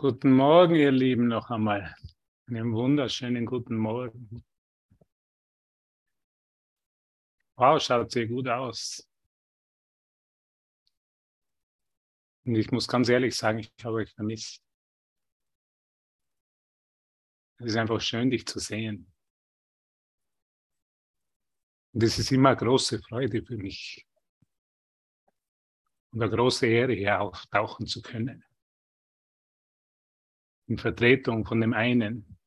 Guten 0.00 0.32
Morgen, 0.32 0.76
ihr 0.76 0.92
Lieben, 0.92 1.28
noch 1.28 1.50
einmal. 1.50 1.94
Einen 2.46 2.72
wunderschönen 2.72 3.44
guten 3.44 3.76
Morgen. 3.76 4.42
Wow, 7.54 7.78
schaut 7.82 8.10
sehr 8.10 8.26
gut 8.26 8.48
aus. 8.48 9.06
Und 12.46 12.54
ich 12.54 12.70
muss 12.70 12.88
ganz 12.88 13.10
ehrlich 13.10 13.36
sagen, 13.36 13.58
ich 13.58 13.70
habe 13.84 13.96
euch 13.96 14.10
vermisst. 14.14 14.64
Es 17.58 17.66
ist 17.66 17.76
einfach 17.76 18.00
schön, 18.00 18.30
dich 18.30 18.46
zu 18.46 18.58
sehen. 18.58 19.12
Und 21.92 22.02
es 22.02 22.18
ist 22.18 22.32
immer 22.32 22.48
eine 22.48 22.58
große 22.58 23.02
Freude 23.02 23.44
für 23.44 23.58
mich 23.58 24.06
und 26.10 26.22
eine 26.22 26.34
große 26.34 26.66
Ehre, 26.66 26.94
hier 26.94 27.20
auftauchen 27.20 27.86
zu 27.86 28.00
können 28.00 28.42
in 30.70 30.78
Vertretung 30.78 31.44
von 31.44 31.60
dem 31.60 31.74
einen, 31.74 32.38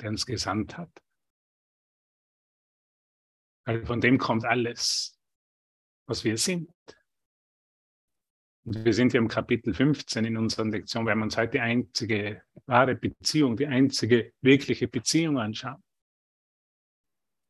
der 0.00 0.08
uns 0.08 0.24
gesandt 0.24 0.78
hat. 0.78 0.90
Weil 3.66 3.84
von 3.84 4.00
dem 4.00 4.16
kommt 4.16 4.46
alles, 4.46 5.20
was 6.06 6.24
wir 6.24 6.38
sind. 6.38 6.72
Und 8.64 8.84
wir 8.84 8.94
sind 8.94 9.12
hier 9.12 9.20
im 9.20 9.28
Kapitel 9.28 9.74
15 9.74 10.24
in 10.24 10.38
unserer 10.38 10.64
Lektion, 10.64 11.04
weil 11.04 11.16
wir 11.16 11.24
uns 11.24 11.36
heute 11.36 11.52
die 11.52 11.60
einzige 11.60 12.42
wahre 12.64 12.94
Beziehung, 12.94 13.56
die 13.56 13.66
einzige 13.66 14.32
wirkliche 14.40 14.88
Beziehung 14.88 15.38
anschauen. 15.38 15.82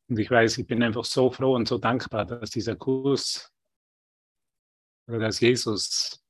Und 0.09 0.18
ich 0.18 0.30
weiß, 0.30 0.59
ich 0.59 0.66
bin 0.66 0.82
einfach 0.82 1.05
so 1.05 1.30
froh 1.30 1.55
und 1.55 1.68
so 1.68 1.79
dankbar, 1.79 2.24
dass 2.24 2.51
dieser 2.51 2.74
Kurs 2.74 3.52
oder 5.07 5.20
dass 5.20 5.38
Jesus 5.38 6.24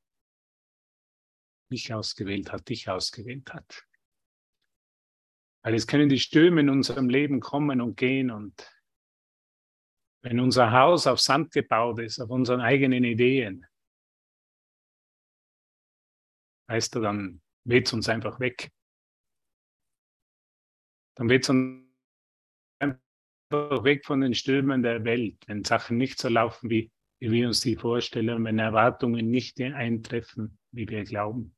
mich 1.70 1.92
ausgewählt 1.92 2.52
hat, 2.52 2.68
dich 2.68 2.88
ausgewählt 2.88 3.52
hat. 3.52 3.86
Weil 5.62 5.74
es 5.74 5.86
können 5.86 6.08
die 6.08 6.18
Stürme 6.18 6.60
in 6.60 6.70
unserem 6.70 7.08
Leben 7.08 7.40
kommen 7.40 7.80
und 7.80 7.96
gehen 7.96 8.30
und 8.30 8.74
wenn 10.22 10.40
unser 10.40 10.72
Haus 10.72 11.06
auf 11.06 11.20
Sand 11.20 11.52
gebaut 11.52 12.00
ist, 12.00 12.18
auf 12.20 12.30
unseren 12.30 12.60
eigenen 12.60 13.04
Ideen, 13.04 13.66
weißt 16.68 16.94
du, 16.94 17.00
dann 17.00 17.40
weht 17.64 17.86
es 17.86 17.92
uns 17.92 18.08
einfach 18.08 18.40
weg. 18.40 18.70
Dann 21.16 21.28
weht 21.28 21.44
es 21.44 21.50
uns 21.50 21.84
einfach 22.80 23.84
weg 23.84 24.04
von 24.04 24.20
den 24.20 24.34
Stürmen 24.34 24.82
der 24.82 25.04
Welt, 25.04 25.36
wenn 25.46 25.64
Sachen 25.64 25.96
nicht 25.96 26.18
so 26.18 26.28
laufen, 26.28 26.70
wie, 26.70 26.90
wie 27.20 27.30
wir 27.30 27.46
uns 27.46 27.60
die 27.60 27.76
vorstellen, 27.76 28.44
wenn 28.44 28.58
Erwartungen 28.58 29.30
nicht 29.30 29.60
eintreffen, 29.60 30.58
wie 30.72 30.88
wir 30.88 31.04
glauben 31.04 31.57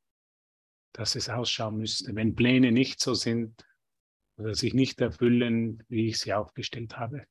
dass 0.92 1.14
es 1.14 1.28
ausschauen 1.28 1.78
müsste, 1.78 2.14
wenn 2.14 2.34
Pläne 2.34 2.72
nicht 2.72 3.00
so 3.00 3.14
sind 3.14 3.66
oder 4.36 4.54
sich 4.54 4.74
nicht 4.74 5.00
erfüllen, 5.00 5.82
wie 5.88 6.08
ich 6.08 6.18
sie 6.18 6.32
aufgestellt 6.32 6.96
habe. 6.96 7.26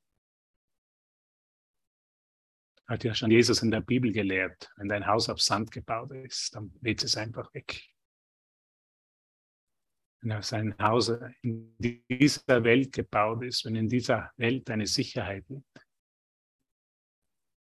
Hat 2.86 3.04
ja 3.04 3.14
schon 3.14 3.30
Jesus 3.30 3.62
in 3.62 3.70
der 3.70 3.82
Bibel 3.82 4.12
gelehrt, 4.12 4.72
wenn 4.76 4.88
dein 4.88 5.06
Haus 5.06 5.28
auf 5.28 5.40
Sand 5.40 5.70
gebaut 5.70 6.10
ist, 6.10 6.54
dann 6.54 6.72
weht 6.80 7.02
es 7.04 7.16
einfach 7.16 7.52
weg. 7.54 7.80
Wenn 10.22 10.42
sein 10.42 10.76
Haus 10.78 11.12
in 11.42 11.76
dieser 11.78 12.64
Welt 12.64 12.92
gebaut 12.92 13.42
ist, 13.42 13.64
wenn 13.64 13.76
in 13.76 13.88
dieser 13.88 14.32
Welt 14.36 14.68
eine 14.68 14.86
Sicherheit 14.86 15.48
liegt, 15.48 15.86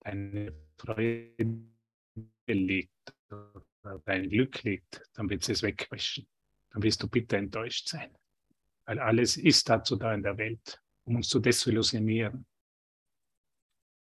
eine 0.01 0.53
Freude 0.79 1.69
liegt, 2.49 3.15
dein 4.05 4.29
Glück 4.29 4.63
liegt, 4.63 5.03
dann 5.15 5.29
wird 5.29 5.49
es 5.49 5.63
wegwischen. 5.63 6.27
Dann 6.71 6.83
wirst 6.83 7.03
du 7.03 7.09
bitter 7.09 7.39
enttäuscht 7.39 7.89
sein. 7.89 8.17
Weil 8.85 8.99
alles 8.99 9.37
ist 9.37 9.69
dazu 9.69 9.97
da 9.97 10.15
in 10.15 10.23
der 10.23 10.39
Welt, 10.39 10.81
um 11.05 11.17
uns 11.17 11.29
zu 11.29 11.41
desillusionieren. 11.41 12.47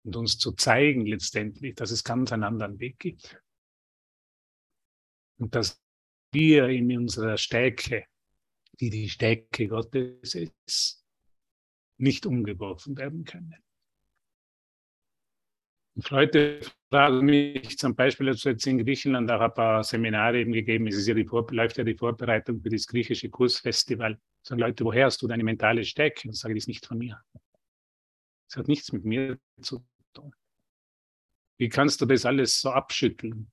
Und 0.03 0.16
uns 0.16 0.38
zu 0.38 0.51
zeigen 0.51 1.05
letztendlich, 1.05 1.75
dass 1.75 1.91
es 1.91 2.03
ganz 2.03 2.31
einen 2.31 2.44
anderen 2.44 2.79
Weg 2.79 2.99
gibt. 2.99 3.41
Und 5.38 5.55
dass 5.55 5.81
wir 6.31 6.67
in 6.67 6.95
unserer 6.97 7.38
Stärke, 7.38 8.05
die 8.79 8.89
die 8.89 9.09
Stärke 9.09 9.67
Gottes 9.67 10.35
ist, 10.35 11.03
nicht 11.97 12.25
umgeworfen 12.25 12.97
werden 12.97 13.23
können. 13.23 13.64
Leute 16.09 16.59
fragen 16.89 17.25
mich 17.25 17.78
zum 17.78 17.95
Beispiel 17.95 18.28
also 18.28 18.50
jetzt 18.50 18.67
in 18.67 18.83
Griechenland 18.83 19.31
auch 19.31 19.39
ein 19.39 19.53
paar 19.53 19.83
Seminare 19.83 20.39
eben 20.39 20.51
gegeben. 20.51 20.88
Es 20.88 20.95
ist 20.95 21.07
ja 21.07 21.13
die 21.13 21.25
Vor 21.25 21.47
läuft 21.51 21.78
ja 21.78 21.85
die 21.85 21.95
Vorbereitung 21.95 22.61
für 22.61 22.69
das 22.69 22.85
griechische 22.85 23.29
Kursfestival. 23.29 24.19
Sagen 24.44 24.59
Leute, 24.59 24.84
woher 24.84 25.05
hast 25.05 25.22
du 25.22 25.28
deine 25.28 25.44
mentale 25.44 25.85
Stärke? 25.85 26.28
Und 26.28 26.34
sage 26.35 26.53
ich, 26.53 26.63
das 26.63 26.67
nicht 26.67 26.85
von 26.85 26.97
mir. 26.97 27.23
Es 28.50 28.57
hat 28.57 28.67
nichts 28.67 28.91
mit 28.91 29.05
mir 29.05 29.39
zu 29.61 29.85
tun. 30.13 30.35
Wie 31.57 31.69
kannst 31.69 32.01
du 32.01 32.05
das 32.05 32.25
alles 32.25 32.59
so 32.59 32.72
abschütteln? 32.72 33.50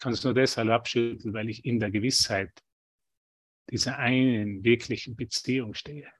Kannst 0.00 0.24
nur 0.24 0.34
deshalb 0.34 0.68
abschütteln, 0.70 1.32
weil 1.32 1.48
ich 1.48 1.64
in 1.64 1.78
der 1.78 1.90
Gewissheit 1.90 2.50
dieser 3.70 3.98
einen 3.98 4.64
wirklichen 4.64 5.14
Beziehung 5.14 5.74
stehe. 5.74 6.10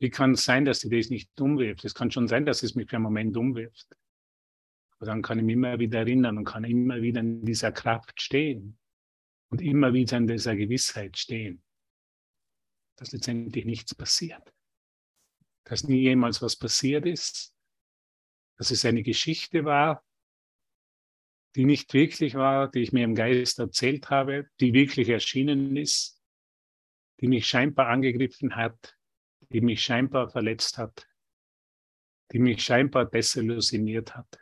Wie 0.00 0.10
kann 0.10 0.32
es 0.32 0.44
sein, 0.44 0.64
dass 0.64 0.80
sie 0.80 0.88
das 0.88 1.10
nicht 1.10 1.38
umwirft? 1.40 1.84
Es 1.84 1.94
kann 1.94 2.10
schon 2.10 2.26
sein, 2.26 2.46
dass 2.46 2.62
es 2.62 2.74
mich 2.74 2.88
für 2.88 2.96
einen 2.96 3.04
Moment 3.04 3.36
umwirft. 3.36 3.86
Aber 4.96 5.06
dann 5.06 5.22
kann 5.22 5.38
ich 5.38 5.44
mich 5.44 5.54
immer 5.54 5.78
wieder 5.78 6.00
erinnern 6.00 6.38
und 6.38 6.44
kann 6.44 6.64
immer 6.64 7.02
wieder 7.02 7.20
in 7.20 7.44
dieser 7.44 7.70
Kraft 7.70 8.20
stehen 8.20 8.78
und 9.50 9.60
immer 9.60 9.92
wieder 9.92 10.16
in 10.16 10.26
dieser 10.26 10.56
Gewissheit 10.56 11.18
stehen, 11.18 11.62
dass 12.96 13.12
letztendlich 13.12 13.66
nichts 13.66 13.94
passiert. 13.94 14.54
Dass 15.64 15.84
nie 15.84 16.00
jemals 16.00 16.40
was 16.40 16.56
passiert 16.56 17.04
ist, 17.04 17.54
dass 18.56 18.70
es 18.70 18.84
eine 18.86 19.02
Geschichte 19.02 19.64
war, 19.66 20.02
die 21.56 21.64
nicht 21.64 21.92
wirklich 21.92 22.36
war, 22.36 22.70
die 22.70 22.80
ich 22.80 22.92
mir 22.92 23.04
im 23.04 23.14
Geist 23.14 23.58
erzählt 23.58 24.08
habe, 24.08 24.48
die 24.60 24.72
wirklich 24.72 25.10
erschienen 25.10 25.76
ist, 25.76 26.22
die 27.20 27.28
mich 27.28 27.46
scheinbar 27.46 27.88
angegriffen 27.88 28.56
hat, 28.56 28.96
die 29.52 29.60
mich 29.60 29.82
scheinbar 29.82 30.28
verletzt 30.30 30.78
hat, 30.78 31.08
die 32.32 32.38
mich 32.38 32.62
scheinbar 32.62 33.06
desillusioniert 33.06 34.14
hat. 34.14 34.38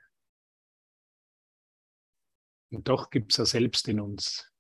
Und 2.70 2.86
doch 2.86 3.08
gibt 3.08 3.32
es 3.32 3.38
ja 3.38 3.46
selbst 3.46 3.88
in 3.88 4.00
uns. 4.00 4.52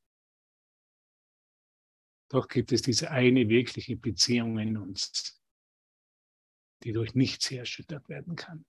Doch 2.30 2.48
gibt 2.48 2.72
es 2.72 2.82
diese 2.82 3.10
eine 3.10 3.48
wirkliche 3.48 3.96
Beziehung 3.96 4.58
in 4.58 4.76
uns, 4.78 5.42
die 6.82 6.92
durch 6.92 7.14
nichts 7.14 7.50
erschüttert 7.50 8.08
werden 8.08 8.36
kann. 8.36 8.64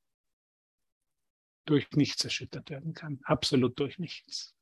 Durch 1.65 1.89
nichts 1.91 2.23
erschüttert 2.23 2.69
werden 2.69 2.93
kann. 2.93 3.19
Absolut 3.23 3.79
durch 3.79 3.99
nichts. 3.99 4.55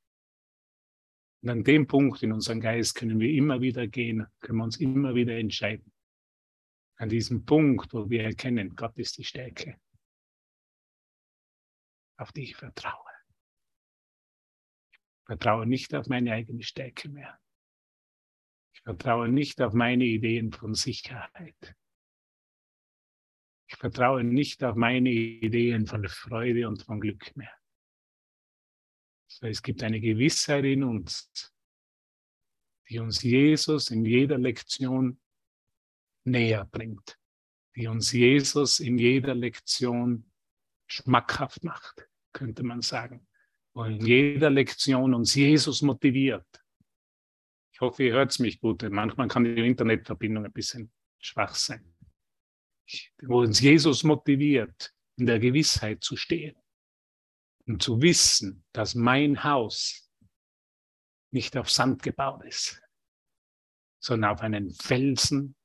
Und 1.41 1.49
an 1.49 1.63
dem 1.63 1.87
Punkt 1.87 2.21
in 2.21 2.33
unserem 2.33 2.59
Geist 2.59 2.95
können 2.95 3.19
wir 3.19 3.29
immer 3.29 3.61
wieder 3.61 3.87
gehen, 3.87 4.27
können 4.39 4.57
wir 4.59 4.63
uns 4.63 4.77
immer 4.77 5.15
wieder 5.15 5.37
entscheiden 5.37 5.91
an 6.97 7.09
diesem 7.09 7.45
Punkt, 7.45 7.93
wo 7.93 8.09
wir 8.09 8.23
erkennen, 8.23 8.75
Gott 8.75 8.97
ist 8.97 9.17
die 9.17 9.23
Stärke, 9.23 9.79
auf 12.17 12.31
die 12.31 12.43
ich 12.43 12.55
vertraue. 12.55 13.11
Ich 14.91 15.25
vertraue 15.25 15.65
nicht 15.65 15.93
auf 15.93 16.07
meine 16.07 16.33
eigene 16.33 16.63
Stärke 16.63 17.09
mehr. 17.09 17.39
Ich 18.73 18.81
vertraue 18.81 19.29
nicht 19.29 19.61
auf 19.61 19.73
meine 19.73 20.05
Ideen 20.05 20.51
von 20.51 20.73
Sicherheit. 20.73 21.75
Ich 23.69 23.75
vertraue 23.75 24.23
nicht 24.23 24.63
auf 24.63 24.75
meine 24.75 25.09
Ideen 25.09 25.85
von 25.85 26.07
Freude 26.07 26.67
und 26.67 26.83
von 26.83 26.99
Glück 27.01 27.35
mehr. 27.35 27.53
So, 29.27 29.45
es 29.45 29.61
gibt 29.61 29.83
eine 29.83 29.99
Gewissheit 29.99 30.63
in 30.63 30.83
uns, 30.83 31.53
die 32.89 32.99
uns 32.99 33.21
Jesus 33.21 33.91
in 33.91 34.05
jeder 34.05 34.37
Lektion 34.37 35.19
näher 36.27 36.65
bringt, 36.65 37.17
die 37.75 37.87
uns 37.87 38.11
Jesus 38.11 38.79
in 38.79 38.97
jeder 38.97 39.33
Lektion 39.33 40.31
schmackhaft 40.87 41.63
macht, 41.63 42.07
könnte 42.33 42.63
man 42.63 42.81
sagen. 42.81 43.27
Und 43.73 43.99
in 43.99 44.05
jeder 44.05 44.49
Lektion 44.49 45.13
uns 45.13 45.35
Jesus 45.35 45.81
motiviert. 45.81 46.47
Ich 47.71 47.81
hoffe, 47.81 48.03
ihr 48.03 48.13
hört 48.13 48.31
es 48.31 48.39
mich 48.39 48.59
gut. 48.59 48.83
Manchmal 48.89 49.27
kann 49.27 49.43
die 49.43 49.65
Internetverbindung 49.65 50.45
ein 50.45 50.51
bisschen 50.51 50.91
schwach 51.19 51.53
sein. 51.53 51.93
Wo 53.21 53.41
uns 53.41 53.59
Jesus 53.59 54.03
motiviert, 54.03 54.93
in 55.17 55.25
der 55.25 55.39
Gewissheit 55.39 56.03
zu 56.03 56.15
stehen 56.15 56.55
und 57.65 57.83
zu 57.83 58.01
wissen, 58.01 58.65
dass 58.71 58.95
mein 58.95 59.43
Haus 59.43 60.09
nicht 61.31 61.57
auf 61.57 61.69
Sand 61.69 62.01
gebaut 62.01 62.43
ist, 62.45 62.81
sondern 63.99 64.31
auf 64.31 64.41
einen 64.41 64.71
Felsen 64.71 65.56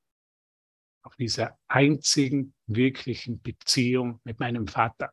auf 1.03 1.17
dieser 1.17 1.59
einzigen 1.69 2.55
wirklichen 2.67 3.41
Beziehung 3.43 4.21
mit 4.25 4.41
meinem 4.41 4.67
Vater. 4.67 5.13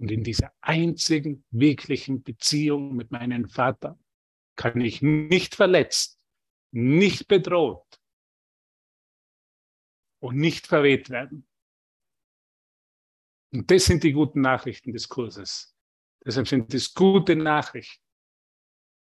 Und 0.00 0.10
in 0.10 0.22
dieser 0.22 0.52
einzigen 0.60 1.44
wirklichen 1.50 2.22
Beziehung 2.22 2.94
mit 2.94 3.10
meinem 3.10 3.48
Vater 3.48 3.98
kann 4.56 4.80
ich 4.80 5.02
nicht 5.02 5.54
verletzt, 5.54 6.24
nicht 6.72 7.28
bedroht 7.28 8.00
und 10.20 10.36
nicht 10.36 10.66
verweht 10.66 11.10
werden. 11.10 11.46
Und 13.52 13.70
das 13.70 13.86
sind 13.86 14.04
die 14.04 14.12
guten 14.12 14.40
Nachrichten 14.40 14.92
des 14.92 15.08
Kurses. 15.08 15.74
Deshalb 16.24 16.48
sind 16.48 16.74
das 16.74 16.92
gute 16.92 17.34
Nachrichten. 17.34 18.04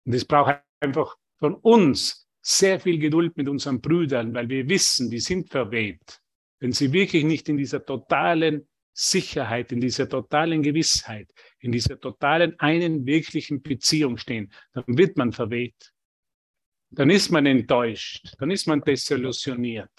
Und 0.04 0.14
es 0.14 0.24
braucht 0.24 0.62
einfach 0.80 1.16
von 1.38 1.54
uns 1.56 2.28
sehr 2.42 2.80
viel 2.80 2.98
Geduld 2.98 3.36
mit 3.36 3.48
unseren 3.48 3.80
Brüdern, 3.80 4.34
weil 4.34 4.48
wir 4.48 4.68
wissen, 4.68 5.08
die 5.08 5.20
sind 5.20 5.48
verweht. 5.48 6.20
Wenn 6.58 6.72
sie 6.72 6.92
wirklich 6.92 7.24
nicht 7.24 7.48
in 7.48 7.56
dieser 7.56 7.84
totalen 7.84 8.68
Sicherheit, 8.92 9.72
in 9.72 9.80
dieser 9.80 10.08
totalen 10.08 10.62
Gewissheit, 10.62 11.32
in 11.60 11.72
dieser 11.72 11.98
totalen 11.98 12.58
einen 12.58 13.06
wirklichen 13.06 13.62
Beziehung 13.62 14.18
stehen, 14.18 14.52
dann 14.72 14.84
wird 14.86 15.16
man 15.16 15.32
verweht. 15.32 15.92
Dann 16.90 17.08
ist 17.08 17.30
man 17.30 17.46
enttäuscht, 17.46 18.34
dann 18.38 18.50
ist 18.50 18.66
man 18.66 18.82
desillusioniert. 18.82 19.90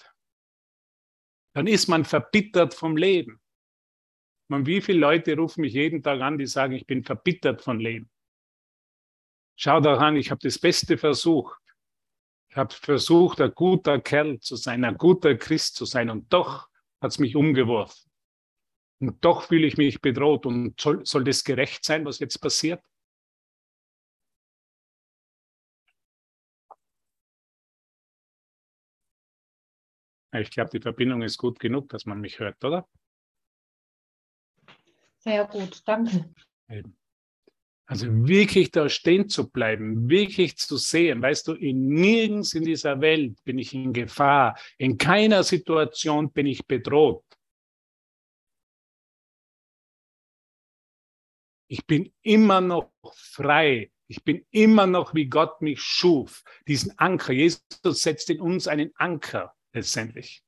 Dann 1.54 1.66
ist 1.66 1.88
man 1.88 2.04
verbittert 2.04 2.74
vom 2.74 2.96
Leben. 2.96 3.40
Man, 4.48 4.66
wie 4.66 4.80
viele 4.80 4.98
Leute 4.98 5.34
rufen 5.36 5.62
mich 5.62 5.72
jeden 5.72 6.02
Tag 6.02 6.20
an, 6.20 6.38
die 6.38 6.46
sagen, 6.46 6.74
ich 6.74 6.86
bin 6.86 7.02
verbittert 7.02 7.62
vom 7.62 7.78
Leben. 7.78 8.10
Schau 9.56 9.80
daran, 9.80 10.16
ich 10.16 10.30
habe 10.30 10.40
das 10.42 10.58
Beste 10.58 10.98
versucht. 10.98 11.63
Ich 12.54 12.58
habe 12.58 12.72
versucht, 12.72 13.40
ein 13.40 13.52
guter 13.52 14.00
Kerl 14.00 14.38
zu 14.38 14.54
sein, 14.54 14.84
ein 14.84 14.96
guter 14.96 15.34
Christ 15.34 15.74
zu 15.74 15.86
sein 15.86 16.08
und 16.08 16.32
doch 16.32 16.68
hat 17.00 17.10
es 17.10 17.18
mich 17.18 17.34
umgeworfen. 17.34 18.08
Und 19.00 19.24
doch 19.24 19.42
fühle 19.48 19.66
ich 19.66 19.76
mich 19.76 20.00
bedroht. 20.00 20.46
Und 20.46 20.80
soll, 20.80 21.04
soll 21.04 21.24
das 21.24 21.42
gerecht 21.42 21.84
sein, 21.84 22.04
was 22.04 22.20
jetzt 22.20 22.38
passiert? 22.38 22.80
Ich 30.32 30.50
glaube, 30.52 30.70
die 30.70 30.80
Verbindung 30.80 31.22
ist 31.22 31.38
gut 31.38 31.58
genug, 31.58 31.88
dass 31.88 32.06
man 32.06 32.20
mich 32.20 32.38
hört, 32.38 32.64
oder? 32.64 32.88
Sehr 35.18 35.44
gut, 35.48 35.82
danke. 35.86 36.32
Also 37.86 38.06
wirklich 38.26 38.70
da 38.70 38.88
stehen 38.88 39.28
zu 39.28 39.50
bleiben, 39.50 40.08
wirklich 40.08 40.56
zu 40.56 40.78
sehen, 40.78 41.20
weißt 41.20 41.48
du, 41.48 41.52
in 41.52 41.88
nirgends 41.88 42.54
in 42.54 42.64
dieser 42.64 43.00
Welt 43.02 43.36
bin 43.44 43.58
ich 43.58 43.74
in 43.74 43.92
Gefahr, 43.92 44.58
in 44.78 44.96
keiner 44.96 45.42
Situation 45.42 46.32
bin 46.32 46.46
ich 46.46 46.66
bedroht. 46.66 47.24
Ich 51.68 51.86
bin 51.86 52.12
immer 52.22 52.60
noch 52.60 52.92
frei. 53.14 53.90
Ich 54.06 54.22
bin 54.22 54.46
immer 54.50 54.86
noch, 54.86 55.14
wie 55.14 55.26
Gott 55.26 55.60
mich 55.60 55.80
schuf. 55.80 56.44
Diesen 56.68 56.96
Anker. 56.98 57.32
Jesus 57.32 57.62
setzt 57.82 58.30
in 58.30 58.40
uns 58.40 58.68
einen 58.68 58.92
Anker 58.96 59.54
letztendlich. 59.72 60.42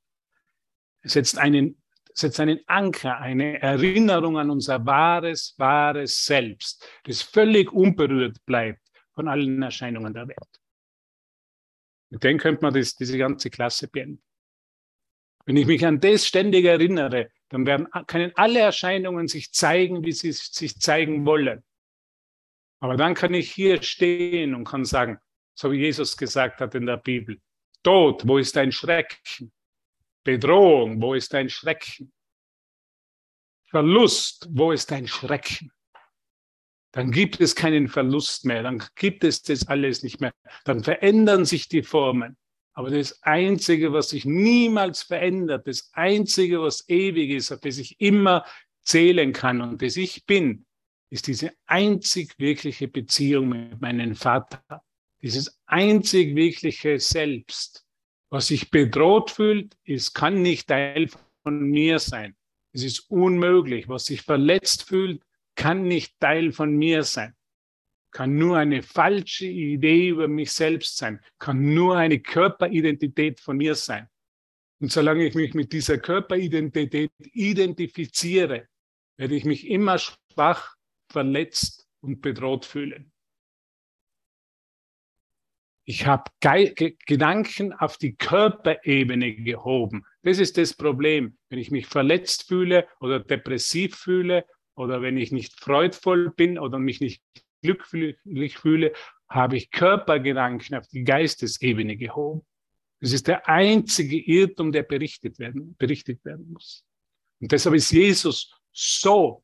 Er 1.01 1.09
setzt 1.09 1.37
einen 1.37 1.81
setzt 2.17 2.39
einen 2.39 2.59
Anker, 2.67 3.17
eine 3.19 3.61
Erinnerung 3.61 4.37
an 4.37 4.49
unser 4.49 4.85
wahres, 4.85 5.53
wahres 5.57 6.25
Selbst, 6.25 6.87
das 7.03 7.21
völlig 7.21 7.71
unberührt 7.71 8.43
bleibt 8.45 8.81
von 9.13 9.27
allen 9.27 9.61
Erscheinungen 9.61 10.13
der 10.13 10.27
Welt. 10.27 10.61
Mit 12.09 12.23
dem 12.23 12.37
könnte 12.37 12.61
man 12.61 12.73
das, 12.73 12.95
diese 12.95 13.17
ganze 13.17 13.49
Klasse 13.49 13.87
beenden. 13.87 14.23
Wenn 15.45 15.57
ich 15.57 15.67
mich 15.67 15.85
an 15.85 15.99
das 15.99 16.25
ständig 16.25 16.65
erinnere, 16.65 17.29
dann 17.49 17.65
werden, 17.65 17.87
können 18.07 18.31
alle 18.35 18.59
Erscheinungen 18.59 19.27
sich 19.27 19.53
zeigen, 19.53 20.03
wie 20.03 20.11
sie 20.11 20.31
sich 20.31 20.79
zeigen 20.79 21.25
wollen. 21.25 21.63
Aber 22.79 22.97
dann 22.97 23.13
kann 23.13 23.33
ich 23.33 23.51
hier 23.51 23.81
stehen 23.81 24.53
und 24.55 24.65
kann 24.65 24.85
sagen, 24.85 25.19
so 25.55 25.71
wie 25.71 25.79
Jesus 25.79 26.17
gesagt 26.17 26.59
hat 26.61 26.75
in 26.75 26.85
der 26.85 26.97
Bibel, 26.97 27.39
Tod, 27.83 28.27
wo 28.27 28.37
ist 28.37 28.55
dein 28.55 28.71
Schrecken? 28.71 29.51
Bedrohung, 30.27 31.01
wo 31.01 31.13
ist 31.13 31.33
dein 31.33 31.49
Schrecken? 31.49 32.11
Verlust, 33.69 34.49
wo 34.51 34.73
ist 34.73 34.91
dein 34.91 35.07
Schrecken? 35.07 35.71
Dann 36.91 37.11
gibt 37.11 37.39
es 37.39 37.55
keinen 37.55 37.87
Verlust 37.87 38.43
mehr, 38.43 38.61
dann 38.61 38.83
gibt 38.95 39.23
es 39.23 39.41
das 39.41 39.69
alles 39.69 40.03
nicht 40.03 40.19
mehr, 40.19 40.33
dann 40.65 40.83
verändern 40.83 41.45
sich 41.45 41.69
die 41.69 41.81
Formen. 41.81 42.35
Aber 42.73 42.89
das 42.89 43.23
Einzige, 43.23 43.93
was 43.93 44.09
sich 44.09 44.25
niemals 44.25 45.03
verändert, 45.03 45.65
das 45.65 45.91
Einzige, 45.93 46.61
was 46.61 46.89
ewig 46.89 47.29
ist, 47.29 47.53
auf 47.53 47.61
das 47.61 47.77
ich 47.77 47.95
immer 48.01 48.43
zählen 48.83 49.31
kann 49.31 49.61
und 49.61 49.81
das 49.81 49.95
ich 49.95 50.25
bin, 50.25 50.65
ist 51.09 51.27
diese 51.27 51.53
einzig 51.67 52.37
wirkliche 52.37 52.89
Beziehung 52.89 53.47
mit 53.47 53.79
meinem 53.79 54.13
Vater. 54.13 54.61
Dieses 55.21 55.57
einzig 55.65 56.35
wirkliche 56.35 56.99
Selbst. 56.99 57.86
Was 58.29 58.47
sich 58.47 58.71
bedroht 58.71 59.31
fühlt, 59.31 59.77
ist, 59.83 60.13
kann 60.13 60.41
nicht 60.41 60.67
Teil 60.67 61.09
von 61.43 61.61
mir 61.61 61.99
sein. 61.99 62.35
Es 62.73 62.83
ist 62.83 63.09
unmöglich. 63.09 63.87
Was 63.87 64.05
sich 64.05 64.21
verletzt 64.21 64.83
fühlt, 64.83 65.23
kann 65.55 65.87
nicht 65.87 66.19
Teil 66.19 66.51
von 66.51 66.75
mir 66.75 67.03
sein. 67.03 67.33
Kann 68.11 68.37
nur 68.37 68.57
eine 68.57 68.83
falsche 68.83 69.45
Idee 69.45 70.09
über 70.09 70.27
mich 70.27 70.51
selbst 70.51 70.97
sein. 70.97 71.21
Kann 71.39 71.73
nur 71.73 71.97
eine 71.97 72.19
Körperidentität 72.19 73.39
von 73.39 73.57
mir 73.57 73.75
sein. 73.75 74.07
Und 74.79 74.91
solange 74.91 75.25
ich 75.25 75.33
mich 75.33 75.53
mit 75.53 75.73
dieser 75.73 75.97
Körperidentität 75.97 77.11
identifiziere, 77.19 78.67
werde 79.17 79.35
ich 79.35 79.45
mich 79.45 79.67
immer 79.67 79.97
schwach, 79.97 80.75
verletzt 81.11 81.87
und 82.01 82.21
bedroht 82.21 82.65
fühlen. 82.65 83.11
Ich 85.89 86.05
habe 86.05 86.29
Gedanken 87.05 87.71
auf 87.71 87.97
die 87.97 88.17
Körperebene 88.17 89.35
gehoben. 89.35 90.05
Das 90.21 90.37
ist 90.37 90.57
das 90.57 90.73
Problem. 90.73 91.37
Wenn 91.47 91.59
ich 91.59 91.71
mich 91.71 91.87
verletzt 91.87 92.49
fühle 92.49 92.89
oder 92.99 93.21
depressiv 93.21 93.95
fühle 93.95 94.45
oder 94.75 95.01
wenn 95.01 95.17
ich 95.17 95.31
nicht 95.31 95.57
freudvoll 95.57 96.31
bin 96.31 96.59
oder 96.59 96.77
mich 96.77 96.99
nicht 96.99 97.23
glücklich 97.61 98.57
fühle, 98.57 98.91
habe 99.29 99.55
ich 99.55 99.71
Körpergedanken 99.71 100.75
auf 100.75 100.89
die 100.89 101.05
Geistesebene 101.05 101.95
gehoben. 101.95 102.45
Das 102.99 103.13
ist 103.13 103.27
der 103.27 103.47
einzige 103.47 104.17
Irrtum, 104.17 104.73
der 104.73 104.83
berichtet 104.83 105.39
werden, 105.39 105.77
berichtet 105.77 106.25
werden 106.25 106.51
muss. 106.51 106.83
Und 107.39 107.53
deshalb 107.53 107.75
ist 107.75 107.91
Jesus 107.91 108.59
so, 108.73 109.41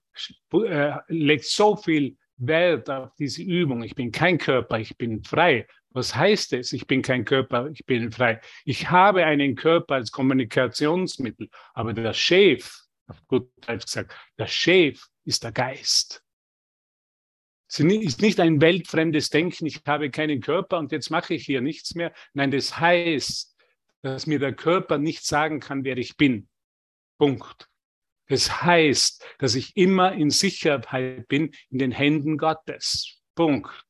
äh, 0.52 0.98
legt 1.08 1.46
so 1.46 1.78
viel 1.78 2.18
Wert 2.48 2.90
auf 2.90 3.14
diese 3.16 3.44
Übung. 3.44 3.84
Ich 3.84 3.96
bin 3.96 4.12
kein 4.12 4.38
Körper, 4.38 4.80
ich 4.80 4.98
bin 4.98 5.24
frei. 5.24 5.68
Was 5.92 6.16
heißt 6.16 6.54
es? 6.54 6.74
Ich 6.74 6.88
bin 6.88 7.02
kein 7.02 7.26
Körper, 7.26 7.70
ich 7.72 7.86
bin 7.86 8.12
frei. 8.12 8.42
Ich 8.66 8.90
habe 8.90 9.26
einen 9.26 9.56
Körper 9.56 9.96
als 9.96 10.12
Kommunikationsmittel, 10.12 11.50
aber 11.74 11.94
der 11.94 12.14
Chef, 12.14 12.84
auf 13.08 13.26
gut 13.28 13.52
Deutsch 13.68 13.86
gesagt, 13.86 14.16
der 14.38 14.48
Chef 14.48 15.06
ist 15.26 15.44
der 15.44 15.52
Geist. 15.52 16.24
Es 17.68 17.80
ist 17.80 18.22
nicht 18.22 18.40
ein 18.40 18.62
weltfremdes 18.62 19.30
Denken, 19.30 19.66
ich 19.66 19.82
habe 19.88 20.12
keinen 20.12 20.42
Körper 20.42 20.78
und 20.78 20.92
jetzt 20.92 21.10
mache 21.10 21.34
ich 21.34 21.46
hier 21.46 21.62
nichts 21.62 21.96
mehr. 21.96 22.14
Nein, 22.34 22.52
das 22.52 22.80
heißt, 22.80 23.56
dass 24.04 24.28
mir 24.28 24.38
der 24.38 24.54
Körper 24.54 24.98
nicht 24.98 25.26
sagen 25.26 25.60
kann, 25.60 25.84
wer 25.84 25.98
ich 25.98 26.18
bin. 26.18 26.50
Punkt. 27.18 27.70
Das 28.28 28.64
heißt, 28.64 29.26
dass 29.40 29.56
ich 29.56 29.76
immer 29.76 30.14
in 30.14 30.30
Sicherheit 30.30 31.28
bin 31.28 31.54
in 31.70 31.78
den 31.78 31.92
Händen 31.92 32.38
Gottes. 32.38 33.22
Punkt. 33.36 33.84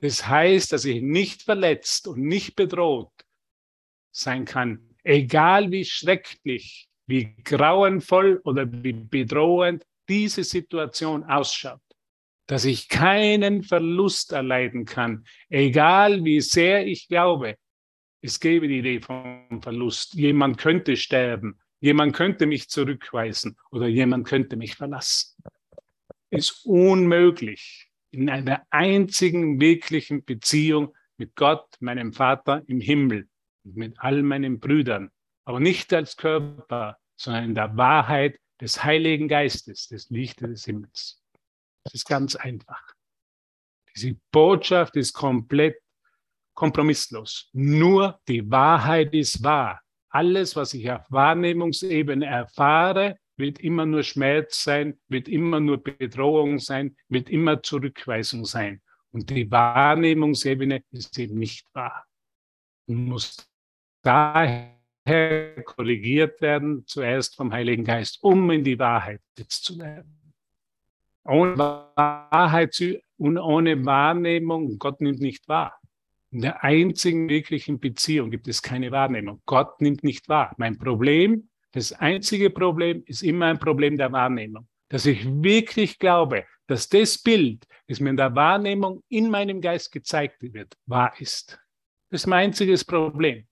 Das 0.00 0.26
heißt, 0.26 0.72
dass 0.72 0.84
ich 0.84 1.02
nicht 1.02 1.42
verletzt 1.42 2.08
und 2.08 2.20
nicht 2.20 2.56
bedroht 2.56 3.12
sein 4.10 4.44
kann, 4.44 4.94
egal 5.04 5.70
wie 5.70 5.84
schrecklich, 5.84 6.88
wie 7.06 7.36
grauenvoll 7.44 8.40
oder 8.44 8.66
wie 8.70 8.92
bedrohend 8.92 9.84
diese 10.08 10.44
Situation 10.44 11.24
ausschaut. 11.24 11.80
Dass 12.46 12.64
ich 12.64 12.88
keinen 12.88 13.62
Verlust 13.62 14.32
erleiden 14.32 14.84
kann, 14.84 15.24
egal 15.48 16.24
wie 16.24 16.40
sehr 16.40 16.86
ich 16.86 17.08
glaube, 17.08 17.56
es 18.22 18.40
gäbe 18.40 18.68
die 18.68 18.78
Idee 18.78 19.00
vom 19.00 19.60
Verlust. 19.62 20.14
Jemand 20.14 20.58
könnte 20.58 20.96
sterben, 20.96 21.60
jemand 21.80 22.14
könnte 22.14 22.46
mich 22.46 22.68
zurückweisen 22.68 23.56
oder 23.70 23.86
jemand 23.86 24.26
könnte 24.26 24.56
mich 24.56 24.76
verlassen. 24.76 25.36
Ist 26.30 26.64
unmöglich 26.64 27.90
in 28.10 28.30
einer 28.30 28.66
einzigen 28.70 29.60
wirklichen 29.60 30.24
Beziehung 30.24 30.94
mit 31.16 31.34
Gott, 31.36 31.66
meinem 31.80 32.12
Vater 32.12 32.62
im 32.66 32.80
Himmel 32.80 33.28
und 33.64 33.76
mit 33.76 33.98
all 33.98 34.22
meinen 34.22 34.60
Brüdern, 34.60 35.10
aber 35.44 35.60
nicht 35.60 35.92
als 35.92 36.16
Körper, 36.16 36.98
sondern 37.16 37.44
in 37.44 37.54
der 37.54 37.76
Wahrheit 37.76 38.38
des 38.60 38.82
Heiligen 38.82 39.28
Geistes, 39.28 39.88
des 39.88 40.10
Lichtes 40.10 40.48
des 40.48 40.64
Himmels. 40.64 41.22
Das 41.84 41.94
ist 41.94 42.08
ganz 42.08 42.36
einfach. 42.36 42.82
Diese 43.94 44.16
Botschaft 44.30 44.96
ist 44.96 45.12
komplett 45.12 45.76
kompromisslos. 46.54 47.48
Nur 47.52 48.20
die 48.28 48.50
Wahrheit 48.50 49.14
ist 49.14 49.42
wahr. 49.42 49.80
Alles, 50.16 50.56
was 50.56 50.72
ich 50.72 50.90
auf 50.90 51.02
Wahrnehmungsebene 51.10 52.24
erfahre, 52.24 53.18
wird 53.36 53.60
immer 53.60 53.84
nur 53.84 54.02
Schmerz 54.02 54.64
sein, 54.64 54.98
wird 55.08 55.28
immer 55.28 55.60
nur 55.60 55.76
Bedrohung 55.84 56.58
sein, 56.58 56.96
wird 57.10 57.28
immer 57.28 57.62
Zurückweisung 57.62 58.46
sein. 58.46 58.80
Und 59.10 59.28
die 59.28 59.50
Wahrnehmungsebene 59.50 60.82
ist 60.90 61.18
eben 61.18 61.38
nicht 61.38 61.66
wahr. 61.74 62.06
Und 62.86 63.04
muss 63.04 63.46
daher 64.00 64.72
korrigiert 65.66 66.40
werden, 66.40 66.86
zuerst 66.86 67.36
vom 67.36 67.52
Heiligen 67.52 67.84
Geist, 67.84 68.16
um 68.22 68.50
in 68.50 68.64
die 68.64 68.78
Wahrheit 68.78 69.20
jetzt 69.36 69.66
zu 69.66 69.76
lernen. 69.76 70.32
Ohne 71.24 71.58
Wahrheit 71.58 72.74
und 73.18 73.36
ohne 73.36 73.84
Wahrnehmung, 73.84 74.78
Gott 74.78 74.98
nimmt 75.02 75.20
nicht 75.20 75.46
wahr. 75.46 75.78
In 76.30 76.40
der 76.40 76.64
einzigen 76.64 77.28
wirklichen 77.28 77.78
Beziehung 77.78 78.30
gibt 78.30 78.48
es 78.48 78.60
keine 78.60 78.90
Wahrnehmung. 78.90 79.40
Gott 79.46 79.80
nimmt 79.80 80.02
nicht 80.02 80.28
wahr. 80.28 80.54
Mein 80.58 80.76
Problem, 80.76 81.48
das 81.72 81.92
einzige 81.92 82.50
Problem 82.50 83.02
ist 83.06 83.22
immer 83.22 83.46
ein 83.46 83.58
Problem 83.58 83.96
der 83.96 84.12
Wahrnehmung. 84.12 84.68
Dass 84.88 85.06
ich 85.06 85.24
wirklich 85.24 85.98
glaube, 85.98 86.44
dass 86.66 86.88
das 86.88 87.18
Bild, 87.18 87.66
das 87.86 88.00
mir 88.00 88.10
in 88.10 88.16
der 88.16 88.34
Wahrnehmung 88.34 89.02
in 89.08 89.30
meinem 89.30 89.60
Geist 89.60 89.92
gezeigt 89.92 90.36
wird, 90.40 90.76
wahr 90.86 91.14
ist. 91.18 91.60
Das 92.10 92.22
ist 92.22 92.26
mein 92.26 92.46
einziges 92.46 92.84
Problem. 92.84 93.46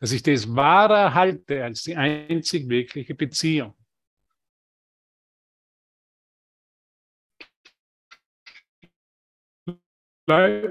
Dass 0.00 0.12
ich 0.12 0.22
das 0.22 0.54
wahrer 0.54 1.14
halte 1.14 1.64
als 1.64 1.84
die 1.84 1.96
einzig 1.96 2.68
wirkliche 2.68 3.14
Beziehung. 3.14 3.74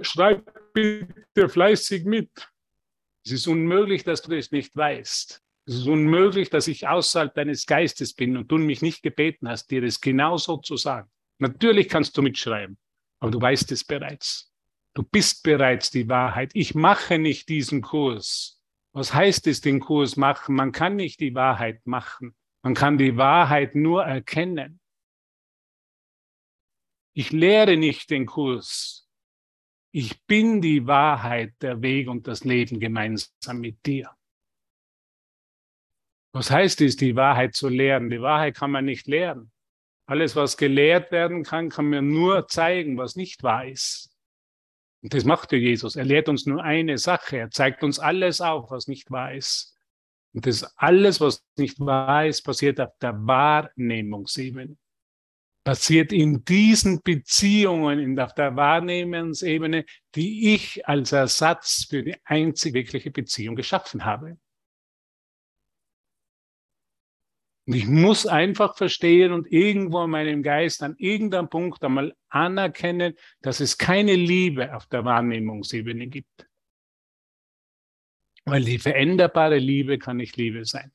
Schreib 0.02 0.63
bitte 0.74 1.50
fleißig 1.50 2.06
mit. 2.06 2.30
Es 3.26 3.32
ist 3.32 3.48
unmöglich, 3.48 4.04
dass 4.04 4.22
du 4.22 4.36
das 4.36 4.52
nicht 4.52 4.76
weißt. 4.76 5.42
Es 5.66 5.76
ist 5.76 5.88
unmöglich, 5.88 6.50
dass 6.50 6.68
ich 6.68 6.88
außerhalb 6.88 7.34
deines 7.34 7.66
Geistes 7.66 8.14
bin 8.14 8.36
und 8.36 8.52
du 8.52 8.58
mich 8.58 8.82
nicht 8.82 9.02
gebeten 9.02 9.48
hast, 9.48 9.72
dir 9.72 9.82
das 9.82 10.02
genauso 10.02 10.58
zu 10.58 10.76
sagen. 10.76 11.10
Natürlich 11.40 11.88
kannst 11.88 12.18
du 12.18 12.22
mitschreiben, 12.22 12.78
aber 13.20 13.32
du 13.32 13.42
weißt 13.42 13.72
es 13.72 13.86
bereits. 13.86 14.52
Du 14.94 15.04
bist 15.04 15.44
bereits 15.44 15.90
die 15.90 16.08
Wahrheit. 16.10 16.52
Ich 16.54 16.76
mache 16.76 17.18
nicht 17.18 17.50
diesen 17.50 17.82
Kurs. 17.82 18.62
Was 18.92 19.14
heißt 19.14 19.48
es, 19.48 19.62
den 19.62 19.80
Kurs 19.80 20.18
machen? 20.18 20.56
Man 20.56 20.72
kann 20.72 20.98
nicht 20.98 21.20
die 21.20 21.34
Wahrheit 21.34 21.86
machen. 21.88 22.36
Man 22.62 22.76
kann 22.76 22.98
die 22.98 23.18
Wahrheit 23.18 23.74
nur 23.74 24.04
erkennen. 24.04 24.80
Ich 27.14 27.32
lehre 27.32 27.78
nicht 27.78 28.10
den 28.10 28.26
Kurs. 28.26 29.03
Ich 29.96 30.26
bin 30.26 30.60
die 30.60 30.88
Wahrheit, 30.88 31.54
der 31.62 31.84
Weg 31.84 32.10
und 32.10 32.28
das 32.28 32.44
Leben 32.44 32.80
gemeinsam 32.80 33.60
mit 33.60 33.86
dir. 33.86 34.10
Was 36.34 36.50
heißt 36.50 36.82
es, 36.82 36.96
die 36.96 37.16
Wahrheit 37.16 37.54
zu 37.54 37.70
lehren? 37.70 38.10
Die 38.10 38.20
Wahrheit 38.20 38.56
kann 38.56 38.72
man 38.72 38.86
nicht 38.86 39.08
lehren. 39.08 39.52
Alles, 40.08 40.36
was 40.36 40.58
gelehrt 40.58 41.12
werden 41.12 41.44
kann, 41.44 41.70
kann 41.70 41.86
mir 41.86 42.02
nur 42.02 42.48
zeigen, 42.48 42.98
was 42.98 43.16
nicht 43.16 43.44
wahr 43.44 43.68
ist. 43.68 44.18
Und 45.04 45.14
das 45.14 45.26
macht 45.26 45.52
ja 45.52 45.60
Jesus. 45.60 45.96
Er 45.96 46.06
lehrt 46.06 46.28
uns 46.28 46.48
nur 46.48 46.64
eine 46.64 46.98
Sache. 46.98 47.38
Er 47.38 47.52
zeigt 47.52 47.84
uns 47.84 48.00
alles 48.00 48.42
auf, 48.42 48.72
was 48.72 48.88
nicht 48.88 49.12
wahr 49.12 49.36
ist. 49.36 49.78
Und 50.34 50.48
das 50.48 50.64
alles, 50.76 51.22
was 51.22 51.46
nicht 51.56 51.80
wahr 51.80 52.26
ist, 52.26 52.42
passiert 52.42 52.82
auf 52.82 52.98
der 53.00 53.14
Wahrnehmungsebene. 53.28 54.76
Passiert 55.64 56.12
in 56.12 56.44
diesen 56.44 57.02
Beziehungen, 57.02 58.20
auf 58.20 58.34
der 58.34 58.56
Wahrnehmungsebene, 58.58 59.86
die 60.14 60.54
ich 60.54 60.86
als 60.88 61.14
Ersatz 61.14 61.86
für 61.90 62.04
die 62.04 62.18
einzig 62.26 62.74
wirkliche 62.74 63.12
Beziehung 63.12 63.56
geschaffen 63.56 64.04
habe. 64.04 64.38
Und 67.66 67.76
ich 67.76 67.88
muss 67.88 68.28
einfach 68.28 68.76
verstehen 68.76 69.32
und 69.32 69.50
irgendwo 69.50 70.04
in 70.04 70.10
meinem 70.10 70.44
Geist 70.44 70.84
an 70.84 70.96
irgendeinem 70.98 71.50
Punkt 71.50 71.82
einmal 71.82 72.14
anerkennen, 72.28 73.16
dass 73.42 73.62
es 73.62 73.78
keine 73.78 74.16
Liebe 74.16 74.76
auf 74.76 74.88
der 74.88 75.06
Wahrnehmungsebene 75.06 76.08
gibt. 76.08 76.46
Weil 78.44 78.66
die 78.66 78.80
veränderbare 78.80 79.60
Liebe 79.60 79.98
kann 79.98 80.18
nicht 80.18 80.36
Liebe 80.36 80.66
sein. 80.66 80.92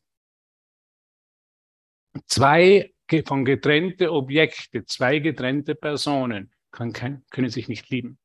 Zwei 2.27 2.93
von 3.27 3.45
getrennte 3.45 4.13
Objekte, 4.13 4.85
zwei 4.85 5.19
getrennte 5.19 5.75
Personen 5.75 6.53
kann, 6.71 6.93
können 7.31 7.51
sich 7.51 7.69
nicht 7.69 7.89
lieben. 7.91 8.19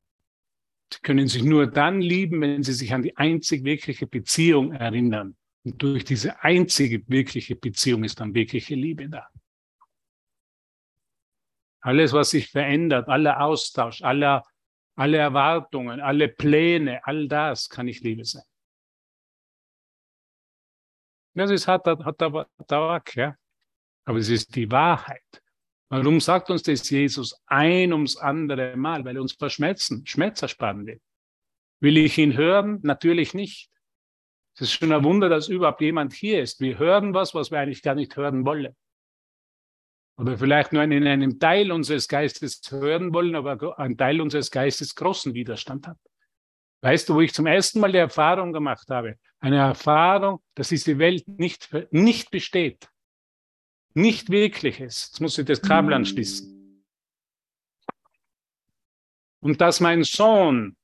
Sie 0.93 0.99
können 1.01 1.27
sich 1.27 1.43
nur 1.43 1.67
dann 1.67 2.01
lieben, 2.01 2.41
wenn 2.41 2.63
sie 2.63 2.73
sich 2.73 2.93
an 2.93 3.01
die 3.01 3.17
einzig 3.17 3.63
wirkliche 3.63 4.05
Beziehung 4.05 4.73
erinnern. 4.73 5.35
Und 5.63 5.81
durch 5.81 6.03
diese 6.03 6.43
einzige 6.43 7.07
wirkliche 7.07 7.55
Beziehung 7.55 8.03
ist 8.03 8.19
dann 8.19 8.35
wirkliche 8.35 8.75
Liebe 8.75 9.09
da. 9.09 9.27
Alles, 11.81 12.13
was 12.13 12.29
sich 12.29 12.49
verändert, 12.49 13.07
aller 13.09 13.41
Austausch, 13.41 14.01
aller, 14.03 14.43
alle 14.95 15.17
Erwartungen, 15.17 15.99
alle 15.99 16.27
Pläne, 16.29 17.05
all 17.05 17.27
das 17.27 17.69
kann 17.69 17.87
nicht 17.87 18.03
Liebe 18.03 18.23
sein. 18.23 18.43
Das 21.33 21.49
ist 21.49 21.67
hat 21.67 21.87
aber 21.87 22.47
Tawak, 22.67 23.15
ja. 23.15 23.35
Aber 24.05 24.17
es 24.17 24.29
ist 24.29 24.55
die 24.55 24.69
Wahrheit. 24.69 25.21
Warum 25.89 26.19
sagt 26.19 26.49
uns 26.49 26.63
das 26.63 26.89
Jesus 26.89 27.39
ein 27.45 27.93
ums 27.93 28.17
andere 28.17 28.75
Mal? 28.75 29.05
Weil 29.05 29.15
er 29.15 29.21
uns 29.21 29.33
verschmerzen, 29.33 30.05
Schmerz 30.05 30.41
ersparen 30.41 30.85
will. 30.85 30.99
Will 31.79 31.97
ich 31.97 32.17
ihn 32.17 32.35
hören? 32.35 32.79
Natürlich 32.81 33.33
nicht. 33.33 33.69
Es 34.55 34.61
ist 34.61 34.73
schon 34.73 34.91
ein 34.91 35.03
Wunder, 35.03 35.29
dass 35.29 35.49
überhaupt 35.49 35.81
jemand 35.81 36.13
hier 36.13 36.41
ist. 36.41 36.59
Wir 36.59 36.77
hören 36.77 37.13
was, 37.13 37.33
was 37.33 37.51
wir 37.51 37.59
eigentlich 37.59 37.81
gar 37.81 37.95
nicht 37.95 38.15
hören 38.15 38.45
wollen. 38.45 38.75
Oder 40.17 40.37
vielleicht 40.37 40.73
nur 40.73 40.83
in 40.83 41.07
einem 41.07 41.39
Teil 41.39 41.71
unseres 41.71 42.07
Geistes 42.07 42.61
hören 42.69 43.13
wollen, 43.13 43.35
aber 43.35 43.79
ein 43.79 43.97
Teil 43.97 44.21
unseres 44.21 44.51
Geistes 44.51 44.93
großen 44.93 45.33
Widerstand 45.33 45.87
hat. 45.87 45.97
Weißt 46.81 47.09
du, 47.09 47.15
wo 47.15 47.21
ich 47.21 47.33
zum 47.33 47.47
ersten 47.47 47.79
Mal 47.79 47.91
die 47.91 47.97
Erfahrung 47.97 48.53
gemacht 48.53 48.89
habe? 48.89 49.17
Eine 49.39 49.57
Erfahrung, 49.57 50.41
dass 50.53 50.69
diese 50.69 50.99
Welt 50.99 51.27
nicht, 51.27 51.69
nicht 51.91 52.29
besteht. 52.29 52.89
Nicht 53.95 54.29
wirklich 54.29 54.79
ist. 54.79 55.09
Jetzt 55.09 55.21
muss 55.21 55.37
ich 55.37 55.45
das 55.45 55.61
Kabel 55.61 55.93
anschließen. 55.93 56.83
Und 59.41 59.61
dass 59.61 59.79
mein 59.79 60.03
Sohn 60.03 60.77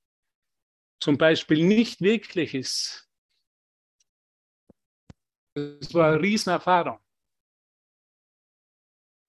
zum 1.01 1.17
Beispiel 1.17 1.65
nicht 1.65 2.01
wirklich 2.01 2.53
ist, 2.53 3.09
das 5.55 5.93
war 5.93 6.11
eine 6.11 6.21
Riesenerfahrung. 6.21 6.99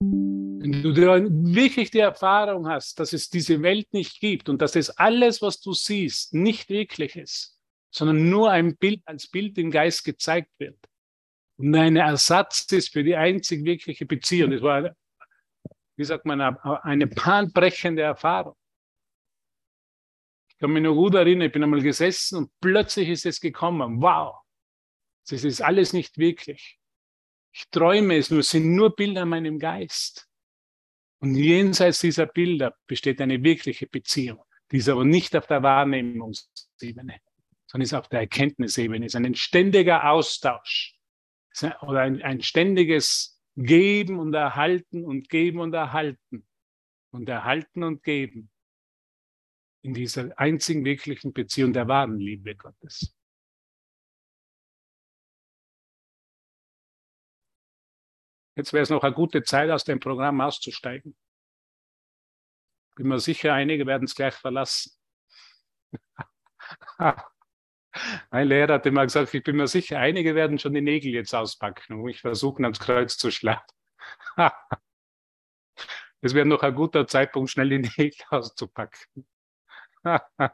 Wenn 0.01 0.83
du 0.83 0.95
wirklich 0.95 1.91
die 1.91 2.01
Erfahrung 2.01 2.69
hast, 2.69 2.99
dass 3.01 3.13
es 3.13 3.31
diese 3.31 3.63
Welt 3.63 3.93
nicht 3.93 4.21
gibt 4.21 4.49
und 4.49 4.61
dass 4.61 4.73
das 4.73 4.91
alles, 4.91 5.41
was 5.41 5.61
du 5.61 5.73
siehst, 5.73 6.35
nicht 6.35 6.69
wirklich 6.69 7.17
ist, 7.17 7.59
sondern 7.91 8.29
nur 8.29 8.51
ein 8.51 8.77
Bild 8.77 9.01
als 9.07 9.29
Bild 9.29 9.57
im 9.59 9.71
Geist 9.71 10.05
gezeigt 10.05 10.51
wird 10.59 10.89
und 11.61 11.75
ein 11.75 11.97
Ersatz 11.97 12.73
ist 12.73 12.90
für 12.90 13.05
die 13.05 13.17
einzig 13.17 13.67
wirkliche 13.67 14.07
Beziehung. 14.07 14.50
Das 14.50 14.62
war, 14.62 14.97
wie 15.97 16.05
sagt 16.05 16.25
man, 16.25 16.40
eine 16.40 17.07
bahnbrechende 17.07 18.00
Erfahrung. 18.00 18.57
Ich 20.49 20.57
kann 20.57 20.73
mich 20.73 20.83
noch 20.83 20.95
gut 20.95 21.14
erinnern, 21.14 21.49
ich 21.49 21.52
bin 21.52 21.62
einmal 21.62 21.83
gesessen 21.83 22.38
und 22.38 22.50
plötzlich 22.61 23.11
ist 23.11 23.26
es 23.26 23.40
gekommen. 23.40 24.00
Wow! 24.00 24.37
Das 25.29 25.45
ist 25.45 25.61
alles 25.61 25.93
nicht 25.93 26.17
wirklich. 26.17 26.79
Ich 27.52 27.69
träume 27.71 28.17
es 28.17 28.31
nur, 28.31 28.40
es 28.40 28.50
sind 28.50 28.75
nur 28.75 28.97
Bilder 28.97 29.23
in 29.23 29.29
meinem 29.29 29.59
Geist. 29.59 30.29
Und 31.19 31.35
jenseits 31.35 32.00
dieser 32.00 32.25
Bilder 32.25 32.75
besteht 32.87 33.21
eine 33.21 33.43
wirkliche 33.43 33.87
Beziehung. 33.87 34.43
Die 34.73 34.79
ist 34.79 34.88
aber 34.88 35.05
nicht 35.05 35.37
auf 35.37 35.47
der 35.47 35.62
Wahrnehmungsebene, 35.62 37.21
sondern 37.67 37.85
ist 37.85 37.93
auf 37.93 38.09
der 38.09 38.21
Erkenntnisebene. 38.21 39.05
Es 39.05 39.12
ist 39.12 39.17
ein 39.17 39.35
ständiger 39.35 40.09
Austausch 40.09 41.00
oder 41.83 42.00
ein, 42.00 42.23
ein 42.23 42.42
ständiges 42.42 43.40
Geben 43.57 44.19
und 44.19 44.35
Erhalten 44.35 45.04
und 45.04 45.28
Geben 45.28 45.61
und 45.61 45.75
Erhalten 45.75 46.47
und 47.11 47.28
Erhalten 47.28 47.83
und 47.83 48.02
Geben 48.02 48.50
in 49.83 49.95
dieser 49.95 50.38
einzigen 50.38 50.85
wirklichen 50.85 51.33
Beziehung 51.33 51.73
der 51.73 51.88
wahren 51.88 52.19
Liebe 52.19 52.54
Gottes. 52.54 53.14
Jetzt 58.57 58.73
wäre 58.73 58.83
es 58.83 58.90
noch 58.90 59.02
eine 59.02 59.14
gute 59.14 59.42
Zeit, 59.42 59.71
aus 59.71 59.85
dem 59.85 60.00
Programm 60.00 60.40
auszusteigen. 60.40 61.16
Bin 62.97 63.09
mir 63.09 63.19
sicher, 63.19 63.54
einige 63.54 63.87
werden 63.87 64.04
es 64.04 64.14
gleich 64.14 64.35
verlassen. 64.35 64.92
Mein 68.30 68.49
Lehrer 68.49 68.75
hat 68.75 68.87
immer 68.87 69.04
gesagt, 69.04 69.35
ich 69.35 69.42
bin 69.42 69.56
mir 69.56 69.66
sicher, 69.66 69.99
einige 69.99 70.35
werden 70.35 70.59
schon 70.59 70.75
die 70.75 70.80
Nägel 70.80 71.12
jetzt 71.12 71.35
auspacken 71.35 71.94
und 71.94 72.02
mich 72.02 72.20
versuchen, 72.20 72.64
ans 72.64 72.78
Kreuz 72.78 73.16
zu 73.16 73.30
schlagen. 73.30 73.66
Es 76.23 76.35
wäre 76.35 76.44
noch 76.44 76.62
ein 76.62 76.75
guter 76.75 77.06
Zeitpunkt, 77.06 77.50
schnell 77.50 77.70
die 77.70 77.90
Nägel 77.97 78.20
auszupacken. 78.30 79.26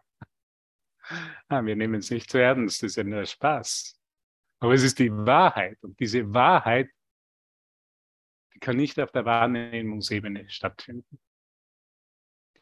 Ah, 1.49 1.65
wir 1.65 1.77
nehmen 1.77 2.01
es 2.01 2.11
nicht 2.11 2.29
zu 2.29 2.39
ernst, 2.39 2.83
das 2.83 2.91
ist 2.91 2.97
ja 2.97 3.05
nur 3.05 3.25
Spaß. 3.25 3.97
Aber 4.59 4.75
es 4.75 4.83
ist 4.83 4.99
die 4.99 5.13
Wahrheit 5.13 5.79
und 5.85 6.01
diese 6.01 6.35
Wahrheit 6.35 6.91
kann 8.59 8.77
nicht 8.77 8.99
auf 8.99 9.13
der 9.13 9.25
Wahrnehmungsebene 9.25 10.51
stattfinden. 10.51 11.21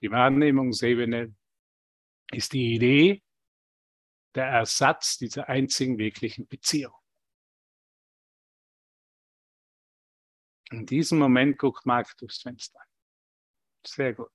Die 0.02 0.10
Wahrnehmungsebene 0.10 1.34
ist 2.32 2.52
die 2.52 2.74
Idee 2.74 3.22
der 4.34 4.46
Ersatz 4.46 5.18
dieser 5.18 5.48
einzigen 5.48 5.98
wirklichen 5.98 6.46
Beziehung. 6.46 6.94
In 10.70 10.86
diesem 10.86 11.18
Moment 11.18 11.58
guckt 11.58 11.86
Marc 11.86 12.16
durchs 12.18 12.42
Fenster. 12.42 12.80
Sehr 13.86 14.14
gut. 14.14 14.30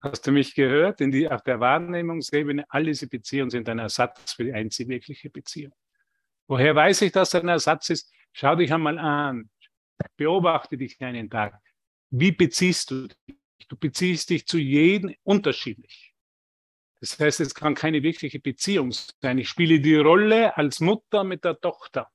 Hast 0.00 0.26
du 0.26 0.32
mich 0.32 0.54
gehört? 0.54 1.00
In 1.00 1.10
die, 1.10 1.28
auf 1.28 1.42
der 1.42 1.60
Wahrnehmungsebene, 1.60 2.64
all 2.70 2.84
diese 2.84 3.06
Beziehungen 3.06 3.50
sind 3.50 3.68
ein 3.68 3.78
Ersatz 3.78 4.32
für 4.32 4.44
die 4.44 4.52
einzige 4.52 4.88
wirkliche 4.88 5.28
Beziehung. 5.28 5.74
Woher 6.48 6.74
weiß 6.74 7.02
ich, 7.02 7.12
dass 7.12 7.30
das 7.30 7.42
ein 7.42 7.48
Ersatz 7.48 7.90
ist? 7.90 8.12
Schau 8.32 8.56
dich 8.56 8.72
einmal 8.72 8.98
an. 8.98 9.50
Beobachte 10.16 10.78
dich 10.78 11.00
einen 11.00 11.28
Tag. 11.28 11.60
Wie 12.10 12.32
beziehst 12.32 12.90
du 12.90 13.08
dich? 13.08 13.36
Du 13.68 13.76
beziehst 13.76 14.30
dich 14.30 14.46
zu 14.46 14.58
jedem 14.58 15.14
unterschiedlich. 15.22 16.09
Das 17.00 17.18
heißt, 17.18 17.40
es 17.40 17.54
kann 17.54 17.74
keine 17.74 18.02
wirkliche 18.02 18.40
Beziehung 18.40 18.92
sein. 18.92 19.38
Ich 19.38 19.48
spiele 19.48 19.80
die 19.80 19.96
Rolle 19.96 20.56
als 20.56 20.80
Mutter 20.80 21.24
mit 21.24 21.44
der 21.44 21.58
Tochter. 21.58 22.10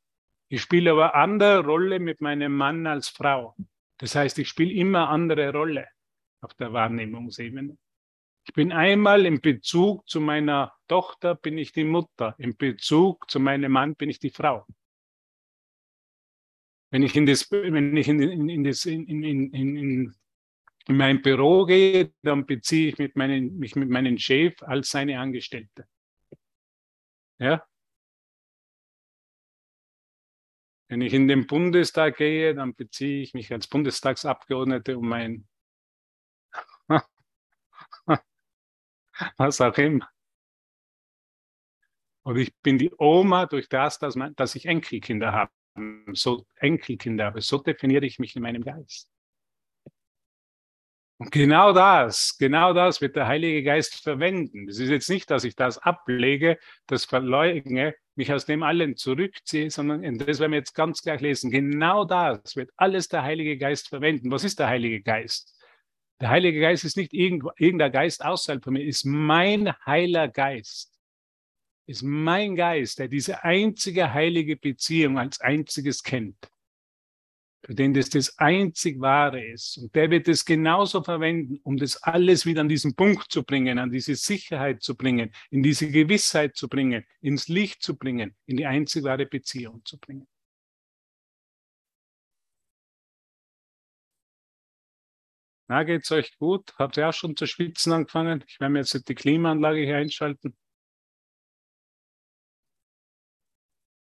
Ich 0.47 0.61
spiele 0.61 0.91
aber 0.91 1.15
andere 1.15 1.65
Rolle 1.65 1.99
mit 1.99 2.21
meinem 2.21 2.55
Mann 2.55 2.85
als 2.85 3.09
Frau. 3.09 3.55
Das 3.97 4.13
heißt, 4.15 4.37
ich 4.37 4.47
spiele 4.47 4.73
immer 4.73 5.09
andere 5.09 5.51
Rolle 5.51 5.87
auf 6.41 6.53
der 6.53 6.71
Wahrnehmungsebene. 6.71 7.77
Ich 8.47 8.53
bin 8.53 8.71
einmal 8.71 9.25
im 9.25 9.41
Bezug 9.41 10.07
zu 10.07 10.21
meiner 10.21 10.73
Tochter 10.87 11.33
bin 11.33 11.57
ich 11.57 11.71
die 11.71 11.83
Mutter, 11.83 12.35
im 12.37 12.55
Bezug 12.55 13.29
zu 13.29 13.39
meinem 13.39 13.71
Mann 13.71 13.95
bin 13.95 14.09
ich 14.09 14.19
die 14.19 14.29
Frau. 14.29 14.67
Wenn 16.91 17.01
ich 17.01 17.15
in 17.15 17.25
das, 17.25 17.49
wenn 17.51 17.97
ich 17.97 18.07
in, 18.07 18.21
in, 18.21 18.49
in, 18.49 18.63
das, 18.63 18.85
in, 18.85 19.07
in, 19.07 19.23
in, 19.23 19.75
in, 19.75 20.15
in 20.87 20.97
mein 20.97 21.21
Büro 21.21 21.65
gehe, 21.65 22.13
dann 22.21 22.45
beziehe 22.45 22.89
ich 22.89 22.97
mit 22.97 23.15
meinen, 23.15 23.57
mich 23.57 23.75
mit 23.75 23.89
meinem 23.89 24.17
Chef 24.17 24.61
als 24.61 24.89
seine 24.91 25.19
Angestellte. 25.19 25.87
Ja? 27.39 27.65
Wenn 30.87 31.01
ich 31.01 31.13
in 31.13 31.27
den 31.27 31.47
Bundestag 31.47 32.17
gehe, 32.17 32.53
dann 32.53 32.75
beziehe 32.75 33.21
ich 33.23 33.33
mich 33.33 33.51
als 33.51 33.67
Bundestagsabgeordnete 33.67 34.97
um 34.97 35.09
mein 35.09 35.47
was 39.37 39.61
auch 39.61 39.77
immer. 39.77 40.09
Und 42.23 42.37
ich 42.37 42.55
bin 42.61 42.77
die 42.77 42.91
Oma 42.97 43.45
durch 43.45 43.69
das, 43.69 43.99
dass, 43.99 44.15
man, 44.15 44.35
dass 44.35 44.55
ich 44.55 44.65
Enkelkinder 44.65 45.31
habe. 45.31 45.51
So 46.13 46.45
Enkelkinder 46.55 47.25
habe. 47.25 47.41
So 47.41 47.57
definiere 47.59 48.05
ich 48.05 48.19
mich 48.19 48.35
in 48.35 48.41
meinem 48.41 48.63
Geist. 48.63 49.09
Und 51.17 51.31
genau 51.31 51.71
das, 51.71 52.37
genau 52.37 52.73
das 52.73 52.99
wird 52.99 53.15
der 53.15 53.27
Heilige 53.27 53.63
Geist 53.63 54.03
verwenden. 54.03 54.67
Das 54.67 54.79
ist 54.79 54.89
jetzt 54.89 55.09
nicht, 55.09 55.31
dass 55.31 55.45
ich 55.45 55.55
das 55.55 55.77
ablege, 55.77 56.57
das 56.87 57.05
verleugne, 57.05 57.95
mich 58.15 58.33
aus 58.33 58.45
dem 58.45 58.63
allen 58.63 58.97
zurückziehe, 58.97 59.71
sondern 59.71 60.17
das 60.17 60.39
werden 60.39 60.51
wir 60.51 60.59
jetzt 60.59 60.75
ganz 60.75 61.01
gleich 61.01 61.21
lesen. 61.21 61.51
Genau 61.51 62.03
das 62.03 62.55
wird 62.57 62.71
alles 62.75 63.07
der 63.07 63.23
Heilige 63.23 63.57
Geist 63.57 63.87
verwenden. 63.87 64.29
Was 64.31 64.43
ist 64.43 64.59
der 64.59 64.67
Heilige 64.67 65.01
Geist? 65.01 65.55
Der 66.19 66.29
Heilige 66.29 66.59
Geist 66.59 66.83
ist 66.83 66.97
nicht 66.97 67.13
irgendein 67.13 67.91
Geist 67.91 68.23
außerhalb 68.23 68.63
von 68.63 68.73
mir, 68.73 68.83
ist 68.83 69.05
mein 69.05 69.73
heiler 69.85 70.27
Geist. 70.27 70.93
Ist 71.87 72.03
mein 72.03 72.55
Geist, 72.55 72.99
der 72.99 73.07
diese 73.07 73.43
einzige 73.43 74.13
heilige 74.13 74.57
Beziehung 74.57 75.19
als 75.19 75.39
einziges 75.39 76.03
kennt. 76.03 76.49
Für 77.65 77.73
den 77.73 77.95
das 77.95 78.09
das 78.11 78.37
einzig 78.37 79.01
wahre 79.01 79.43
ist. 79.43 79.79
Und 79.79 79.95
der 79.95 80.11
wird 80.11 80.27
es 80.27 80.45
genauso 80.45 81.01
verwenden, 81.01 81.59
um 81.63 81.77
das 81.77 81.97
alles 82.03 82.45
wieder 82.45 82.61
an 82.61 82.69
diesen 82.69 82.95
Punkt 82.95 83.31
zu 83.31 83.43
bringen, 83.43 83.79
an 83.79 83.89
diese 83.89 84.15
Sicherheit 84.15 84.83
zu 84.83 84.95
bringen, 84.95 85.31
in 85.49 85.63
diese 85.63 85.89
Gewissheit 85.89 86.55
zu 86.55 86.69
bringen, 86.69 87.03
ins 87.21 87.47
Licht 87.47 87.81
zu 87.81 87.97
bringen, 87.97 88.35
in 88.45 88.57
die 88.57 88.67
einzig 88.67 89.03
wahre 89.03 89.25
Beziehung 89.25 89.83
zu 89.83 89.97
bringen. 89.97 90.27
Na, 95.67 95.81
geht's 95.83 96.11
euch 96.11 96.37
gut? 96.37 96.71
Habt 96.77 96.97
ihr 96.97 97.09
auch 97.09 97.13
schon 97.13 97.35
zu 97.35 97.47
schwitzen 97.47 97.91
angefangen? 97.93 98.43
Ich 98.47 98.59
werde 98.59 98.73
mir 98.73 98.79
jetzt 98.79 99.09
die 99.09 99.15
Klimaanlage 99.15 99.83
hier 99.83 99.97
einschalten. 99.97 100.55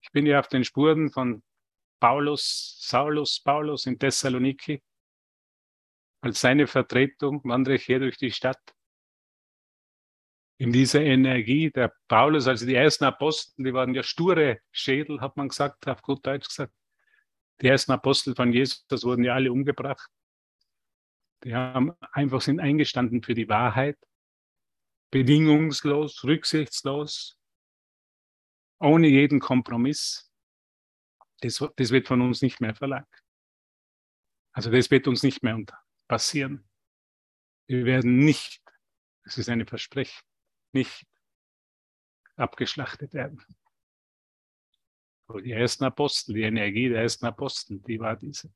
Ich 0.03 0.11
bin 0.11 0.27
ja 0.27 0.41
auf 0.41 0.49
den 0.49 0.65
Spuren 0.65 1.13
von 1.13 1.45
Paulus, 2.05 2.77
Saulus, 2.83 3.41
Paulus 3.41 3.87
in 3.87 3.99
Thessaloniki. 3.99 4.83
Als 6.21 6.39
seine 6.39 6.67
Vertretung 6.67 7.41
wandere 7.45 7.77
ich 7.77 7.87
hier 7.87 7.99
durch 7.99 8.19
die 8.19 8.31
Stadt. 8.31 8.61
In 10.59 10.71
dieser 10.71 11.01
Energie 11.01 11.71
der 11.71 11.95
Paulus, 12.07 12.47
also 12.47 12.67
die 12.67 12.75
ersten 12.75 13.05
Apostel, 13.05 13.65
die 13.65 13.73
waren 13.73 13.95
ja 13.95 14.03
sture 14.03 14.61
Schädel, 14.71 15.23
hat 15.23 15.39
man 15.39 15.49
gesagt, 15.49 15.89
auf 15.89 16.03
gut 16.03 16.27
Deutsch 16.27 16.49
gesagt. 16.49 16.75
Die 17.63 17.69
ersten 17.69 17.93
Apostel 17.93 18.35
von 18.35 18.53
Jesus 18.53 18.85
wurden 19.03 19.25
ja 19.25 19.33
alle 19.33 19.51
umgebracht. 19.51 20.11
Die 21.43 21.55
haben 21.55 21.95
einfach 22.13 22.43
sind 22.43 22.61
eingestanden 22.61 23.23
für 23.23 23.33
die 23.33 23.49
Wahrheit, 23.49 23.97
bedingungslos, 25.11 26.23
rücksichtslos, 26.23 27.39
ohne 28.79 29.09
jeden 29.09 29.41
Kompromiss. 29.41 30.31
Das, 31.41 31.65
das 31.77 31.91
wird 31.91 32.09
von 32.09 32.21
uns 32.21 32.43
nicht 32.43 32.61
mehr 32.61 32.75
verlangt. 32.75 33.09
Also 34.53 34.71
das 34.71 34.91
wird 34.91 35.09
uns 35.09 35.23
nicht 35.23 35.43
mehr 35.43 35.61
passieren. 36.09 36.69
Wir 37.67 37.85
werden 37.85 38.19
nicht, 38.19 38.63
das 39.25 39.39
ist 39.39 39.49
eine 39.49 39.67
Versprechen, 39.67 40.23
nicht 40.73 41.07
abgeschlachtet 42.37 43.15
werden. 43.15 43.43
Die 45.43 45.53
ersten 45.53 45.85
Apostel, 45.85 46.35
die 46.35 46.43
Energie 46.43 46.89
der 46.89 47.03
ersten 47.03 47.27
Apostel, 47.27 47.81
die 47.81 47.99
war 47.99 48.17
diese 48.17 48.53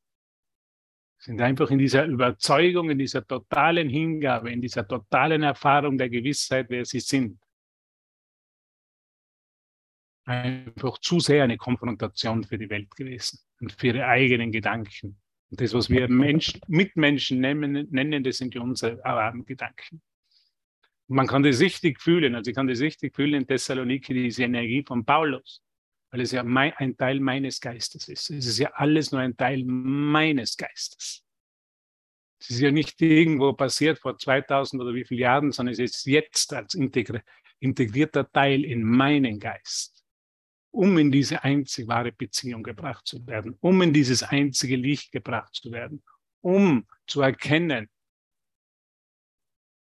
sind 1.18 1.40
einfach 1.40 1.70
in 1.70 1.78
dieser 1.78 2.04
Überzeugung, 2.06 2.90
in 2.90 2.98
dieser 2.98 3.26
totalen 3.26 3.88
Hingabe, 3.88 4.52
in 4.52 4.60
dieser 4.60 4.86
totalen 4.86 5.42
Erfahrung 5.42 5.98
der 5.98 6.08
Gewissheit, 6.08 6.66
wer 6.70 6.84
sie 6.84 7.00
sind. 7.00 7.40
Einfach 10.28 10.98
zu 10.98 11.20
sehr 11.20 11.44
eine 11.44 11.56
Konfrontation 11.56 12.44
für 12.44 12.58
die 12.58 12.70
Welt 12.70 12.94
gewesen 12.94 13.40
und 13.60 13.72
für 13.72 13.88
ihre 13.88 14.06
eigenen 14.06 14.52
Gedanken. 14.52 15.18
Und 15.50 15.60
das, 15.60 15.72
was 15.72 15.88
wir 15.88 16.08
Mensch, 16.08 16.52
Mitmenschen 16.66 17.40
nennen, 17.40 17.88
nennen, 17.90 18.22
das 18.22 18.38
sind 18.38 18.54
unsere 18.56 18.96
Gedanken. 19.46 20.02
Und 21.06 21.16
man 21.16 21.26
kann 21.26 21.42
das 21.42 21.60
richtig 21.60 22.00
fühlen, 22.02 22.34
also 22.34 22.50
ich 22.50 22.54
kann 22.54 22.66
das 22.66 22.80
richtig 22.80 23.16
fühlen 23.16 23.34
in 23.34 23.46
Thessaloniki, 23.46 24.12
diese 24.12 24.44
Energie 24.44 24.84
von 24.86 25.04
Paulus 25.04 25.62
weil 26.10 26.20
es 26.22 26.32
ja 26.32 26.42
mein, 26.42 26.72
ein 26.74 26.96
Teil 26.96 27.20
meines 27.20 27.60
Geistes 27.60 28.08
ist. 28.08 28.30
Es 28.30 28.46
ist 28.46 28.58
ja 28.58 28.70
alles 28.74 29.12
nur 29.12 29.20
ein 29.20 29.36
Teil 29.36 29.64
meines 29.64 30.56
Geistes. 30.56 31.24
Es 32.40 32.50
ist 32.50 32.60
ja 32.60 32.70
nicht 32.70 33.00
irgendwo 33.02 33.52
passiert 33.52 33.98
vor 33.98 34.16
2000 34.16 34.80
oder 34.80 34.94
wie 34.94 35.04
vielen 35.04 35.20
Jahren, 35.20 35.52
sondern 35.52 35.72
es 35.72 35.78
ist 35.78 36.06
jetzt 36.06 36.52
als 36.54 36.74
integri 36.74 37.20
integrierter 37.60 38.30
Teil 38.30 38.64
in 38.64 38.84
meinen 38.84 39.40
Geist, 39.40 39.97
um 40.70 40.98
in 40.98 41.10
diese 41.10 41.42
einzig 41.44 41.88
wahre 41.88 42.12
Beziehung 42.12 42.62
gebracht 42.62 43.06
zu 43.06 43.26
werden, 43.26 43.56
um 43.60 43.80
in 43.82 43.92
dieses 43.92 44.22
einzige 44.22 44.76
Licht 44.76 45.12
gebracht 45.12 45.54
zu 45.54 45.72
werden, 45.72 46.02
um 46.40 46.86
zu 47.06 47.20
erkennen, 47.20 47.88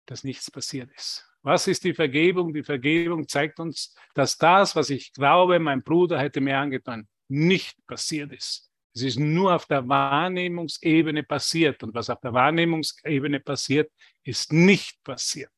dass 0.07 0.25
nichts 0.25 0.51
passiert 0.51 0.91
ist. 0.93 1.29
Was 1.43 1.67
ist 1.67 1.85
die 1.85 1.95
Vergebung? 1.95 2.55
Die 2.55 2.63
Vergebung 2.63 3.29
zeigt 3.29 3.61
uns, 3.61 3.95
dass 4.15 4.39
das, 4.39 4.75
was 4.77 4.91
ich 4.91 5.13
glaube, 5.13 5.59
mein 5.59 5.83
Bruder 5.83 6.19
hätte 6.19 6.41
mir 6.41 6.59
angetan, 6.59 7.07
nicht 7.29 7.77
passiert 7.87 8.33
ist. 8.33 8.71
Es 8.95 9.03
ist 9.03 9.19
nur 9.19 9.55
auf 9.55 9.67
der 9.67 9.87
Wahrnehmungsebene 9.89 11.25
passiert. 11.25 11.83
Und 11.83 11.95
was 11.95 12.09
auf 12.09 12.21
der 12.21 12.33
Wahrnehmungsebene 12.33 13.41
passiert, 13.41 13.91
ist 14.23 14.53
nicht 14.53 15.03
passiert. 15.03 15.53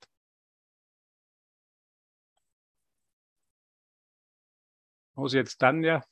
Wo 5.16 5.26
ist 5.26 5.32
jetzt 5.32 5.58
Tanja? 5.58 6.04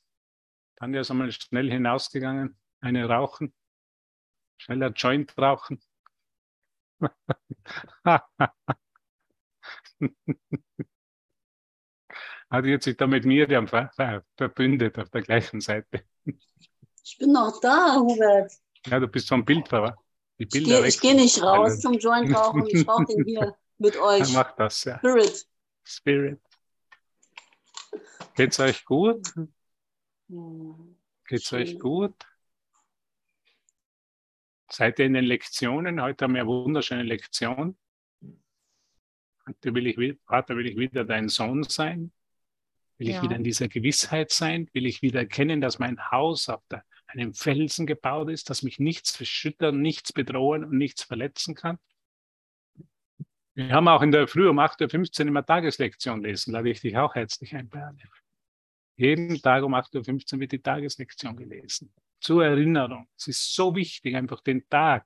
Tanja 0.77 1.01
ist 1.01 1.11
einmal 1.11 1.31
schnell 1.31 1.69
hinausgegangen, 1.69 2.57
eine 2.81 3.07
rauchen, 3.07 3.53
schneller 4.57 4.89
Joint 4.89 5.37
rauchen. 5.37 5.79
Hat 12.49 12.65
jetzt 12.65 12.85
sich 12.85 12.97
da 12.97 13.05
mit 13.05 13.23
ver 13.25 14.23
verbündet 14.35 14.97
auf 14.97 15.09
der 15.11 15.21
gleichen 15.21 15.61
Seite. 15.61 16.03
Ich 17.03 17.17
bin 17.19 17.31
noch 17.31 17.59
da, 17.61 17.97
Hubert. 17.97 18.51
Ja, 18.87 18.99
du 18.99 19.07
bist 19.07 19.29
vom 19.29 19.45
Bild 19.45 19.67
verwandt. 19.67 19.99
Ich 20.37 20.49
gehe 20.49 20.63
geh 20.63 21.13
nicht 21.13 21.41
raus 21.43 21.79
zum 21.79 21.93
Joint 21.99 22.35
rauchen, 22.35 22.65
ich 22.67 22.87
rauche 22.87 23.05
den 23.05 23.23
hier 23.23 23.55
mit 23.77 23.97
euch. 23.97 24.21
Er 24.21 24.29
macht 24.29 24.59
das, 24.59 24.83
ja. 24.83 24.97
Spirit. 24.97 25.47
Spirit. 25.83 26.41
Geht's 28.35 28.59
euch 28.59 28.85
gut? 28.85 29.33
Geht's 31.27 31.45
Schön. 31.45 31.61
euch 31.61 31.79
gut? 31.79 32.15
Seid 34.71 34.99
ihr 34.99 35.05
in 35.05 35.13
den 35.13 35.25
Lektionen? 35.25 36.01
Heute 36.01 36.25
haben 36.25 36.33
wir 36.33 36.41
eine 36.41 36.49
wunderschöne 36.49 37.03
Lektion. 37.03 37.77
Heute 39.47 39.73
will 39.75 39.87
ich, 39.87 40.17
Vater, 40.25 40.57
will 40.57 40.67
ich 40.67 40.77
wieder 40.77 41.05
dein 41.05 41.29
Sohn 41.29 41.63
sein? 41.63 42.11
Will 42.97 43.09
ja. 43.09 43.17
ich 43.17 43.23
wieder 43.23 43.35
in 43.35 43.43
dieser 43.43 43.67
Gewissheit 43.67 44.31
sein? 44.31 44.69
Will 44.73 44.85
ich 44.85 45.01
wieder 45.01 45.19
erkennen, 45.19 45.61
dass 45.61 45.79
mein 45.79 46.11
Haus 46.11 46.49
auf 46.49 46.65
der, 46.67 46.83
einem 47.07 47.33
Felsen 47.33 47.85
gebaut 47.85 48.29
ist, 48.29 48.49
dass 48.49 48.63
mich 48.63 48.79
nichts 48.79 49.15
verschüttern, 49.15 49.81
nichts 49.81 50.11
bedrohen 50.11 50.65
und 50.65 50.77
nichts 50.77 51.03
verletzen 51.03 51.55
kann? 51.55 51.77
Wir 53.55 53.69
haben 53.69 53.87
auch 53.87 54.01
in 54.01 54.11
der 54.11 54.27
Früh 54.27 54.49
um 54.49 54.59
8.15 54.59 55.21
Uhr 55.21 55.27
immer 55.27 55.45
Tageslektion 55.45 56.21
lesen, 56.21 56.51
lade 56.51 56.69
ich 56.69 56.81
dich 56.81 56.97
auch 56.97 57.15
herzlich 57.15 57.55
ein, 57.55 57.69
Berne. 57.69 58.03
Jeden 58.97 59.41
Tag 59.41 59.63
um 59.63 59.73
8.15 59.73 60.33
Uhr 60.33 60.39
wird 60.41 60.51
die 60.51 60.61
Tageslektion 60.61 61.37
gelesen. 61.37 61.93
Zur 62.19 62.43
Erinnerung. 62.43 63.07
Es 63.17 63.27
ist 63.27 63.53
so 63.53 63.73
wichtig, 63.73 64.13
einfach 64.15 64.41
den 64.41 64.67
Tag 64.67 65.05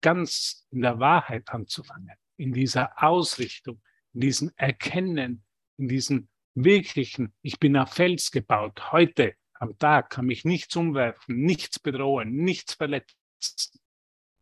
ganz 0.00 0.66
in 0.70 0.82
der 0.82 0.98
Wahrheit 0.98 1.48
anzufangen, 1.50 2.16
in 2.36 2.52
dieser 2.52 3.00
Ausrichtung, 3.00 3.80
in 4.14 4.20
diesem 4.20 4.50
Erkennen, 4.56 5.44
in 5.76 5.86
diesem 5.86 6.28
wirklichen, 6.56 7.32
ich 7.40 7.60
bin 7.60 7.76
auf 7.76 7.92
Fels 7.92 8.32
gebaut. 8.32 8.90
Heute 8.90 9.34
am 9.54 9.78
Tag 9.78 10.10
kann 10.10 10.26
mich 10.26 10.44
nichts 10.44 10.74
umwerfen, 10.74 11.36
nichts 11.42 11.78
bedrohen, 11.78 12.34
nichts 12.34 12.74
verletzen, 12.74 13.14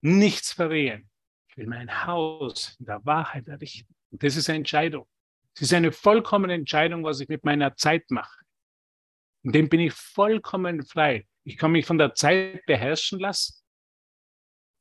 nichts 0.01 0.53
verwehen 0.53 1.11
will 1.59 1.67
mein 1.67 2.07
Haus 2.07 2.77
in 2.79 2.87
der 2.87 3.05
Wahrheit 3.05 3.49
errichten. 3.49 3.95
Und 4.11 4.23
das 4.23 4.37
ist 4.37 4.49
eine 4.49 4.59
Entscheidung. 4.59 5.07
Es 5.55 5.63
ist 5.63 5.75
eine 5.75 5.93
vollkommene 5.93 6.55
Entscheidung, 6.55 7.05
was 7.05 7.21
ich 7.21 7.29
mit 7.29 7.45
meiner 7.45 7.77
Zeit 7.77 8.11
mache. 8.11 8.41
Und 9.45 9.55
dem 9.55 9.69
bin 9.69 9.81
ich 9.81 9.93
vollkommen 9.93 10.85
frei. 10.85 11.27
Ich 11.45 11.57
kann 11.57 11.73
mich 11.73 11.85
von 11.85 11.99
der 11.99 12.15
Zeit 12.15 12.65
beherrschen 12.67 13.19
lassen. 13.19 13.61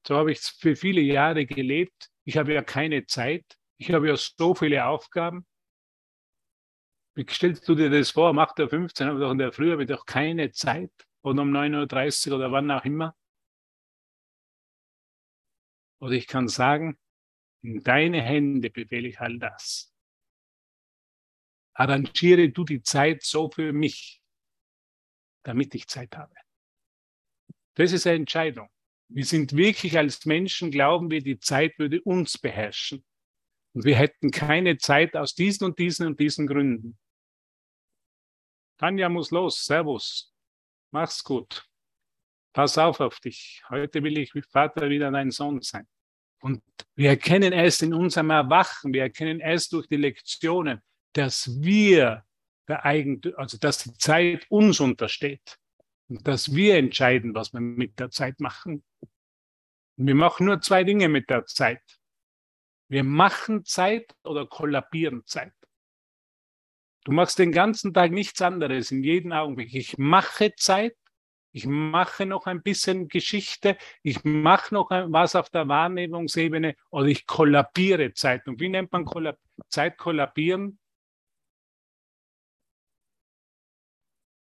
So 0.06 0.16
habe 0.16 0.32
ich 0.32 0.40
es 0.40 0.50
für 0.50 0.76
viele 0.76 1.02
Jahre 1.02 1.46
gelebt. 1.46 2.10
Ich 2.26 2.38
habe 2.38 2.54
ja 2.54 2.62
keine 2.62 3.06
Zeit. 3.08 3.46
Ich 3.78 3.92
habe 3.92 4.08
ja 4.08 4.16
so 4.16 4.54
viele 4.54 4.86
Aufgaben. 4.86 5.46
Wie 7.16 7.26
stellst 7.28 7.68
du 7.68 7.74
dir 7.74 7.90
das 7.90 8.12
vor? 8.12 8.30
Um 8.30 8.40
8.15 8.40 9.08
Uhr 9.08 9.14
ich 9.16 9.20
doch 9.20 9.32
in 9.32 9.38
der 9.40 9.52
Früh 9.52 9.72
habe 9.72 9.84
ich 9.84 9.90
doch 9.90 10.06
keine 10.06 10.52
Zeit. 10.52 10.92
Oder 11.24 11.42
um 11.42 11.52
9.30 11.52 12.30
Uhr 12.30 12.38
oder 12.38 12.52
wann 12.52 12.70
auch 12.70 12.86
immer. 12.86 13.16
Oder 16.00 16.14
ich 16.14 16.28
kann 16.28 16.48
sagen, 16.48 16.98
in 17.62 17.84
deine 17.84 18.22
Hände 18.22 18.70
befehle 18.70 19.08
ich 19.08 19.20
all 19.20 19.40
das. 19.40 19.94
Arrangiere 21.74 22.50
du 22.50 22.64
die 22.64 22.82
Zeit 22.82 23.24
so 23.24 23.50
für 23.50 23.74
mich, 23.74 24.22
damit 25.44 25.76
ich 25.76 25.88
Zeit 25.88 26.16
habe. 26.18 26.34
Das 27.76 27.92
ist 27.92 28.08
eine 28.08 28.18
Entscheidung. 28.18 28.70
Wir 29.10 29.26
sind 29.26 29.56
wirklich 29.56 29.98
als 29.98 30.26
Menschen, 30.26 30.72
glauben 30.72 31.12
wir, 31.12 31.22
die 31.22 31.40
Zeit 31.40 31.78
würde 31.78 32.02
uns 32.02 32.38
beherrschen. 32.38 33.06
Und 33.74 33.86
wir 33.86 33.96
hätten 33.96 34.32
keine 34.32 34.78
Zeit 34.78 35.16
aus 35.16 35.36
diesen 35.36 35.66
und 35.66 35.80
diesen 35.80 36.08
und 36.08 36.20
diesen 36.20 36.48
Gründen. 36.48 36.98
Tanja 38.78 39.10
muss 39.10 39.32
los. 39.32 39.64
Servus. 39.66 40.34
Mach's 40.92 41.24
gut. 41.24 41.67
Pass 42.58 42.76
auf 42.80 43.00
auf 43.02 43.20
dich. 43.20 43.62
Heute 43.70 44.02
will 44.02 44.18
ich 44.18 44.32
Vater 44.50 44.90
wieder 44.90 45.12
dein 45.12 45.30
Sohn 45.30 45.62
sein. 45.62 45.88
Und 46.42 46.64
wir 46.96 47.10
erkennen 47.10 47.54
erst 47.54 47.84
in 47.84 47.94
unserem 47.94 48.32
Erwachen, 48.32 48.92
wir 48.94 49.04
erkennen 49.04 49.40
erst 49.40 49.74
durch 49.74 49.88
die 49.88 49.98
Lektionen, 49.98 50.82
dass 51.14 51.62
wir 51.62 52.26
der 52.68 52.84
Eigentüm, 52.84 53.36
also 53.38 53.60
dass 53.60 53.84
die 53.84 53.94
Zeit 53.94 54.48
uns 54.50 54.80
untersteht 54.80 55.60
und 56.10 56.28
dass 56.28 56.56
wir 56.56 56.78
entscheiden, 56.78 57.36
was 57.36 57.54
wir 57.54 57.60
mit 57.60 58.00
der 58.00 58.10
Zeit 58.10 58.40
machen. 58.40 58.84
Und 59.96 60.08
wir 60.08 60.16
machen 60.16 60.48
nur 60.48 60.60
zwei 60.60 60.84
Dinge 60.84 61.10
mit 61.10 61.30
der 61.30 61.46
Zeit. 61.46 61.84
Wir 62.90 63.04
machen 63.04 63.66
Zeit 63.66 64.16
oder 64.24 64.48
kollabieren 64.48 65.24
Zeit. 65.28 65.54
Du 67.04 67.12
machst 67.12 67.38
den 67.38 67.52
ganzen 67.52 67.94
Tag 67.94 68.10
nichts 68.10 68.42
anderes, 68.42 68.90
in 68.90 69.04
jedem 69.04 69.32
Augenblick. 69.32 69.76
Ich 69.76 70.00
mache 70.00 70.56
Zeit 70.56 70.98
ich 71.52 71.66
mache 71.66 72.26
noch 72.26 72.46
ein 72.46 72.62
bisschen 72.62 73.08
Geschichte, 73.08 73.78
ich 74.04 74.24
mache 74.24 74.74
noch 74.74 74.90
was 74.90 75.36
auf 75.36 75.50
der 75.50 75.68
Wahrnehmungsebene 75.68 76.76
oder 76.90 77.06
ich 77.08 77.26
kollabiere 77.26 78.14
Zeit. 78.14 78.48
Und 78.48 78.60
wie 78.60 78.70
nennt 78.70 78.92
man 78.92 79.06
Kollab 79.06 79.38
Zeit 79.70 79.98
kollabieren? 79.98 80.78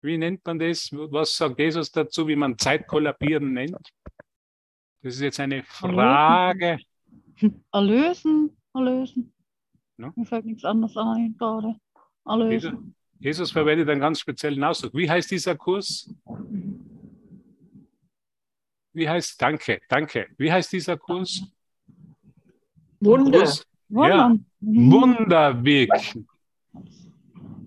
Wie 0.02 0.18
nennt 0.18 0.46
man 0.46 0.60
das? 0.60 0.90
Was 0.92 1.36
sagt 1.36 1.60
Jesus 1.60 1.92
dazu, 1.92 2.28
wie 2.28 2.36
man 2.36 2.58
Zeit 2.58 2.88
kollabieren 2.88 3.54
nennt? 3.54 3.92
Das 5.02 5.16
ist 5.16 5.22
jetzt 5.22 5.40
eine 5.40 5.64
Frage. 5.64 6.80
Erlösen, 7.72 8.58
erlösen. 8.74 9.34
No? 9.98 10.12
Mir 10.16 10.26
fällt 10.26 10.46
nichts 10.46 10.64
anderes 10.64 10.96
ein 10.96 11.36
gerade. 11.38 11.76
Erlösen. 12.26 12.96
Jesus 13.20 13.52
verwendet 13.52 13.90
einen 13.90 14.00
ganz 14.00 14.22
speziellen 14.22 14.64
Ausdruck. 14.64 14.94
Wie 14.94 15.10
heißt 15.10 15.30
dieser 15.32 15.56
Kurs? 15.56 16.14
Wie 18.94 19.08
heißt, 19.08 19.42
danke, 19.42 19.82
danke. 19.88 20.28
Wie 20.38 20.52
heißt 20.52 20.72
dieser 20.72 20.98
Kurs? 20.98 21.44
Wunder. 23.00 23.40
Kurs? 23.40 23.66
Ja, 23.90 24.36
Wunder 24.60 25.64
wirken. 25.64 26.28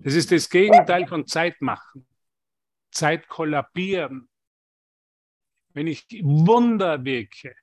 Das 0.03 0.13
ist 0.15 0.31
das 0.31 0.49
Gegenteil 0.49 1.07
von 1.07 1.25
Zeit 1.27 1.61
machen. 1.61 2.05
Zeit 2.91 3.27
kollabieren. 3.27 4.29
Wenn 5.73 5.87
ich 5.87 6.05
Wunder 6.21 7.03
wirke, 7.03 7.55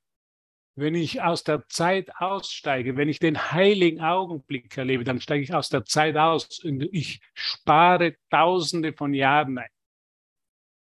wenn 0.74 0.94
ich 0.94 1.22
aus 1.22 1.44
der 1.44 1.68
Zeit 1.68 2.10
aussteige, 2.16 2.96
wenn 2.96 3.08
ich 3.08 3.18
den 3.18 3.52
heiligen 3.52 4.00
Augenblick 4.00 4.76
erlebe, 4.76 5.04
dann 5.04 5.20
steige 5.20 5.44
ich 5.44 5.54
aus 5.54 5.68
der 5.68 5.84
Zeit 5.84 6.16
aus 6.16 6.58
und 6.64 6.82
ich 6.92 7.20
spare 7.34 8.16
Tausende 8.30 8.92
von 8.92 9.14
Jahren 9.14 9.58
ein. 9.58 9.68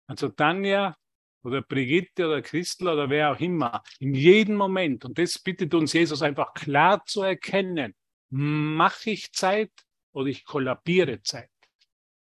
Also 0.08 0.30
Tanja 0.30 0.96
oder 1.44 1.62
Brigitte 1.62 2.28
oder 2.28 2.42
Christel 2.42 2.88
oder 2.90 3.10
wer 3.10 3.32
auch 3.32 3.40
immer, 3.40 3.84
in 4.00 4.14
jedem 4.14 4.56
Moment, 4.56 5.06
und 5.06 5.18
das 5.18 5.40
bittet 5.40 5.74
uns 5.74 5.94
Jesus 5.94 6.22
einfach 6.22 6.54
klar 6.54 7.06
zu 7.06 7.22
erkennen, 7.22 7.96
mache 8.30 9.12
ich 9.12 9.32
Zeit 9.32 9.72
oder 10.12 10.28
ich 10.28 10.44
kollabiere 10.46 11.22
Zeit. 11.22 11.50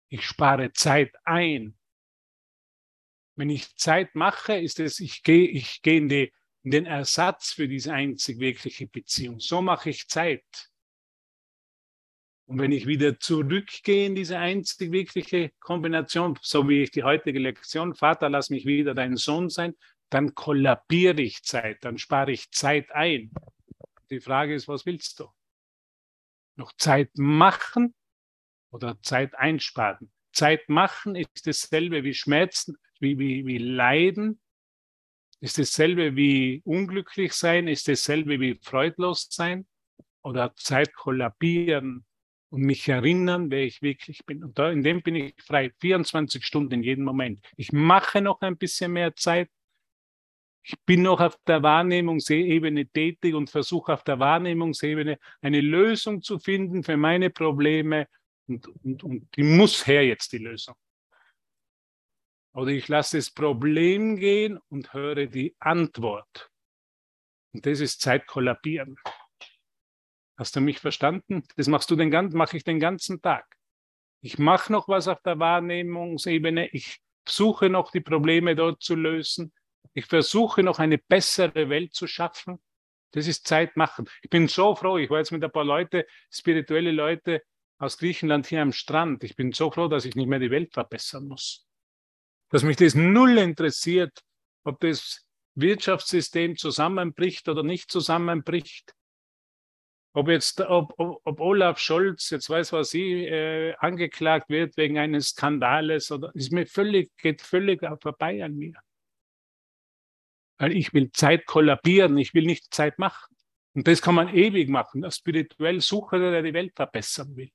Ich 0.09 0.25
spare 0.25 0.71
Zeit 0.73 1.13
ein. 1.23 1.77
Wenn 3.35 3.49
ich 3.49 3.75
Zeit 3.75 4.15
mache, 4.15 4.55
ist 4.55 4.79
es, 4.79 4.99
ich 4.99 5.23
gehe, 5.23 5.47
ich 5.47 5.81
gehe 5.81 5.97
in 5.97 6.09
die 6.09 6.33
den 6.63 6.85
Ersatz 6.85 7.53
für 7.53 7.67
diese 7.67 7.93
einzig 7.93 8.39
wirkliche 8.39 8.87
Beziehung. 8.87 9.39
So 9.39 9.61
mache 9.61 9.89
ich 9.89 10.07
Zeit. 10.07 10.70
Und 12.51 12.59
wenn 12.59 12.73
ich 12.73 12.85
wieder 12.85 13.17
zurückgehe 13.17 14.07
in 14.07 14.13
diese 14.13 14.37
einzig 14.37 14.91
wirkliche 14.91 15.53
Kombination, 15.61 16.37
so 16.41 16.67
wie 16.67 16.83
ich 16.83 16.91
die 16.91 17.03
heutige 17.03 17.39
Lektion, 17.39 17.95
Vater, 17.95 18.27
lass 18.27 18.49
mich 18.49 18.65
wieder 18.65 18.93
dein 18.93 19.15
Sohn 19.15 19.49
sein, 19.49 19.73
dann 20.09 20.35
kollabiere 20.35 21.21
ich 21.21 21.43
Zeit, 21.43 21.77
dann 21.85 21.97
spare 21.97 22.33
ich 22.33 22.51
Zeit 22.51 22.91
ein. 22.91 23.31
Die 24.09 24.19
Frage 24.19 24.53
ist, 24.53 24.67
was 24.67 24.85
willst 24.85 25.21
du? 25.21 25.29
Noch 26.57 26.73
Zeit 26.73 27.11
machen 27.13 27.95
oder 28.69 29.01
Zeit 29.01 29.33
einsparen? 29.35 30.11
Zeit 30.33 30.67
machen 30.67 31.15
ist 31.15 31.47
dasselbe 31.47 32.03
wie 32.03 32.13
Schmerzen, 32.13 32.75
wie, 32.99 33.17
wie, 33.17 33.45
wie 33.45 33.59
Leiden 33.59 34.41
ist 35.39 35.57
dasselbe 35.57 36.17
wie 36.17 36.61
unglücklich 36.65 37.31
sein? 37.31 37.69
Ist 37.69 37.87
dasselbe 37.87 38.41
wie 38.41 38.59
freudlos 38.61 39.29
sein? 39.31 39.65
Oder 40.21 40.53
Zeit 40.57 40.93
kollabieren 40.93 42.05
und 42.51 42.61
mich 42.63 42.87
erinnern, 42.89 43.49
wer 43.49 43.63
ich 43.63 43.81
wirklich 43.81 44.25
bin? 44.25 44.43
Und 44.43 44.59
da, 44.59 44.69
in 44.69 44.83
dem 44.83 45.01
bin 45.01 45.15
ich 45.15 45.33
frei, 45.41 45.71
24 45.79 46.45
Stunden 46.45 46.73
in 46.75 46.83
jedem 46.83 47.05
Moment. 47.05 47.39
Ich 47.55 47.71
mache 47.71 48.21
noch 48.21 48.41
ein 48.41 48.57
bisschen 48.57 48.91
mehr 48.91 49.15
Zeit. 49.15 49.49
Ich 50.63 50.75
bin 50.85 51.03
noch 51.03 51.21
auf 51.21 51.37
der 51.47 51.63
Wahrnehmungsebene 51.63 52.87
tätig 52.87 53.33
und 53.33 53.49
versuche 53.49 53.93
auf 53.93 54.03
der 54.03 54.19
Wahrnehmungsebene 54.19 55.17
eine 55.41 55.61
Lösung 55.61 56.21
zu 56.21 56.39
finden 56.39 56.83
für 56.83 56.97
meine 56.97 57.29
Probleme. 57.29 58.07
Und, 58.47 58.67
und, 58.83 59.03
und 59.03 59.35
die 59.35 59.43
muss 59.43 59.87
her 59.87 60.05
jetzt, 60.05 60.33
die 60.33 60.37
Lösung. 60.37 60.75
Oder 62.53 62.71
ich 62.71 62.89
lasse 62.89 63.17
das 63.17 63.31
Problem 63.31 64.17
gehen 64.17 64.59
und 64.67 64.93
höre 64.93 65.25
die 65.25 65.55
Antwort. 65.59 66.51
Und 67.53 67.65
das 67.65 67.79
ist 67.79 68.01
Zeit 68.01 68.27
kollabieren. 68.27 68.97
Hast 70.41 70.55
du 70.55 70.59
mich 70.59 70.79
verstanden? 70.79 71.43
Das 71.55 71.67
machst 71.67 71.91
du 71.91 71.95
den 71.95 72.09
ganzen, 72.09 72.35
mache 72.35 72.57
ich 72.57 72.63
den 72.63 72.79
ganzen 72.79 73.21
Tag. 73.21 73.45
Ich 74.21 74.39
mache 74.39 74.71
noch 74.71 74.87
was 74.87 75.07
auf 75.07 75.21
der 75.21 75.37
Wahrnehmungsebene. 75.37 76.69
Ich 76.69 76.99
suche 77.29 77.69
noch 77.69 77.91
die 77.91 77.99
Probleme 78.01 78.55
dort 78.55 78.81
zu 78.81 78.95
lösen. 78.95 79.53
Ich 79.93 80.07
versuche 80.07 80.63
noch 80.63 80.79
eine 80.79 80.97
bessere 80.97 81.69
Welt 81.69 81.93
zu 81.93 82.07
schaffen. 82.07 82.59
Das 83.11 83.27
ist 83.27 83.47
Zeit 83.47 83.77
machen. 83.77 84.09
Ich 84.23 84.31
bin 84.31 84.47
so 84.47 84.75
froh. 84.75 84.97
Ich 84.97 85.11
war 85.11 85.19
jetzt 85.19 85.31
mit 85.31 85.43
ein 85.43 85.51
paar 85.51 85.63
Leute, 85.63 86.07
spirituelle 86.31 86.91
Leute 86.91 87.43
aus 87.77 87.99
Griechenland 87.99 88.47
hier 88.47 88.63
am 88.63 88.73
Strand. 88.73 89.23
Ich 89.23 89.35
bin 89.35 89.51
so 89.51 89.69
froh, 89.69 89.89
dass 89.89 90.05
ich 90.05 90.15
nicht 90.15 90.27
mehr 90.27 90.39
die 90.39 90.49
Welt 90.49 90.73
verbessern 90.73 91.27
muss 91.27 91.67
dass 92.49 92.63
mich 92.63 92.75
das 92.75 92.95
null 92.95 93.37
interessiert, 93.37 94.23
ob 94.65 94.79
das 94.81 95.25
Wirtschaftssystem 95.55 96.57
zusammenbricht 96.57 97.47
oder 97.47 97.63
nicht 97.63 97.89
zusammenbricht. 97.89 98.93
Ob 100.13 100.27
jetzt, 100.27 100.59
ob, 100.61 100.93
ob, 100.97 101.39
Olaf 101.39 101.79
Scholz, 101.79 102.29
jetzt 102.31 102.49
weiß 102.49 102.73
was 102.73 102.93
ich, 102.93 103.27
äh, 103.27 103.73
angeklagt 103.75 104.49
wird 104.49 104.75
wegen 104.77 104.97
eines 104.97 105.29
Skandales 105.29 106.11
oder 106.11 106.31
ist 106.35 106.51
mir 106.51 106.65
völlig, 106.65 107.15
geht 107.17 107.41
völlig 107.41 107.81
vorbei 108.01 108.43
an 108.43 108.57
mir. 108.57 108.73
Weil 110.57 110.75
ich 110.75 110.93
will 110.93 111.11
Zeit 111.11 111.45
kollabieren, 111.45 112.17
ich 112.17 112.33
will 112.33 112.45
nicht 112.45 112.73
Zeit 112.73 112.99
machen. 112.99 113.35
Und 113.73 113.87
das 113.87 114.01
kann 114.01 114.15
man 114.15 114.35
ewig 114.35 114.69
machen. 114.69 115.01
Der 115.01 115.11
spirituell 115.11 115.79
Sucher, 115.79 116.19
der 116.19 116.41
die 116.41 116.53
Welt 116.53 116.73
verbessern 116.75 117.35
will. 117.37 117.51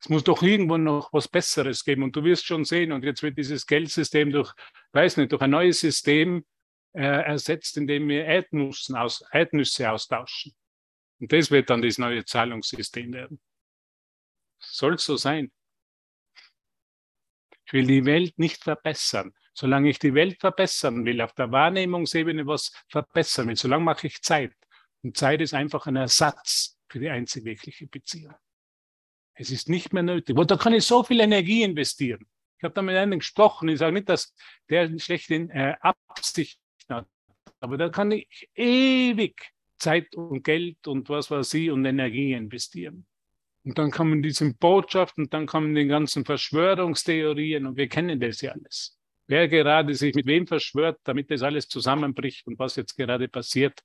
Es 0.00 0.08
muss 0.08 0.24
doch 0.24 0.42
irgendwo 0.42 0.78
noch 0.78 1.12
was 1.12 1.28
Besseres 1.28 1.84
geben. 1.84 2.04
Und 2.04 2.16
du 2.16 2.24
wirst 2.24 2.46
schon 2.46 2.64
sehen, 2.64 2.92
und 2.92 3.04
jetzt 3.04 3.22
wird 3.22 3.36
dieses 3.36 3.66
Geldsystem 3.66 4.30
durch, 4.30 4.54
weiß 4.92 5.18
nicht, 5.18 5.32
durch 5.32 5.42
ein 5.42 5.50
neues 5.50 5.80
System 5.80 6.44
äh, 6.92 7.02
ersetzt, 7.02 7.76
indem 7.76 8.08
wir 8.08 8.24
aus, 8.94 9.22
Erdnüsse 9.32 9.90
austauschen. 9.90 10.54
Und 11.20 11.32
das 11.32 11.50
wird 11.50 11.70
dann 11.70 11.82
das 11.82 11.98
neue 11.98 12.24
Zahlungssystem 12.24 13.12
werden. 13.12 13.40
Soll 14.58 14.98
so 14.98 15.16
sein. 15.16 15.52
Ich 17.66 17.72
will 17.72 17.86
die 17.86 18.04
Welt 18.04 18.38
nicht 18.38 18.64
verbessern. 18.64 19.32
Solange 19.52 19.90
ich 19.90 19.98
die 19.98 20.14
Welt 20.14 20.40
verbessern 20.40 21.04
will, 21.04 21.20
auf 21.20 21.34
der 21.34 21.52
Wahrnehmungsebene 21.52 22.46
was 22.46 22.72
verbessern 22.88 23.48
will, 23.48 23.56
solange 23.56 23.84
mache 23.84 24.06
ich 24.06 24.22
Zeit. 24.22 24.54
Und 25.02 25.16
Zeit 25.16 25.40
ist 25.40 25.54
einfach 25.54 25.86
ein 25.86 25.96
Ersatz 25.96 26.78
für 26.88 26.98
die 26.98 27.10
einzig 27.10 27.44
wirkliche 27.44 27.86
Beziehung. 27.86 28.34
Es 29.34 29.50
ist 29.50 29.68
nicht 29.68 29.92
mehr 29.92 30.02
nötig. 30.02 30.36
Und 30.36 30.50
da 30.50 30.56
kann 30.56 30.74
ich 30.74 30.84
so 30.84 31.02
viel 31.02 31.20
Energie 31.20 31.62
investieren. 31.62 32.26
Ich 32.58 32.64
habe 32.64 32.74
da 32.74 32.82
mit 32.82 32.96
einem 32.96 33.18
gesprochen. 33.18 33.68
Ich 33.68 33.78
sage 33.78 33.92
nicht, 33.92 34.08
dass 34.08 34.34
der 34.68 34.98
schlechte 34.98 35.34
äh, 35.34 35.76
Absicht 35.80 36.60
hat, 36.88 37.08
aber 37.60 37.78
da 37.78 37.88
kann 37.88 38.10
ich 38.10 38.50
ewig 38.54 39.52
Zeit 39.80 40.14
und 40.14 40.44
Geld 40.44 40.86
und 40.86 41.08
was 41.08 41.30
weiß 41.30 41.54
ich 41.54 41.70
und 41.70 41.84
Energie 41.84 42.32
investieren. 42.32 43.06
Und 43.64 43.78
dann 43.78 43.90
kommen 43.90 44.22
diese 44.22 44.54
Botschaften, 44.54 45.28
dann 45.28 45.46
kommen 45.46 45.74
die 45.74 45.86
ganzen 45.86 46.24
Verschwörungstheorien 46.24 47.66
und 47.66 47.76
wir 47.76 47.88
kennen 47.88 48.18
das 48.20 48.40
ja 48.40 48.52
alles. 48.52 48.98
Wer 49.26 49.48
gerade 49.48 49.94
sich 49.94 50.14
mit 50.14 50.26
wem 50.26 50.46
verschwört, 50.46 51.00
damit 51.04 51.30
das 51.30 51.42
alles 51.42 51.68
zusammenbricht 51.68 52.46
und 52.46 52.58
was 52.58 52.76
jetzt 52.76 52.96
gerade 52.96 53.28
passiert. 53.28 53.80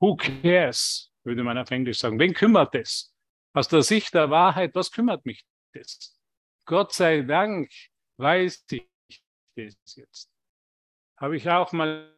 Who 0.00 0.16
cares, 0.16 1.12
würde 1.24 1.42
man 1.42 1.58
auf 1.58 1.70
Englisch 1.70 1.98
sagen. 1.98 2.18
Wen 2.18 2.32
kümmert 2.32 2.74
es? 2.74 3.12
Aus 3.52 3.68
der 3.68 3.82
Sicht 3.82 4.14
der 4.14 4.30
Wahrheit, 4.30 4.74
was 4.74 4.90
kümmert 4.92 5.24
mich 5.26 5.44
das? 5.72 6.18
Gott 6.64 6.92
sei 6.92 7.22
Dank 7.22 7.70
weiß 8.18 8.64
ich 8.70 8.86
das 9.56 9.96
jetzt. 9.96 10.30
Habe 11.16 11.36
ich 11.36 11.48
auch 11.48 11.72
mal 11.72 12.14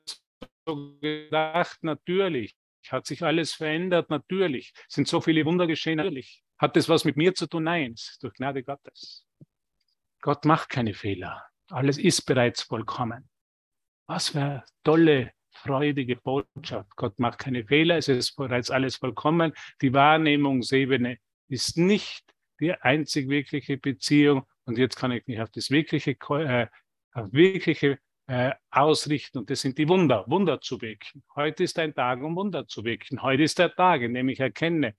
so 0.69 0.99
gedacht, 1.01 1.83
natürlich. 1.83 2.55
Hat 2.89 3.07
sich 3.07 3.23
alles 3.23 3.53
verändert? 3.53 4.09
Natürlich. 4.11 4.73
Sind 4.89 5.09
so 5.09 5.21
viele 5.21 5.45
Wunder 5.45 5.67
geschehen? 5.67 5.97
Natürlich. 5.97 6.43
Hat 6.59 6.77
das 6.77 6.89
was 6.89 7.05
mit 7.05 7.17
mir 7.17 7.35
zu 7.35 7.47
tun? 7.47 7.65
Nein, 7.65 7.95
durch 8.21 8.35
Gnade 8.35 8.63
Gottes. 8.63 9.27
Gott 10.21 10.45
macht 10.45 10.69
keine 10.71 10.95
Fehler. 10.95 11.45
Alles 11.69 11.99
ist 11.99 12.23
bereits 12.23 12.63
vollkommen. 12.63 13.29
Was 14.07 14.31
für 14.31 14.41
eine 14.41 14.65
tolle, 14.85 15.33
freudige 15.53 16.17
Botschaft. 16.17 16.91
Gott 16.97 17.19
macht 17.19 17.39
keine 17.39 17.65
Fehler. 17.65 17.99
Es 17.99 18.09
ist 18.09 18.37
bereits 18.37 18.71
alles 18.71 18.97
vollkommen. 18.97 19.53
Die 19.83 19.93
Wahrnehmungsebene 19.93 21.19
ist 21.49 21.77
nicht 21.77 22.25
die 22.61 22.73
einzig 22.73 23.29
wirkliche 23.29 23.77
Beziehung. 23.77 24.45
Und 24.65 24.79
jetzt 24.79 24.97
kann 24.97 25.13
ich 25.13 25.27
mich 25.27 25.41
auf 25.41 25.51
das 25.51 25.71
wirkliche, 25.71 26.13
äh, 26.13 26.67
auf 27.13 27.33
wirkliche 27.33 27.99
äh, 28.29 28.53
ausrichten. 28.71 29.39
Und 29.39 29.51
das 29.51 29.61
sind 29.61 29.79
die 29.79 29.89
Wunder, 29.89 30.25
Wunder 30.29 30.61
zu 30.61 30.81
wirken. 30.81 31.25
Heute 31.35 31.65
ist 31.65 31.79
ein 31.79 31.95
Tag, 31.95 32.23
um 32.23 32.37
Wunder 32.37 32.69
zu 32.69 32.85
wirken. 32.85 33.23
Heute 33.23 33.43
ist 33.43 33.59
der 33.59 33.75
Tag, 33.75 34.03
in 34.03 34.15
dem 34.15 34.29
ich 34.29 34.39
erkenne, 34.39 34.95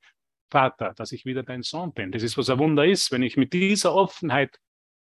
Vater, 0.52 0.94
dass 0.96 1.12
ich 1.12 1.26
wieder 1.26 1.44
dein 1.44 1.62
Sohn 1.62 1.94
bin. 1.94 2.12
Das 2.12 2.24
ist, 2.24 2.38
was 2.38 2.50
ein 2.50 2.58
Wunder 2.58 2.86
ist. 2.86 3.12
Wenn 3.12 3.24
ich 3.24 3.38
mit 3.38 3.54
dieser 3.54 3.94
Offenheit 3.94 4.60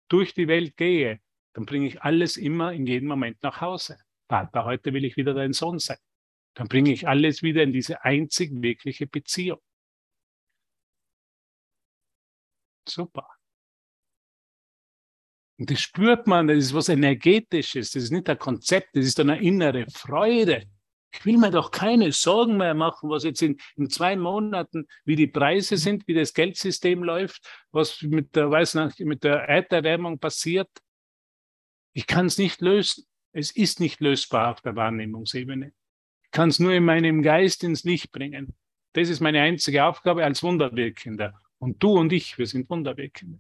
durch 0.10 0.34
die 0.34 0.48
Welt 0.48 0.76
gehe, 0.76 1.22
dann 1.54 1.66
bringe 1.66 1.88
ich 1.88 2.02
alles 2.02 2.38
immer 2.38 2.74
in 2.74 2.86
jedem 2.86 3.08
Moment 3.08 3.42
nach 3.44 3.62
Hause. 3.62 3.98
Vater, 4.30 4.66
heute 4.66 4.94
will 4.94 5.06
ich 5.06 5.16
wieder 5.16 5.34
dein 5.34 5.54
Sohn 5.54 5.80
sein. 5.80 5.98
Dann 6.54 6.68
bringe 6.68 6.92
ich 6.92 7.08
alles 7.08 7.44
wieder 7.44 7.64
in 7.64 7.72
diese 7.72 8.04
einzig 8.04 8.52
wirkliche 8.62 9.08
Beziehung. 9.08 9.62
Super. 12.88 13.37
Und 15.60 15.72
das 15.72 15.82
spürt 15.82 16.28
man, 16.28 16.48
das 16.48 16.58
ist 16.58 16.74
was 16.74 16.90
Energetisches, 16.90 17.92
das 17.92 18.04
ist 18.04 18.12
nicht 18.12 18.30
ein 18.30 18.38
Konzept, 18.38 18.90
das 18.96 19.06
ist 19.06 19.20
eine 19.20 19.42
innere 19.42 19.88
Freude. 19.90 20.66
Ich 21.12 21.26
will 21.26 21.38
mir 21.38 21.50
doch 21.50 21.72
keine 21.72 22.12
Sorgen 22.12 22.58
mehr 22.58 22.76
machen, 22.76 23.10
was 23.10 23.24
jetzt 23.24 23.42
in, 23.42 23.58
in 23.76 23.90
zwei 23.90 24.16
Monaten, 24.16 24.88
wie 25.04 25.16
die 25.16 25.28
Preise 25.28 25.78
sind, 25.78 26.08
wie 26.08 26.14
das 26.14 26.34
Geldsystem 26.34 27.02
läuft, 27.02 27.48
was 27.72 28.02
mit 28.04 28.36
der, 28.36 28.52
weiß 28.52 28.76
nicht, 28.76 29.00
mit 29.00 29.24
der 29.24 29.50
Erderwärmung 29.50 30.20
passiert. 30.20 30.70
Ich 31.94 32.06
kann 32.06 32.28
es 32.28 32.38
nicht 32.38 32.62
lösen. 32.62 33.06
Es 33.32 33.52
ist 33.52 33.80
nicht 33.80 34.00
lösbar 34.00 34.52
auf 34.52 34.62
der 34.62 34.76
Wahrnehmungsebene. 34.76 35.74
Ich 36.24 36.32
kann 36.32 36.50
es 36.50 36.60
nur 36.60 36.74
in 36.74 36.86
meinem 36.86 37.24
Geist 37.24 37.64
ins 37.64 37.84
Licht 37.84 38.12
bringen. 38.12 38.56
Das 38.94 39.10
ist 39.10 39.20
meine 39.20 39.42
einzige 39.42 39.86
Aufgabe 39.86 40.24
als 40.24 40.44
Wunderwirkender. 40.44 41.40
Und 41.58 41.82
du 41.82 41.98
und 41.98 42.14
ich, 42.14 42.38
wir 42.38 42.46
sind 42.46 42.70
Wunderwirkende. 42.70 43.40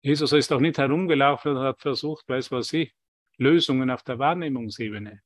Jesus 0.00 0.32
ist 0.32 0.52
auch 0.52 0.60
nicht 0.60 0.78
herumgelaufen 0.78 1.56
und 1.56 1.62
hat 1.62 1.80
versucht, 1.80 2.28
weiß 2.28 2.50
was 2.52 2.72
ich, 2.72 2.94
Lösungen 3.36 3.90
auf 3.90 4.02
der 4.02 4.18
Wahrnehmungsebene 4.18 5.22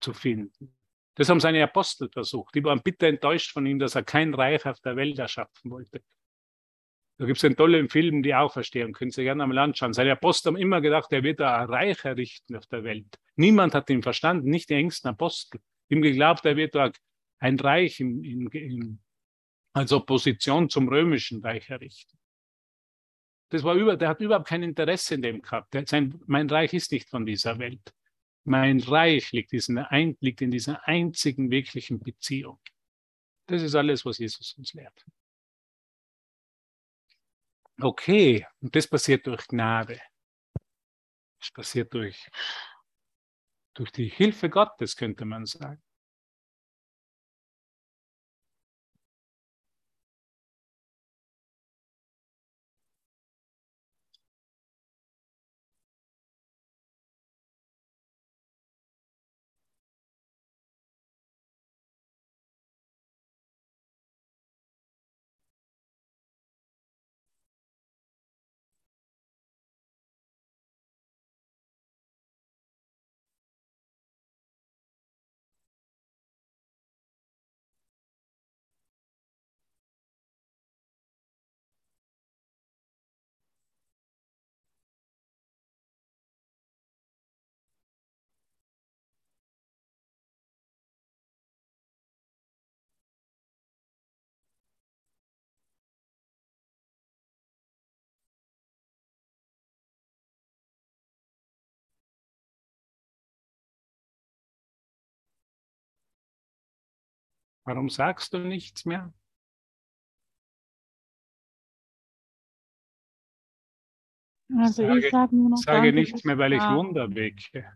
zu 0.00 0.12
finden. 0.12 0.76
Das 1.14 1.28
haben 1.28 1.40
seine 1.40 1.62
Apostel 1.62 2.08
versucht. 2.10 2.54
Die 2.54 2.64
waren 2.64 2.82
bitter 2.82 3.08
enttäuscht 3.08 3.52
von 3.52 3.66
ihm, 3.66 3.78
dass 3.78 3.94
er 3.94 4.02
kein 4.02 4.32
Reich 4.32 4.64
auf 4.64 4.80
der 4.80 4.96
Welt 4.96 5.18
erschaffen 5.18 5.70
wollte. 5.70 6.02
Da 7.18 7.26
gibt 7.26 7.36
es 7.36 7.44
einen 7.44 7.56
tollen 7.56 7.90
Film, 7.90 8.22
die 8.22 8.34
Auferstehung, 8.34 8.92
können 8.92 9.10
Sie 9.10 9.24
gerne 9.24 9.42
einmal 9.42 9.58
anschauen. 9.58 9.92
Seine 9.92 10.12
Apostel 10.12 10.48
haben 10.48 10.56
immer 10.56 10.80
gedacht, 10.80 11.12
er 11.12 11.22
wird 11.22 11.42
ein 11.42 11.68
Reich 11.68 12.02
errichten 12.06 12.56
auf 12.56 12.64
der 12.66 12.82
Welt. 12.82 13.18
Niemand 13.36 13.74
hat 13.74 13.90
ihn 13.90 14.02
verstanden, 14.02 14.48
nicht 14.48 14.70
die 14.70 14.74
engsten 14.74 15.10
Apostel. 15.10 15.60
Ihm 15.90 16.00
geglaubt, 16.00 16.46
er 16.46 16.56
wird 16.56 16.74
dort 16.74 16.96
ein 17.38 17.60
Reich 17.60 18.00
in, 18.00 18.24
in, 18.24 18.46
in, 18.48 19.00
als 19.74 19.92
Opposition 19.92 20.70
zum 20.70 20.88
römischen 20.88 21.42
Reich 21.42 21.68
errichten. 21.68 22.16
Das 23.50 23.64
war 23.64 23.74
über, 23.74 23.96
der 23.96 24.08
hat 24.08 24.20
überhaupt 24.20 24.48
kein 24.48 24.62
Interesse 24.62 25.16
in 25.16 25.22
dem 25.22 25.42
gehabt. 25.42 25.76
Sein, 25.88 26.20
mein 26.26 26.48
Reich 26.48 26.72
ist 26.72 26.92
nicht 26.92 27.08
von 27.10 27.26
dieser 27.26 27.58
Welt. 27.58 27.92
Mein 28.44 28.80
Reich 28.80 29.32
liegt, 29.32 29.52
ein, 29.52 30.16
liegt 30.20 30.40
in 30.40 30.50
dieser 30.50 30.86
einzigen 30.86 31.50
wirklichen 31.50 32.00
Beziehung. 32.00 32.60
Das 33.46 33.62
ist 33.62 33.74
alles, 33.74 34.04
was 34.04 34.18
Jesus 34.18 34.54
uns 34.56 34.72
lehrt. 34.72 35.04
Okay, 37.80 38.46
und 38.60 38.74
das 38.76 38.86
passiert 38.86 39.26
durch 39.26 39.46
Gnade. 39.48 40.00
Das 41.40 41.50
passiert 41.50 41.92
durch, 41.92 42.28
durch 43.74 43.90
die 43.90 44.08
Hilfe 44.08 44.48
Gottes, 44.48 44.94
könnte 44.94 45.24
man 45.24 45.46
sagen. 45.46 45.82
Warum 107.70 107.88
sagst 107.88 108.32
du 108.32 108.38
nichts 108.40 108.84
mehr? 108.84 109.14
Also 114.58 114.82
sage, 114.82 114.98
ich 114.98 115.10
sage 115.12 115.36
nur 115.36 115.50
noch 115.50 115.56
sage 115.56 115.92
nichts 115.92 116.24
mehr, 116.24 116.36
weil 116.36 116.54
ich 116.54 116.62
Wunder 116.62 117.14
wecke. 117.14 117.72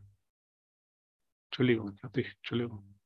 Entschuldigung, 1.47 1.97
hatte 2.03 2.23
ich, 2.23 2.35
Entschuldigung. 2.39 2.99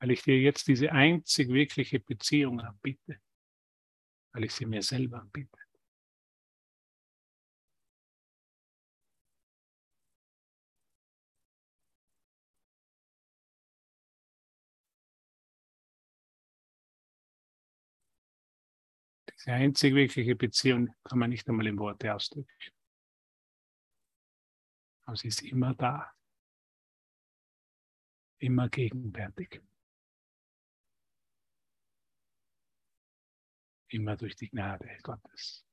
Weil 0.00 0.12
ich 0.12 0.22
dir 0.22 0.40
jetzt 0.40 0.66
diese 0.66 0.92
einzig 0.92 1.50
wirkliche 1.50 2.00
Beziehung 2.00 2.58
anbiete. 2.60 3.20
Weil 4.32 4.44
ich 4.44 4.54
sie 4.54 4.64
mir 4.64 4.80
selber 4.80 5.20
anbiete. 5.20 5.65
Diese 19.46 19.54
einzig 19.54 19.94
wirkliche 19.94 20.34
Beziehung 20.34 20.92
kann 21.04 21.20
man 21.20 21.30
nicht 21.30 21.48
einmal 21.48 21.68
in 21.68 21.78
Worte 21.78 22.12
ausdrücken. 22.12 22.50
Aber 25.04 25.16
sie 25.16 25.28
ist 25.28 25.42
immer 25.42 25.72
da. 25.74 26.12
Immer 28.38 28.68
gegenwärtig. 28.68 29.62
Immer 33.88 34.16
durch 34.16 34.34
die 34.34 34.50
Gnade 34.50 34.98
Gottes. 35.02 35.65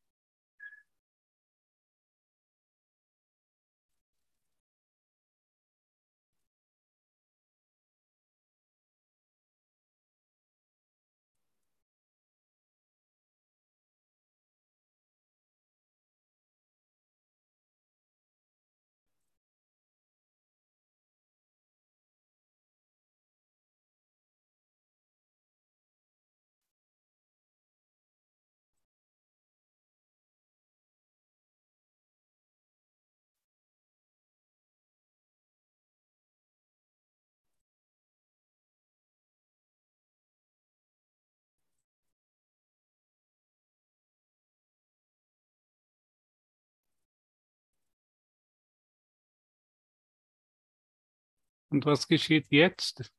Und 51.74 51.88
was 51.88 52.08
geschieht 52.08 52.46
jetzt? 52.52 53.12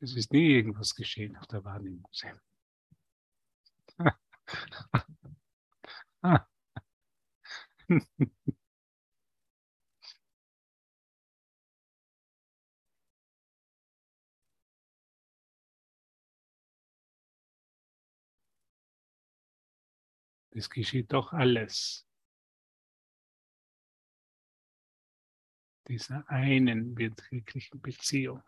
Es 0.00 0.14
ist 0.14 0.34
nie 0.34 0.50
irgendwas 0.50 0.94
geschehen 0.94 1.34
auf 1.38 1.46
der 1.46 1.64
Wahrnehmung. 1.64 2.06
Es 20.50 20.70
geschieht 20.70 21.12
doch 21.12 21.32
alles 21.32 22.05
dieser 25.88 26.28
einen 26.28 26.96
wirklichen 26.96 27.80
Beziehung, 27.80 28.42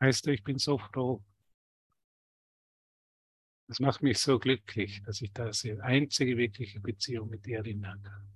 Du, 0.00 0.30
ich 0.30 0.42
bin 0.42 0.58
so 0.58 0.78
froh. 0.78 1.22
Das 3.68 3.80
macht 3.80 4.02
mich 4.02 4.18
so 4.18 4.38
glücklich, 4.38 5.02
dass 5.04 5.20
ich 5.20 5.32
das 5.32 5.60
die 5.60 5.78
einzige 5.80 6.36
wirkliche 6.36 6.80
Beziehung 6.80 7.28
mit 7.28 7.44
dir 7.44 7.58
erinnern 7.58 8.02
kann. 8.02 8.30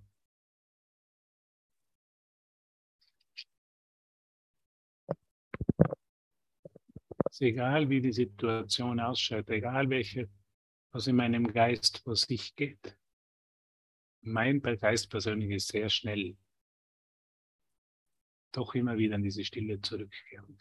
ist 7.35 7.41
egal, 7.41 7.89
wie 7.91 8.01
die 8.01 8.13
Situation 8.13 9.01
ausschaut, 9.01 9.51
egal 9.51 9.91
welche, 9.91 10.29
was 10.93 11.09
in 11.09 11.17
meinem 11.17 11.53
Geist 11.53 11.99
vor 11.99 12.15
sich 12.15 12.55
geht. 12.55 12.97
Mein 14.21 14.61
Geist 14.63 15.11
persönlich 15.11 15.51
ist 15.51 15.69
sehr 15.69 15.89
schnell, 15.89 16.37
doch 18.53 18.75
immer 18.77 18.97
wieder 18.99 19.17
in 19.17 19.25
diese 19.25 19.45
Stille 19.45 19.81
zurückkehren. 19.81 20.61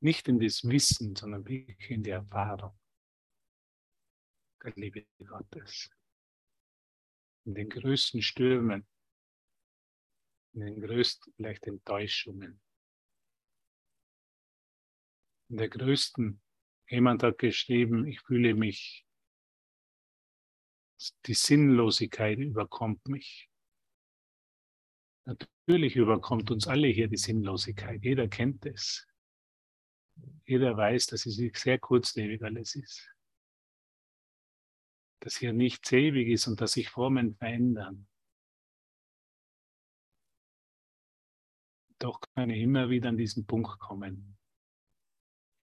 Nicht 0.00 0.28
in 0.28 0.40
das 0.40 0.64
Wissen, 0.64 1.14
sondern 1.14 1.46
wirklich 1.46 1.90
in 1.90 2.02
die 2.02 2.10
Erfahrung 2.10 2.78
der 4.62 4.72
Liebe 4.74 5.06
Gottes. 5.24 5.90
In 7.44 7.54
den 7.54 7.68
größten 7.68 8.22
Stürmen, 8.22 8.86
in 10.54 10.60
den 10.60 10.80
größten 10.80 11.32
vielleicht 11.34 11.66
Enttäuschungen, 11.66 12.60
in 15.48 15.56
der 15.56 15.68
größten, 15.68 16.42
jemand 16.88 17.22
hat 17.22 17.38
geschrieben, 17.38 18.06
ich 18.06 18.20
fühle 18.20 18.54
mich, 18.54 19.06
die 21.26 21.34
Sinnlosigkeit 21.34 22.38
überkommt 22.38 23.06
mich. 23.08 23.48
Natürlich 25.26 25.96
überkommt 25.96 26.50
uns 26.50 26.66
alle 26.66 26.88
hier 26.88 27.08
die 27.08 27.16
Sinnlosigkeit. 27.16 28.02
Jeder 28.02 28.28
kennt 28.28 28.66
es. 28.66 29.06
Jeder 30.48 30.74
weiß, 30.78 31.08
dass 31.08 31.26
es 31.26 31.36
sehr 31.36 31.78
kurzlebig 31.78 32.42
alles 32.42 32.74
ist. 32.74 33.06
Dass 35.20 35.36
hier 35.36 35.52
nichts 35.52 35.92
ewig 35.92 36.28
ist 36.28 36.46
und 36.46 36.58
dass 36.62 36.72
sich 36.72 36.88
Formen 36.88 37.36
verändern. 37.36 38.08
Doch 41.98 42.18
kann 42.34 42.48
ich 42.48 42.62
immer 42.62 42.88
wieder 42.88 43.10
an 43.10 43.18
diesen 43.18 43.44
Punkt 43.44 43.78
kommen, 43.78 44.38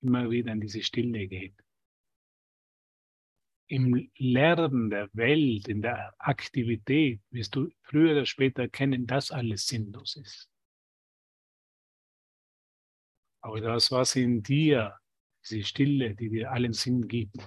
immer 0.02 0.30
wieder 0.30 0.52
in 0.52 0.62
diese 0.62 0.84
Stille 0.84 1.28
geht. 1.28 1.56
Im 3.66 4.12
Lernen 4.18 4.92
der 4.92 5.10
Welt, 5.14 5.68
in 5.68 5.82
der 5.82 6.14
Aktivität 6.20 7.22
wirst 7.32 7.56
du 7.56 7.72
früher 7.82 8.12
oder 8.12 8.28
später 8.28 8.64
erkennen, 8.64 9.08
dass 9.08 9.32
alles 9.32 9.66
sinnlos 9.66 10.16
ist. 10.16 10.55
Aber 13.46 13.62
das, 13.62 13.92
was 13.92 14.16
in 14.16 14.42
dir, 14.42 14.98
diese 15.44 15.64
Stille, 15.64 16.16
die 16.16 16.30
dir 16.30 16.52
allen 16.52 16.74
Sinn 16.74 17.08
gibt, 17.08 17.38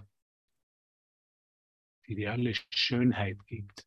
die 2.06 2.14
dir 2.14 2.32
alle 2.32 2.52
Schönheit 2.70 3.44
gibt, 3.46 3.86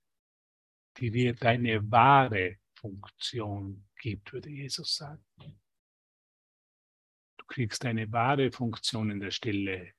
die 0.98 1.10
dir 1.10 1.34
deine 1.34 1.90
wahre 1.90 2.58
Funktion 2.76 3.88
gibt, 3.96 4.34
würde 4.34 4.50
Jesus 4.50 4.96
sagen 4.96 5.24
kriegst 7.52 7.86
eine 7.86 8.12
wahre 8.12 8.50
Funktion 8.52 9.12
in 9.12 9.20
der 9.20 9.32
Stille. 9.32 9.94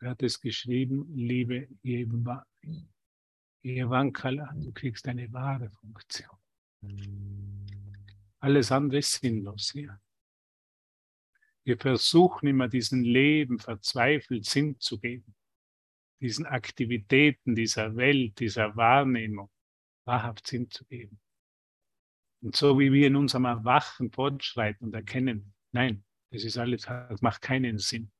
Er 0.00 0.10
hat 0.10 0.22
es 0.22 0.38
geschrieben, 0.38 1.10
liebe 1.14 1.68
Evankala, 3.62 4.52
du 4.56 4.72
kriegst 4.72 5.08
eine 5.08 5.32
wahre 5.32 5.70
Funktion. 5.70 6.36
Alles 8.40 8.70
andere 8.70 8.98
ist 8.98 9.12
sinnlos 9.12 9.70
hier. 9.72 9.98
Wir 11.64 11.78
versuchen 11.78 12.48
immer 12.48 12.68
diesen 12.68 13.02
Leben 13.04 13.58
verzweifelt 13.58 14.44
Sinn 14.44 14.78
zu 14.80 14.98
geben, 14.98 15.34
diesen 16.20 16.46
Aktivitäten 16.46 17.54
dieser 17.54 17.96
Welt, 17.96 18.38
dieser 18.40 18.76
Wahrnehmung 18.76 19.50
wahrhaft 20.04 20.46
Sinn 20.46 20.70
zu 20.70 20.84
geben. 20.86 21.20
Und 22.42 22.56
so 22.56 22.78
wie 22.78 22.92
wir 22.92 23.06
in 23.06 23.16
unserem 23.16 23.44
Erwachen 23.44 24.10
fortschreiten 24.10 24.86
und 24.86 24.94
erkennen, 24.94 25.54
Nein, 25.72 26.04
das 26.32 26.44
ist 26.44 26.58
alles, 26.58 26.82
das 26.82 27.22
macht 27.22 27.42
keinen 27.42 27.78
Sinn. 27.78 28.10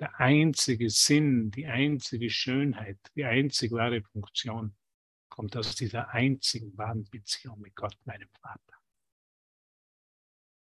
Der 0.00 0.18
einzige 0.20 0.90
Sinn, 0.90 1.50
die 1.50 1.66
einzige 1.66 2.30
Schönheit, 2.30 2.98
die 3.14 3.24
einzig 3.24 3.72
wahre 3.72 4.02
Funktion 4.02 4.76
kommt 5.28 5.56
aus 5.56 5.74
dieser 5.74 6.08
einzigen 6.10 6.76
wahren 6.78 7.04
Beziehung 7.10 7.60
mit 7.60 7.74
Gott, 7.74 7.96
meinem 8.04 8.28
Vater. 8.40 8.77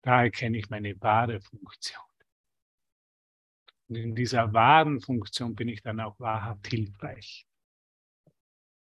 Da 0.03 0.23
erkenne 0.25 0.59
ich 0.59 0.71
meine 0.71 1.01
wahre 1.01 1.41
Funktion. 1.41 2.03
Und 3.89 3.97
in 3.97 4.15
dieser 4.15 4.53
wahren 4.53 5.01
Funktion 5.01 5.55
bin 5.55 5.69
ich 5.69 5.83
dann 5.83 6.01
auch 6.01 6.19
wahrhaft 6.21 6.67
hilfreich. 6.69 7.47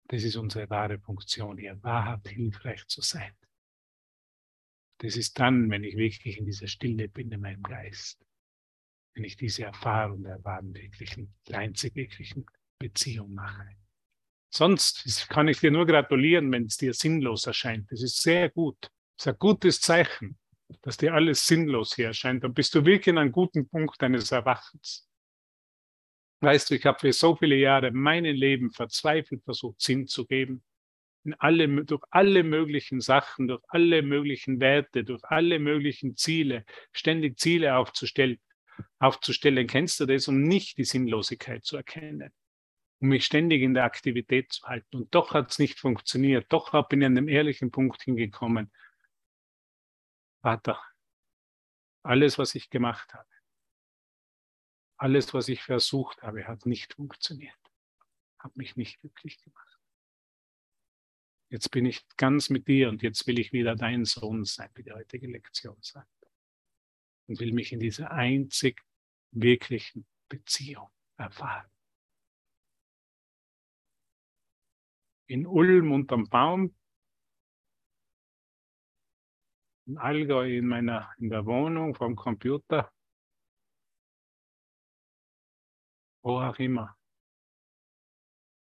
Das 0.08 0.22
ist 0.22 0.36
unsere 0.36 0.68
wahre 0.70 0.98
Funktion 0.98 1.58
hier, 1.58 1.82
wahrhaft 1.82 2.28
hilfreich 2.28 2.86
zu 2.86 3.00
sein. 3.00 3.32
Das 4.98 5.16
ist 5.16 5.38
dann, 5.38 5.70
wenn 5.70 5.82
ich 5.82 5.96
wirklich 5.96 6.38
in 6.38 6.46
dieser 6.46 6.68
Stille 6.68 7.08
bin 7.08 7.32
in 7.32 7.40
meinem 7.40 7.62
Geist. 7.62 8.24
Wenn 9.14 9.24
ich 9.24 9.36
diese 9.36 9.64
Erfahrung 9.64 10.22
der 10.22 10.42
wahren 10.44 10.72
wirklichen, 10.74 11.34
einzig 11.52 11.94
wirklichen 11.94 12.46
Beziehung 12.78 13.34
mache. 13.34 13.76
Sonst 14.50 15.28
kann 15.28 15.48
ich 15.48 15.58
dir 15.58 15.72
nur 15.72 15.86
gratulieren, 15.86 16.50
wenn 16.52 16.66
es 16.66 16.76
dir 16.76 16.94
sinnlos 16.94 17.46
erscheint. 17.46 17.90
Das 17.90 18.02
ist 18.02 18.22
sehr 18.22 18.50
gut. 18.50 18.80
Das 19.16 19.26
ist 19.26 19.32
ein 19.32 19.38
gutes 19.38 19.80
Zeichen, 19.80 20.38
dass 20.82 20.96
dir 20.96 21.14
alles 21.14 21.46
sinnlos 21.46 21.94
hier 21.94 22.06
erscheint. 22.08 22.44
Dann 22.44 22.54
bist 22.54 22.74
du 22.74 22.84
wirklich 22.84 23.08
in 23.08 23.18
einem 23.18 23.32
guten 23.32 23.68
Punkt 23.68 24.00
deines 24.00 24.32
Erwachens. 24.32 25.08
Weißt 26.40 26.70
du, 26.70 26.74
ich 26.74 26.84
habe 26.84 26.98
für 26.98 27.12
so 27.12 27.36
viele 27.36 27.56
Jahre 27.56 27.90
meinem 27.90 28.34
Leben 28.34 28.70
verzweifelt 28.70 29.42
versucht, 29.44 29.80
Sinn 29.80 30.06
zu 30.06 30.26
geben 30.26 30.62
alle, 31.38 31.84
durch 31.84 32.02
alle 32.10 32.42
möglichen 32.42 33.00
Sachen, 33.00 33.48
durch 33.48 33.62
alle 33.68 34.02
möglichen 34.02 34.60
Werte, 34.60 35.04
durch 35.04 35.22
alle 35.24 35.58
möglichen 35.58 36.16
Ziele, 36.16 36.64
ständig 36.92 37.38
Ziele 37.38 37.76
aufzustellen, 37.76 38.38
aufzustellen. 38.98 39.66
Kennst 39.66 40.00
du 40.00 40.06
das, 40.06 40.28
um 40.28 40.42
nicht 40.42 40.78
die 40.78 40.84
Sinnlosigkeit 40.84 41.64
zu 41.64 41.76
erkennen? 41.76 42.30
Um 43.00 43.08
mich 43.08 43.24
ständig 43.24 43.62
in 43.62 43.74
der 43.74 43.84
Aktivität 43.84 44.52
zu 44.52 44.66
halten. 44.66 44.96
Und 44.96 45.14
doch 45.14 45.34
hat 45.34 45.50
es 45.50 45.58
nicht 45.58 45.78
funktioniert. 45.78 46.46
Doch 46.50 46.88
bin 46.88 47.00
ich 47.00 47.06
an 47.06 47.16
einem 47.16 47.28
ehrlichen 47.28 47.70
Punkt 47.70 48.02
hingekommen. 48.02 48.70
Vater, 50.44 50.78
alles, 52.02 52.36
was 52.36 52.54
ich 52.54 52.68
gemacht 52.68 53.14
habe, 53.14 53.30
alles, 54.98 55.32
was 55.32 55.48
ich 55.48 55.62
versucht 55.62 56.22
habe, 56.22 56.46
hat 56.46 56.66
nicht 56.66 56.92
funktioniert. 56.92 57.58
Hat 58.38 58.54
mich 58.54 58.76
nicht 58.76 59.00
glücklich 59.00 59.42
gemacht. 59.42 59.80
Jetzt 61.48 61.70
bin 61.70 61.86
ich 61.86 62.06
ganz 62.18 62.50
mit 62.50 62.68
dir 62.68 62.90
und 62.90 63.02
jetzt 63.02 63.26
will 63.26 63.38
ich 63.38 63.54
wieder 63.54 63.74
dein 63.74 64.04
Sohn 64.04 64.44
sein, 64.44 64.68
wie 64.74 64.82
die 64.82 64.92
heutige 64.92 65.28
Lektion 65.28 65.78
sagt. 65.80 66.10
Und 67.26 67.40
will 67.40 67.54
mich 67.54 67.72
in 67.72 67.80
dieser 67.80 68.10
einzig 68.10 68.84
wirklichen 69.30 70.06
Beziehung 70.28 70.90
erfahren. 71.16 71.70
In 75.26 75.46
Ulm 75.46 75.90
unterm 75.90 76.28
Baum, 76.28 76.74
in 79.86 79.98
Allgäu 79.98 80.56
in 80.56 80.66
meiner, 80.66 81.10
in 81.18 81.30
der 81.30 81.44
Wohnung 81.46 81.94
vom 81.94 82.16
Computer, 82.16 82.90
wo 86.22 86.40
auch 86.40 86.58
immer, 86.58 86.96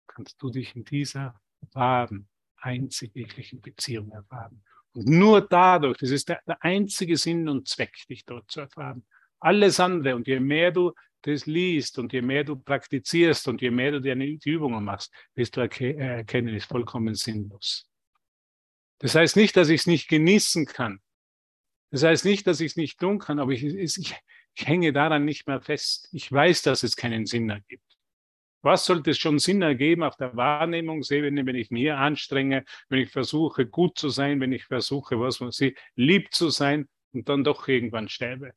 kannst 0.06 0.42
du 0.42 0.50
dich 0.50 0.74
in 0.74 0.84
dieser 0.84 1.40
wahren 1.72 2.28
einzig 2.56 3.14
wirklichen 3.14 3.60
Beziehung 3.60 4.10
erfahren. 4.10 4.62
Und 4.94 5.08
nur 5.08 5.40
dadurch, 5.40 5.98
das 5.98 6.10
ist 6.10 6.28
der, 6.28 6.42
der 6.46 6.62
einzige 6.62 7.16
Sinn 7.16 7.48
und 7.48 7.68
Zweck, 7.68 7.94
dich 8.08 8.24
dort 8.24 8.50
zu 8.50 8.60
erfahren. 8.60 9.04
Alles 9.40 9.80
andere, 9.80 10.14
und 10.14 10.28
je 10.28 10.38
mehr 10.38 10.70
du 10.70 10.92
das 11.22 11.46
liest 11.46 11.98
und 11.98 12.12
je 12.12 12.22
mehr 12.22 12.44
du 12.44 12.56
praktizierst 12.56 13.48
und 13.48 13.62
je 13.62 13.70
mehr 13.70 13.92
du 13.92 14.00
deine 14.00 14.26
Übungen 14.26 14.84
machst, 14.84 15.12
wirst 15.34 15.56
du 15.56 15.60
äh, 15.60 15.94
erkennen, 15.94 16.54
ist 16.54 16.66
vollkommen 16.66 17.14
sinnlos. 17.14 17.88
Das 18.98 19.14
heißt 19.14 19.36
nicht, 19.36 19.56
dass 19.56 19.68
ich 19.68 19.82
es 19.82 19.86
nicht 19.86 20.08
genießen 20.08 20.66
kann. 20.66 21.00
Das 21.92 22.02
heißt 22.02 22.24
nicht, 22.24 22.46
dass 22.46 22.60
ich 22.60 22.72
es 22.72 22.76
nicht 22.76 22.98
tun 22.98 23.18
kann, 23.18 23.38
aber 23.38 23.52
ich, 23.52 23.62
ich, 23.62 23.98
ich 24.54 24.66
hänge 24.66 24.94
daran 24.94 25.26
nicht 25.26 25.46
mehr 25.46 25.60
fest. 25.60 26.08
Ich 26.12 26.32
weiß, 26.32 26.62
dass 26.62 26.82
es 26.82 26.96
keinen 26.96 27.26
Sinn 27.26 27.50
ergibt. 27.50 27.84
Was 28.62 28.86
sollte 28.86 29.10
es 29.10 29.18
schon 29.18 29.38
Sinn 29.38 29.60
ergeben 29.60 30.02
auf 30.02 30.16
der 30.16 30.34
Wahrnehmungsebene, 30.34 31.44
wenn 31.44 31.56
ich 31.56 31.70
mir 31.70 31.98
anstrenge, 31.98 32.64
wenn 32.88 33.00
ich 33.00 33.10
versuche, 33.10 33.66
gut 33.66 33.98
zu 33.98 34.08
sein, 34.08 34.40
wenn 34.40 34.52
ich 34.52 34.64
versuche, 34.64 35.20
was 35.20 35.40
man 35.40 35.50
sieht, 35.50 35.78
lieb 35.94 36.32
zu 36.32 36.48
sein 36.48 36.88
und 37.12 37.28
dann 37.28 37.44
doch 37.44 37.68
irgendwann 37.68 38.08
sterbe? 38.08 38.52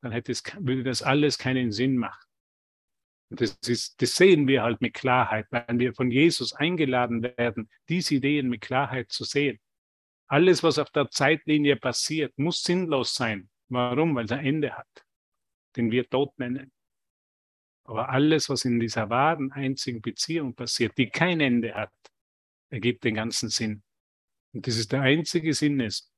Dann 0.00 0.12
hätte 0.12 0.32
es, 0.32 0.42
würde 0.58 0.84
das 0.84 1.02
alles 1.02 1.36
keinen 1.36 1.70
Sinn 1.70 1.98
machen. 1.98 2.24
Und 3.30 3.42
das, 3.42 3.58
ist, 3.66 4.00
das 4.00 4.14
sehen 4.14 4.48
wir 4.48 4.62
halt 4.62 4.80
mit 4.80 4.94
Klarheit, 4.94 5.48
weil 5.50 5.66
wir 5.78 5.92
von 5.92 6.10
Jesus 6.10 6.54
eingeladen 6.54 7.22
werden, 7.22 7.68
diese 7.90 8.14
Ideen 8.14 8.48
mit 8.48 8.62
Klarheit 8.62 9.12
zu 9.12 9.24
sehen. 9.24 9.60
Alles, 10.28 10.62
was 10.62 10.78
auf 10.78 10.90
der 10.90 11.10
Zeitlinie 11.10 11.76
passiert, 11.76 12.38
muss 12.38 12.62
sinnlos 12.62 13.14
sein. 13.14 13.50
Warum? 13.68 14.14
Weil 14.14 14.26
es 14.26 14.32
ein 14.32 14.44
Ende 14.44 14.76
hat, 14.76 15.06
den 15.76 15.90
wir 15.90 16.08
Tod 16.08 16.38
nennen. 16.38 16.72
Aber 17.84 18.10
alles, 18.10 18.50
was 18.50 18.66
in 18.66 18.78
dieser 18.78 19.08
wahren, 19.08 19.50
einzigen 19.52 20.02
Beziehung 20.02 20.54
passiert, 20.54 20.96
die 20.98 21.08
kein 21.08 21.40
Ende 21.40 21.74
hat, 21.74 21.94
ergibt 22.68 23.04
den 23.04 23.14
ganzen 23.14 23.48
Sinn. 23.48 23.82
Und 24.52 24.66
das 24.66 24.76
ist 24.76 24.92
der 24.92 25.00
einzige 25.00 25.54
Sinn 25.54 25.80
ist, 25.80 26.12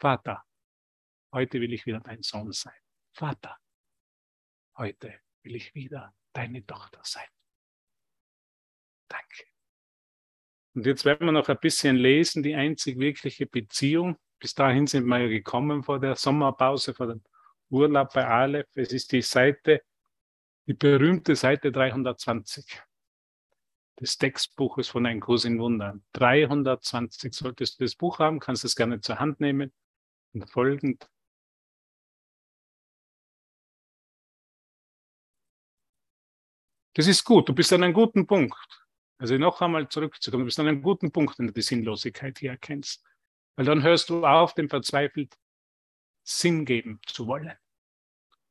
Vater, 0.00 0.44
heute 1.32 1.60
will 1.60 1.72
ich 1.72 1.86
wieder 1.86 2.00
dein 2.00 2.22
Sohn 2.22 2.50
sein. 2.50 2.74
Vater, 3.12 3.56
heute 4.76 5.20
will 5.42 5.54
ich 5.54 5.72
wieder 5.74 6.12
deine 6.32 6.66
Tochter 6.66 7.00
sein. 7.04 7.28
Danke. 9.08 9.53
Und 10.74 10.86
jetzt 10.86 11.04
werden 11.04 11.26
wir 11.26 11.32
noch 11.32 11.48
ein 11.48 11.58
bisschen 11.60 11.96
lesen, 11.96 12.42
die 12.42 12.54
einzig 12.54 12.98
wirkliche 12.98 13.46
Beziehung. 13.46 14.16
Bis 14.40 14.54
dahin 14.54 14.86
sind 14.86 15.06
wir 15.06 15.18
ja 15.18 15.28
gekommen 15.28 15.82
vor 15.82 16.00
der 16.00 16.16
Sommerpause, 16.16 16.94
vor 16.94 17.06
dem 17.06 17.22
Urlaub 17.70 18.12
bei 18.12 18.26
Aleph. 18.26 18.66
Es 18.74 18.92
ist 18.92 19.12
die 19.12 19.22
Seite 19.22 19.82
die 20.66 20.74
berühmte 20.74 21.36
Seite 21.36 21.70
320 21.70 22.82
des 24.00 24.18
Textbuches 24.18 24.88
von 24.88 25.06
Ein 25.06 25.20
Kurs 25.20 25.44
in 25.44 25.58
Wundern. 25.58 26.04
320 26.14 27.34
solltest 27.34 27.80
du 27.80 27.84
das 27.84 27.94
Buch 27.94 28.18
haben, 28.18 28.40
kannst 28.40 28.64
es 28.64 28.74
gerne 28.74 29.00
zur 29.00 29.18
Hand 29.18 29.40
nehmen 29.40 29.72
und 30.32 30.50
folgend. 30.50 31.08
Das 36.94 37.06
ist 37.06 37.24
gut, 37.24 37.48
du 37.48 37.54
bist 37.54 37.72
an 37.72 37.82
einem 37.82 37.92
guten 37.92 38.26
Punkt. 38.26 38.83
Also 39.24 39.38
noch 39.38 39.62
einmal 39.62 39.88
zurückzukommen, 39.88 40.42
du 40.42 40.44
bist 40.44 40.60
an 40.60 40.68
einem 40.68 40.82
guten 40.82 41.10
Punkt, 41.10 41.38
wenn 41.38 41.46
du 41.46 41.54
die 41.54 41.62
Sinnlosigkeit 41.62 42.40
hier 42.40 42.50
erkennst. 42.50 43.02
Weil 43.56 43.64
dann 43.64 43.82
hörst 43.82 44.10
du 44.10 44.26
auf, 44.26 44.52
dem 44.52 44.68
verzweifelt 44.68 45.34
Sinn 46.24 46.66
geben 46.66 47.00
zu 47.06 47.26
wollen 47.26 47.54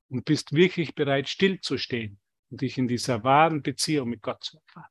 und 0.10 0.26
bist 0.26 0.52
wirklich 0.52 0.96
bereit, 0.96 1.30
stillzustehen 1.30 2.20
und 2.50 2.62
dich 2.62 2.80
in 2.80 2.88
dieser 2.88 3.24
wahren 3.24 3.62
Beziehung 3.62 4.10
mit 4.10 4.24
Gott 4.24 4.44
zu 4.44 4.58
erfahren. 4.58 4.90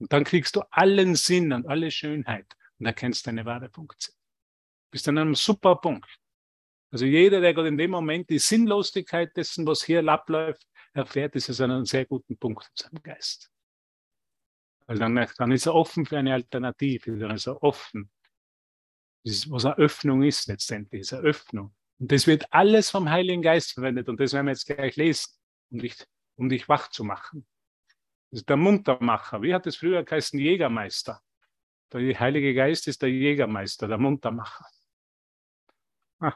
Und 0.00 0.12
dann 0.12 0.24
kriegst 0.24 0.54
du 0.56 0.60
allen 0.70 1.14
Sinn 1.14 1.54
und 1.54 1.66
alle 1.66 1.90
Schönheit 1.90 2.54
und 2.78 2.84
erkennst 2.84 3.26
deine 3.26 3.46
wahre 3.46 3.70
Funktion. 3.70 4.14
Bist 4.90 5.08
an 5.08 5.16
einem 5.16 5.34
super 5.34 5.76
Punkt. 5.76 6.14
Also 6.90 7.06
jeder, 7.06 7.40
der 7.40 7.54
gerade 7.54 7.68
in 7.68 7.78
dem 7.78 7.92
Moment 7.92 8.28
die 8.28 8.38
Sinnlosigkeit 8.38 9.34
dessen, 9.34 9.66
was 9.66 9.82
hier 9.82 10.06
abläuft, 10.06 10.66
erfährt, 10.92 11.36
ist 11.36 11.48
es 11.48 11.58
an 11.62 11.70
einem 11.70 11.86
sehr 11.86 12.04
guten 12.04 12.36
Punkt 12.36 12.66
in 12.66 12.76
seinem 12.76 13.02
Geist. 13.02 13.50
Weil 14.90 14.98
dann, 14.98 15.14
dann 15.38 15.52
ist 15.52 15.66
er 15.66 15.74
offen 15.76 16.04
für 16.04 16.18
eine 16.18 16.34
Alternative, 16.34 17.16
dann 17.16 17.30
ist 17.30 17.46
er 17.46 17.62
offen. 17.62 18.10
Was 19.24 19.64
eine 19.64 19.78
Öffnung 19.78 20.24
ist 20.24 20.48
letztendlich, 20.48 21.02
ist 21.02 21.12
eine 21.12 21.22
Öffnung. 21.22 21.72
Und 22.00 22.10
das 22.10 22.26
wird 22.26 22.52
alles 22.52 22.90
vom 22.90 23.08
Heiligen 23.08 23.40
Geist 23.40 23.70
verwendet. 23.74 24.08
Und 24.08 24.18
das 24.18 24.32
werden 24.32 24.46
wir 24.46 24.50
jetzt 24.50 24.66
gleich 24.66 24.96
lesen, 24.96 25.32
um 25.70 25.78
dich, 25.78 25.94
um 26.34 26.48
dich 26.48 26.68
wach 26.68 26.90
zu 26.90 27.04
machen. 27.04 27.46
Das 28.32 28.40
ist 28.40 28.48
der 28.48 28.56
Muntermacher. 28.56 29.42
Wie 29.42 29.54
hat 29.54 29.64
es 29.68 29.76
früher 29.76 30.02
geheißen? 30.02 30.40
Jägermeister. 30.40 31.22
Der 31.92 32.18
Heilige 32.18 32.52
Geist 32.52 32.88
ist 32.88 33.00
der 33.02 33.10
Jägermeister, 33.10 33.86
der 33.86 33.98
Muntermacher. 33.98 34.66
Ah. 36.18 36.34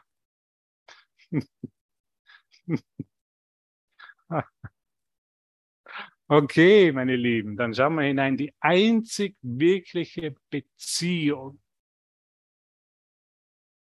Okay, 6.35 6.91
meine 6.91 7.17
Lieben, 7.17 7.57
dann 7.57 7.75
schauen 7.75 7.95
wir 7.95 8.05
hinein. 8.05 8.37
Die 8.37 8.53
einzig 8.61 9.37
wirkliche 9.43 10.35
Beziehung. 10.51 11.61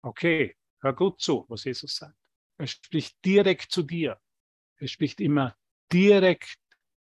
Okay, 0.01 0.55
Hör 0.81 0.93
gut 0.93 1.19
zu, 1.19 1.45
was 1.49 1.65
Jesus 1.65 1.95
sagt. 1.95 2.17
Er 2.57 2.67
spricht 2.67 3.17
direkt 3.25 3.71
zu 3.71 3.83
dir. 3.83 4.19
Er 4.77 4.87
spricht 4.87 5.19
immer 5.19 5.57
direkt 5.91 6.57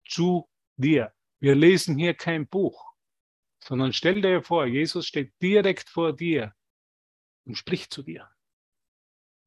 zu 0.07 0.47
dir. 0.77 1.13
Wir 1.39 1.55
lesen 1.55 1.97
hier 1.97 2.13
kein 2.13 2.47
Buch, 2.47 2.93
sondern 3.63 3.91
stell 3.91 4.21
dir 4.21 4.43
vor, 4.43 4.65
Jesus 4.67 5.07
steht 5.07 5.33
direkt 5.41 5.89
vor 5.89 6.15
dir 6.15 6.53
und 7.45 7.55
spricht 7.55 7.91
zu 7.91 8.03
dir. 8.03 8.29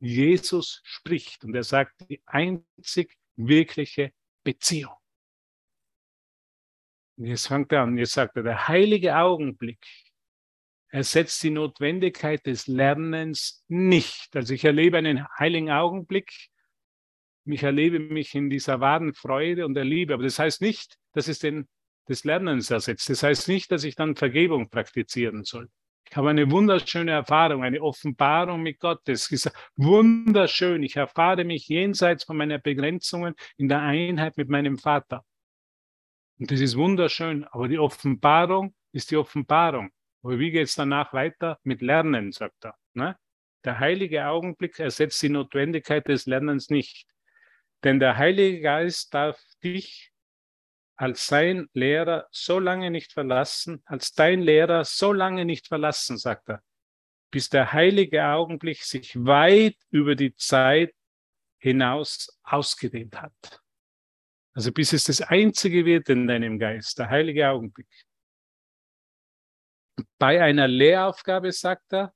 Jesus 0.00 0.80
spricht 0.84 1.44
und 1.44 1.54
er 1.54 1.64
sagt 1.64 2.08
die 2.08 2.22
einzig 2.26 3.16
wirkliche 3.36 4.12
Beziehung. 4.44 4.97
Und 7.18 7.26
jetzt 7.26 7.48
fängt 7.48 7.72
er 7.72 7.82
an, 7.82 7.98
jetzt 7.98 8.12
sagt 8.12 8.36
er, 8.36 8.44
der 8.44 8.68
heilige 8.68 9.16
Augenblick, 9.16 9.84
ersetzt 10.90 11.42
die 11.42 11.50
Notwendigkeit 11.50 12.46
des 12.46 12.66
Lernens 12.66 13.64
nicht. 13.68 14.34
Also 14.34 14.54
ich 14.54 14.64
erlebe 14.64 14.96
einen 14.96 15.26
heiligen 15.38 15.70
Augenblick, 15.70 16.32
ich 17.44 17.62
erlebe 17.62 17.98
mich 17.98 18.34
in 18.34 18.50
dieser 18.50 18.80
wahren 18.80 19.14
Freude 19.14 19.66
und 19.66 19.74
der 19.74 19.84
Liebe, 19.84 20.14
aber 20.14 20.22
das 20.22 20.38
heißt 20.38 20.60
nicht, 20.60 20.96
dass 21.12 21.28
es 21.28 21.38
den, 21.38 21.68
des 22.08 22.24
Lernens 22.24 22.70
ersetzt. 22.70 23.08
Das 23.10 23.22
heißt 23.22 23.48
nicht, 23.48 23.70
dass 23.70 23.84
ich 23.84 23.94
dann 23.94 24.16
Vergebung 24.16 24.70
praktizieren 24.70 25.44
soll. 25.44 25.68
Ich 26.10 26.16
habe 26.16 26.30
eine 26.30 26.50
wunderschöne 26.50 27.10
Erfahrung, 27.12 27.62
eine 27.64 27.82
Offenbarung 27.82 28.62
mit 28.62 28.78
Gott. 28.78 29.00
Das 29.04 29.30
ist 29.30 29.50
wunderschön. 29.76 30.82
Ich 30.82 30.96
erfahre 30.96 31.44
mich 31.44 31.68
jenseits 31.68 32.24
von 32.24 32.38
meinen 32.38 32.62
Begrenzungen 32.62 33.34
in 33.58 33.68
der 33.68 33.80
Einheit 33.80 34.38
mit 34.38 34.48
meinem 34.48 34.78
Vater. 34.78 35.24
Und 36.38 36.50
das 36.50 36.60
ist 36.60 36.76
wunderschön, 36.76 37.44
aber 37.44 37.68
die 37.68 37.78
Offenbarung 37.78 38.74
ist 38.92 39.10
die 39.10 39.16
Offenbarung. 39.16 39.90
Aber 40.22 40.38
wie 40.38 40.50
geht 40.50 40.68
es 40.68 40.74
danach 40.74 41.12
weiter? 41.12 41.58
Mit 41.62 41.82
Lernen, 41.82 42.32
sagt 42.32 42.64
er. 42.64 42.76
Ne? 42.94 43.16
Der 43.64 43.78
heilige 43.80 44.26
Augenblick 44.26 44.78
ersetzt 44.78 45.22
die 45.22 45.28
Notwendigkeit 45.28 46.06
des 46.06 46.26
Lernens 46.26 46.70
nicht. 46.70 47.08
Denn 47.84 48.00
der 48.00 48.16
Heilige 48.16 48.60
Geist 48.60 49.14
darf 49.14 49.40
dich 49.62 50.12
als 50.96 51.26
sein 51.26 51.68
Lehrer 51.74 52.26
so 52.32 52.58
lange 52.58 52.90
nicht 52.90 53.12
verlassen, 53.12 53.82
als 53.84 54.12
dein 54.12 54.40
Lehrer 54.40 54.84
so 54.84 55.12
lange 55.12 55.44
nicht 55.44 55.68
verlassen, 55.68 56.18
sagt 56.18 56.48
er, 56.48 56.62
bis 57.30 57.48
der 57.48 57.72
heilige 57.72 58.26
Augenblick 58.26 58.82
sich 58.82 59.14
weit 59.14 59.76
über 59.90 60.16
die 60.16 60.34
Zeit 60.34 60.92
hinaus 61.58 62.40
ausgedehnt 62.42 63.20
hat. 63.20 63.62
Also 64.58 64.72
bis 64.72 64.92
es 64.92 65.04
das 65.04 65.20
Einzige 65.20 65.84
wird 65.84 66.08
in 66.08 66.26
deinem 66.26 66.58
Geist, 66.58 66.98
der 66.98 67.08
heilige 67.08 67.48
Augenblick. 67.48 67.86
Bei 70.18 70.42
einer 70.42 70.66
Lehraufgabe, 70.66 71.52
sagt 71.52 71.92
er, 71.92 72.12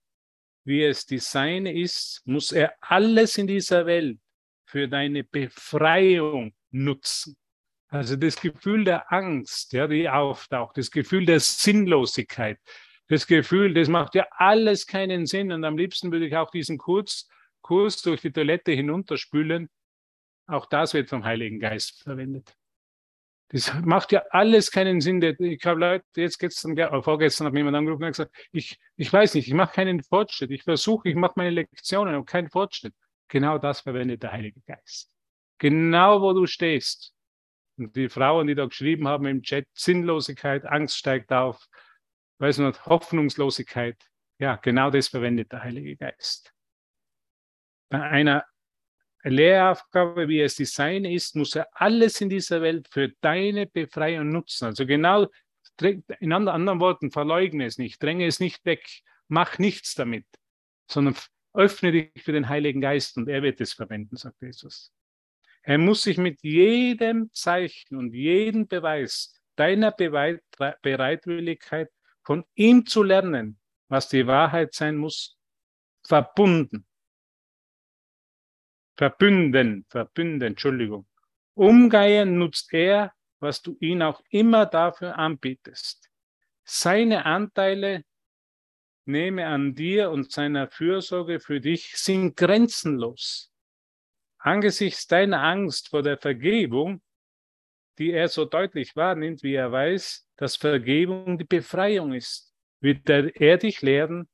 wie 0.65 0.83
es 0.83 1.07
die 1.07 1.19
seine 1.19 1.73
ist, 1.73 2.21
muss 2.25 2.51
er 2.51 2.75
alles 2.81 3.39
in 3.39 3.47
dieser 3.47 3.87
Welt 3.87 4.19
für 4.67 4.89
deine 4.89 5.23
Befreiung 5.23 6.53
nutzen. 6.73 7.37
Also 7.87 8.17
das 8.17 8.35
Gefühl 8.41 8.83
der 8.83 9.13
Angst, 9.13 9.73
ja, 9.73 9.87
die 9.87 10.09
auftaucht, 10.09 10.77
das 10.79 10.91
Gefühl 10.91 11.25
der 11.25 11.39
Sinnlosigkeit, 11.39 12.59
das 13.07 13.29
Gefühl, 13.29 13.73
das 13.73 13.87
macht 13.87 14.17
ja 14.17 14.27
alles 14.33 14.89
keinen 14.89 15.27
Sinn. 15.27 15.53
Und 15.53 15.65
am 15.65 15.79
liebsten 15.79 16.11
würde 16.11 16.27
ich 16.27 16.35
auch 16.35 16.51
diesen 16.51 16.77
Kurs, 16.77 17.29
Kurs 17.61 18.03
durch 18.03 18.21
die 18.21 18.33
Toilette 18.33 18.73
hinunterspülen. 18.73 19.71
Auch 20.53 20.67
das 20.67 20.93
wird 20.93 21.09
vom 21.09 21.25
Heiligen 21.25 21.59
Geist 21.59 22.03
verwendet. 22.03 22.55
Das 23.49 23.73
macht 23.83 24.13
ja 24.13 24.23
alles 24.31 24.71
keinen 24.71 25.01
Sinn. 25.01 25.23
Ich 25.23 25.65
habe 25.65 25.81
Leute, 25.81 26.05
jetzt 26.17 26.39
gestern, 26.39 26.77
vorgestern 27.03 27.47
hat 27.47 27.55
mir 27.55 27.61
jemand 27.61 27.79
angerufen 27.79 28.05
und 28.05 28.11
gesagt, 28.11 28.37
ich, 28.53 28.79
ich 28.97 29.11
weiß 29.11 29.35
nicht, 29.35 29.49
ich 29.49 29.55
mache 29.55 29.75
keinen 29.75 30.03
Fortschritt. 30.03 30.51
Ich 30.51 30.63
versuche, 30.63 31.09
ich 31.09 31.15
mache 31.15 31.33
meine 31.37 31.51
Lektionen 31.51 32.17
und 32.17 32.27
keinen 32.27 32.51
Fortschritt. 32.51 32.95
Genau 33.29 33.57
das 33.57 33.81
verwendet 33.81 34.23
der 34.23 34.33
Heilige 34.33 34.61
Geist. 34.61 35.11
Genau 35.57 36.21
wo 36.21 36.35
du 36.35 36.47
stehst. 36.47 37.15
Und 37.79 37.97
die 37.97 38.11
Frauen, 38.11 38.47
die 38.47 38.55
da 38.55 38.67
geschrieben 38.67 39.09
haben 39.09 39.25
im 39.25 39.43
Chat, 39.43 39.67
Sinnlosigkeit, 39.73 40.67
Angst 40.67 40.99
steigt 40.99 41.33
auf, 41.33 41.67
weiß 42.39 42.59
nicht, 42.59 42.85
Hoffnungslosigkeit. 42.85 43.97
Ja, 44.39 44.57
genau 44.57 44.91
das 44.91 45.09
verwendet 45.09 45.51
der 45.51 45.63
Heilige 45.63 45.97
Geist. 45.97 46.53
Bei 47.89 48.03
einer 48.03 48.45
Lehraufgabe, 49.25 50.29
wie 50.29 50.41
es 50.41 50.57
Design 50.57 51.05
ist, 51.05 51.37
muss 51.37 51.55
er 51.55 51.69
alles 51.73 52.21
in 52.21 52.29
dieser 52.29 52.61
Welt 52.61 52.89
für 52.91 53.11
deine 53.21 53.67
Befreiung 53.67 54.31
nutzen. 54.31 54.67
Also 54.67 54.85
genau, 54.87 55.29
in 56.21 56.33
anderen 56.33 56.81
Worten, 56.81 57.11
verleugne 57.11 57.67
es 57.67 57.79
nicht, 57.79 58.03
dränge 58.03 58.27
es 58.27 58.41
nicht 58.41 58.65
weg, 58.65 58.85
mach 59.29 59.59
nichts 59.59 59.95
damit, 59.95 60.27
sondern 60.91 61.15
öffne 61.55 61.93
dich 61.93 62.11
für 62.23 62.33
den 62.33 62.49
Heiligen 62.49 62.81
Geist 62.81 63.17
und 63.17 63.29
er 63.29 63.43
wird 63.43 63.61
es 63.61 63.73
verwenden, 63.73 64.17
sagt 64.17 64.43
Jesus. 64.43 64.93
Er 65.63 65.79
muss 65.79 66.03
sich 66.03 66.19
mit 66.19 66.43
jedem 66.43 67.31
Zeichen 67.33 67.97
und 67.97 68.13
jedem 68.15 68.67
Beweis 68.67 69.33
deiner 69.55 69.93
Bereitwilligkeit 69.93 71.89
von 72.25 72.45
ihm 72.55 72.87
zu 72.87 73.03
lernen, 73.05 73.61
was 73.89 74.09
die 74.09 74.27
Wahrheit 74.27 74.75
sein 74.75 74.97
muss, 74.97 75.39
verbunden 76.05 76.87
verbünden, 78.97 79.85
verbünden, 79.89 80.49
Entschuldigung. 80.49 81.07
Umgehen 81.55 82.39
nutzt 82.39 82.73
er, 82.73 83.13
was 83.41 83.63
du 83.63 83.77
ihn 83.81 84.03
auch 84.03 84.23
immer 84.31 84.67
dafür 84.67 85.19
anbietest. 85.19 86.09
Seine 86.65 87.27
Anteile 87.27 88.05
nehme 89.05 89.47
an 89.47 89.75
dir 89.75 90.11
und 90.11 90.31
seiner 90.31 90.69
Fürsorge 90.69 91.41
für 91.41 91.61
dich 91.61 91.93
sind 91.97 92.37
grenzenlos. 92.37 93.53
Angesichts 94.39 95.07
deiner 95.07 95.43
Angst 95.43 95.89
vor 95.89 96.03
der 96.03 96.19
Vergebung, 96.19 97.03
die 97.99 98.13
er 98.13 98.29
so 98.29 98.45
deutlich 98.45 98.97
wahrnimmt, 98.97 99.43
wie 99.43 99.55
er 99.55 99.71
weiß, 99.71 100.27
dass 100.37 100.57
Vergebung 100.57 101.39
die 101.39 101.45
Befreiung 101.45 102.13
ist, 102.13 102.55
wird 102.81 103.09
er 103.09 103.59
dich 103.59 103.83
lehren, 103.83 104.29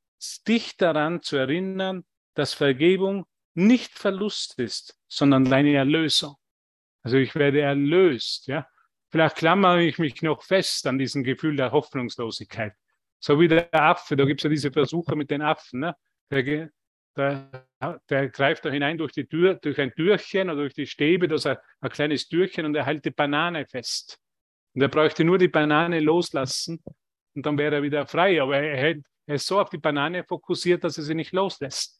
dich 0.47 0.77
daran 0.77 1.21
zu 1.21 1.37
erinnern, 1.37 2.05
dass 2.33 2.53
Vergebung 2.53 3.25
nicht 3.53 3.97
Verlust 3.97 4.59
ist, 4.59 4.97
sondern 5.07 5.45
deine 5.45 5.73
Erlösung. 5.73 6.35
Also 7.03 7.17
ich 7.17 7.35
werde 7.35 7.61
erlöst, 7.61 8.47
ja. 8.47 8.67
Vielleicht 9.11 9.37
klammere 9.37 9.83
ich 9.83 9.97
mich 9.97 10.21
noch 10.21 10.43
fest 10.43 10.85
an 10.85 10.99
diesem 10.99 11.23
Gefühl 11.23 11.55
der 11.55 11.71
Hoffnungslosigkeit. 11.71 12.73
So 13.19 13.39
wie 13.39 13.47
der 13.47 13.73
Affe, 13.73 14.15
da 14.15 14.25
gibt 14.25 14.39
es 14.39 14.43
ja 14.43 14.49
diese 14.49 14.71
Versuche 14.71 15.15
mit 15.15 15.31
den 15.31 15.41
Affen. 15.41 15.79
Ne? 15.79 15.95
Der, 16.31 16.69
der, 17.17 17.65
der, 18.07 18.29
greift 18.29 18.65
da 18.65 18.69
hinein 18.69 18.97
durch 18.97 19.11
die 19.13 19.25
Tür, 19.25 19.55
durch 19.55 19.79
ein 19.79 19.93
Türchen 19.95 20.49
oder 20.49 20.61
durch 20.61 20.75
die 20.75 20.85
Stäbe, 20.85 21.27
da 21.27 21.35
ist 21.35 21.47
ein, 21.47 21.57
ein 21.81 21.89
kleines 21.89 22.27
Türchen 22.27 22.65
und 22.65 22.75
er 22.75 22.85
hält 22.85 23.03
die 23.03 23.09
Banane 23.09 23.65
fest. 23.65 24.19
Und 24.75 24.81
er 24.81 24.89
bräuchte 24.89 25.23
nur 25.23 25.39
die 25.39 25.47
Banane 25.47 25.99
loslassen 25.99 26.81
und 27.33 27.45
dann 27.45 27.57
wäre 27.57 27.75
er 27.75 27.83
wieder 27.83 28.05
frei. 28.05 28.41
Aber 28.41 28.57
er, 28.57 28.95
er 29.25 29.35
ist 29.35 29.47
so 29.47 29.59
auf 29.59 29.69
die 29.69 29.79
Banane 29.79 30.23
fokussiert, 30.23 30.83
dass 30.83 30.97
er 30.97 31.03
sie 31.03 31.15
nicht 31.15 31.33
loslässt. 31.33 31.98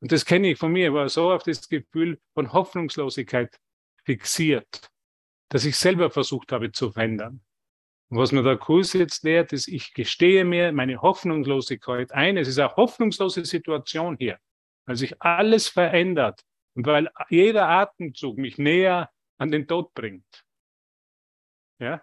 Und 0.00 0.12
das 0.12 0.24
kenne 0.24 0.50
ich 0.50 0.58
von 0.58 0.72
mir, 0.72 0.92
war 0.92 1.08
so 1.08 1.32
auf 1.32 1.42
das 1.42 1.68
Gefühl 1.68 2.20
von 2.34 2.52
Hoffnungslosigkeit 2.52 3.58
fixiert, 4.04 4.88
dass 5.48 5.64
ich 5.64 5.76
selber 5.76 6.10
versucht 6.10 6.52
habe 6.52 6.72
zu 6.72 6.92
verändern. 6.92 7.42
Und 8.08 8.18
was 8.18 8.30
mir 8.30 8.42
der 8.42 8.56
Kurs 8.56 8.92
jetzt 8.92 9.24
lehrt, 9.24 9.52
ist, 9.52 9.66
ich 9.66 9.92
gestehe 9.92 10.44
mir 10.44 10.70
meine 10.72 11.02
Hoffnungslosigkeit 11.02 12.12
ein. 12.12 12.36
Es 12.36 12.46
ist 12.46 12.58
eine 12.58 12.76
hoffnungslose 12.76 13.44
Situation 13.44 14.16
hier, 14.18 14.38
weil 14.84 14.96
sich 14.96 15.20
alles 15.20 15.68
verändert 15.68 16.42
und 16.74 16.86
weil 16.86 17.10
jeder 17.30 17.68
Atemzug 17.68 18.38
mich 18.38 18.58
näher 18.58 19.10
an 19.38 19.50
den 19.50 19.66
Tod 19.66 19.92
bringt. 19.94 20.44
Ja? 21.80 22.02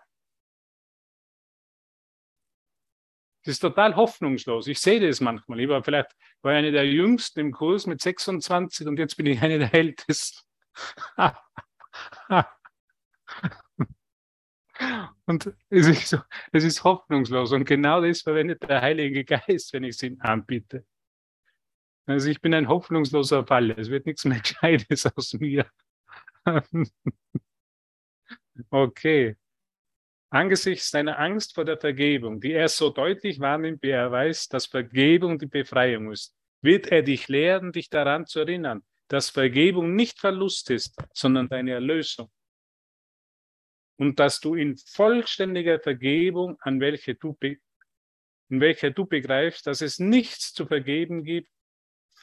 Das 3.43 3.53
ist 3.55 3.59
total 3.59 3.95
hoffnungslos. 3.95 4.67
Ich 4.67 4.79
sehe 4.79 5.05
das 5.05 5.19
manchmal. 5.19 5.59
Ich 5.59 5.67
war 5.67 5.83
vielleicht 5.83 6.15
war 6.41 6.53
eine 6.53 6.71
der 6.71 6.85
jüngsten 6.87 7.39
im 7.39 7.51
Kurs 7.51 7.87
mit 7.87 8.01
26 8.01 8.87
und 8.87 8.97
jetzt 8.97 9.17
bin 9.17 9.25
ich 9.25 9.41
eine 9.41 9.59
der 9.59 9.73
ältesten. 9.73 10.39
Und 15.25 15.53
es 15.69 15.87
ist, 15.87 16.07
so, 16.09 16.17
es 16.51 16.63
ist 16.63 16.83
hoffnungslos. 16.83 17.51
Und 17.51 17.65
genau 17.65 18.01
das 18.01 18.21
verwendet 18.21 18.63
der 18.63 18.81
Heilige 18.81 19.23
Geist, 19.23 19.71
wenn 19.73 19.83
ich 19.83 19.95
es 19.95 20.03
ihm 20.03 20.19
anbiete. 20.19 20.85
Also 22.05 22.29
ich 22.29 22.41
bin 22.41 22.53
ein 22.53 22.67
hoffnungsloser 22.67 23.45
Fall. 23.45 23.71
Es 23.71 23.89
wird 23.89 24.05
nichts 24.05 24.25
mehr 24.25 24.39
Gescheites 24.41 25.05
aus 25.05 25.33
mir. 25.33 25.65
okay. 28.69 29.37
Angesichts 30.33 30.89
seiner 30.89 31.19
Angst 31.19 31.53
vor 31.53 31.63
der 31.63 31.77
Vergebung, 31.77 32.41
die 32.41 32.53
er 32.53 32.67
so 32.67 32.89
deutlich 32.89 33.39
wahrnimmt, 33.39 33.83
wie 33.83 33.91
er 33.91 34.11
weiß, 34.11 34.47
dass 34.47 34.65
Vergebung 34.65 35.37
die 35.37 35.45
Befreiung 35.45 36.11
ist, 36.11 36.33
wird 36.63 36.87
er 36.87 37.03
dich 37.03 37.27
lehren, 37.27 37.71
dich 37.71 37.87
daran 37.91 38.25
zu 38.25 38.39
erinnern, 38.39 38.83
dass 39.09 39.29
Vergebung 39.29 39.95
nicht 39.95 40.19
Verlust 40.19 40.71
ist, 40.71 40.99
sondern 41.13 41.49
deine 41.49 41.73
Erlösung 41.73 42.31
und 43.97 44.19
dass 44.19 44.39
du 44.39 44.55
in 44.55 44.75
vollständiger 44.75 45.79
Vergebung, 45.79 46.57
an 46.61 46.79
welche 46.79 47.13
du 47.13 47.37
in 47.41 48.59
welcher 48.59 48.89
du 48.89 49.05
begreifst, 49.05 49.67
dass 49.67 49.81
es 49.81 49.99
nichts 49.99 50.51
zu 50.51 50.65
vergeben 50.65 51.23
gibt, 51.23 51.49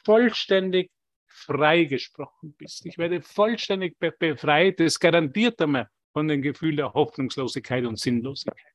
vollständig 0.04 0.90
freigesprochen 1.28 2.54
bist. 2.58 2.84
Ich 2.86 2.98
werde 2.98 3.22
vollständig 3.22 3.96
befreit. 4.00 4.80
Das 4.80 4.98
garantiert 4.98 5.61
einmal 5.62 5.88
von 6.12 6.28
dem 6.28 6.42
Gefühl 6.42 6.76
der 6.76 6.92
Hoffnungslosigkeit 6.92 7.84
und 7.84 7.98
Sinnlosigkeit. 7.98 8.74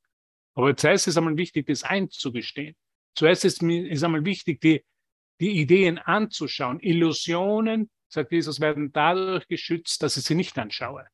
Aber 0.55 0.75
zuerst 0.75 1.07
ist 1.07 1.17
einmal 1.17 1.38
wichtig, 1.38 1.67
das 1.67 1.83
einzugestehen. 1.83 2.75
Zuerst 3.15 3.45
ist, 3.45 3.61
ist 3.61 4.03
einmal 4.03 4.25
wichtig, 4.25 4.61
die, 4.61 4.83
die 5.39 5.59
Ideen 5.59 5.97
anzuschauen. 5.97 6.79
Illusionen, 6.79 7.89
sagt 8.07 8.31
Jesus, 8.31 8.59
werden 8.59 8.91
dadurch 8.91 9.47
geschützt, 9.47 10.01
dass 10.01 10.17
ich 10.17 10.23
sie 10.23 10.36
nicht 10.36 10.57
anschaue. 10.57 11.05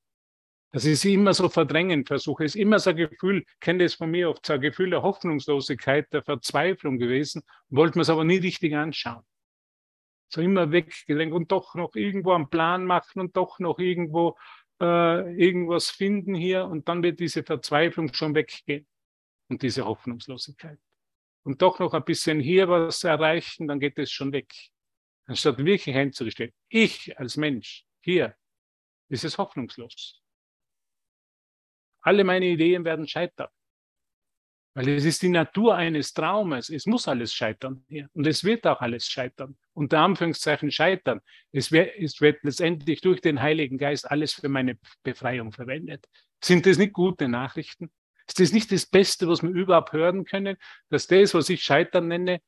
Das 0.73 0.85
ist 0.85 1.03
immer 1.03 1.33
so 1.33 1.49
verdrängen 1.49 2.05
versuche. 2.05 2.45
Es 2.45 2.55
ist 2.55 2.61
immer 2.61 2.79
so 2.79 2.91
ein 2.91 2.95
Gefühl, 2.95 3.43
kenne 3.59 3.83
es 3.83 3.95
von 3.95 4.09
mir 4.09 4.29
oft, 4.29 4.45
so 4.45 4.53
ein 4.53 4.61
Gefühl 4.61 4.91
der 4.91 5.01
Hoffnungslosigkeit, 5.01 6.11
der 6.13 6.23
Verzweiflung 6.23 6.97
gewesen, 6.97 7.43
wollte 7.69 7.97
man 7.97 8.03
es 8.03 8.09
aber 8.09 8.23
nie 8.23 8.37
richtig 8.37 8.73
anschauen. 8.75 9.23
So 10.29 10.39
immer 10.39 10.71
weggelenkt 10.71 11.35
und 11.35 11.51
doch 11.51 11.75
noch 11.75 11.93
irgendwo 11.95 12.31
einen 12.31 12.49
Plan 12.49 12.85
machen 12.85 13.19
und 13.19 13.35
doch 13.35 13.59
noch 13.59 13.79
irgendwo 13.79 14.37
äh, 14.81 15.35
irgendwas 15.35 15.89
finden 15.89 16.33
hier 16.33 16.65
und 16.65 16.89
dann 16.89 17.03
wird 17.03 17.19
diese 17.19 17.43
Verzweiflung 17.43 18.11
schon 18.13 18.33
weggehen 18.33 18.87
und 19.47 19.61
diese 19.61 19.85
Hoffnungslosigkeit. 19.85 20.79
Und 21.43 21.61
doch 21.61 21.79
noch 21.79 21.93
ein 21.93 22.03
bisschen 22.03 22.39
hier 22.39 22.67
was 22.67 23.03
erreichen, 23.03 23.67
dann 23.67 23.79
geht 23.79 23.97
es 23.97 24.11
schon 24.11 24.31
weg. 24.31 24.53
Anstatt 25.25 25.57
wirklich 25.63 25.95
einzugestehen, 25.95 26.51
ich 26.67 27.17
als 27.17 27.37
Mensch, 27.37 27.85
hier, 28.01 28.35
ist 29.09 29.23
es 29.23 29.37
hoffnungslos. 29.37 30.21
Alle 32.01 32.23
meine 32.23 32.47
Ideen 32.47 32.83
werden 32.83 33.07
scheitern. 33.07 33.49
Weil 34.73 34.87
es 34.89 35.03
ist 35.03 35.21
die 35.21 35.29
Natur 35.29 35.75
eines 35.75 36.13
Traumes. 36.13 36.69
Es 36.69 36.85
muss 36.85 37.07
alles 37.07 37.33
scheitern 37.33 37.83
hier. 37.89 38.09
Und 38.13 38.25
es 38.25 38.43
wird 38.43 38.65
auch 38.65 38.79
alles 38.79 39.07
scheitern. 39.07 39.57
Unter 39.73 39.99
Anführungszeichen 39.99 40.71
scheitern. 40.71 41.19
Es 41.51 41.71
wird, 41.71 41.93
es 41.97 42.21
wird 42.21 42.41
letztendlich 42.43 43.01
durch 43.01 43.19
den 43.19 43.41
Heiligen 43.41 43.77
Geist 43.77 44.09
alles 44.09 44.33
für 44.33 44.47
meine 44.47 44.77
Befreiung 45.03 45.51
verwendet. 45.51 46.07
Sind 46.41 46.65
das 46.65 46.77
nicht 46.77 46.93
gute 46.93 47.27
Nachrichten? 47.27 47.91
Ist 48.27 48.39
das 48.39 48.53
nicht 48.53 48.71
das 48.71 48.85
Beste, 48.85 49.27
was 49.27 49.43
wir 49.43 49.49
überhaupt 49.49 49.91
hören 49.91 50.23
können? 50.23 50.55
Dass 50.89 51.05
das, 51.07 51.33
was 51.33 51.49
ich 51.49 51.63
Scheitern 51.63 52.07
nenne, 52.07 52.41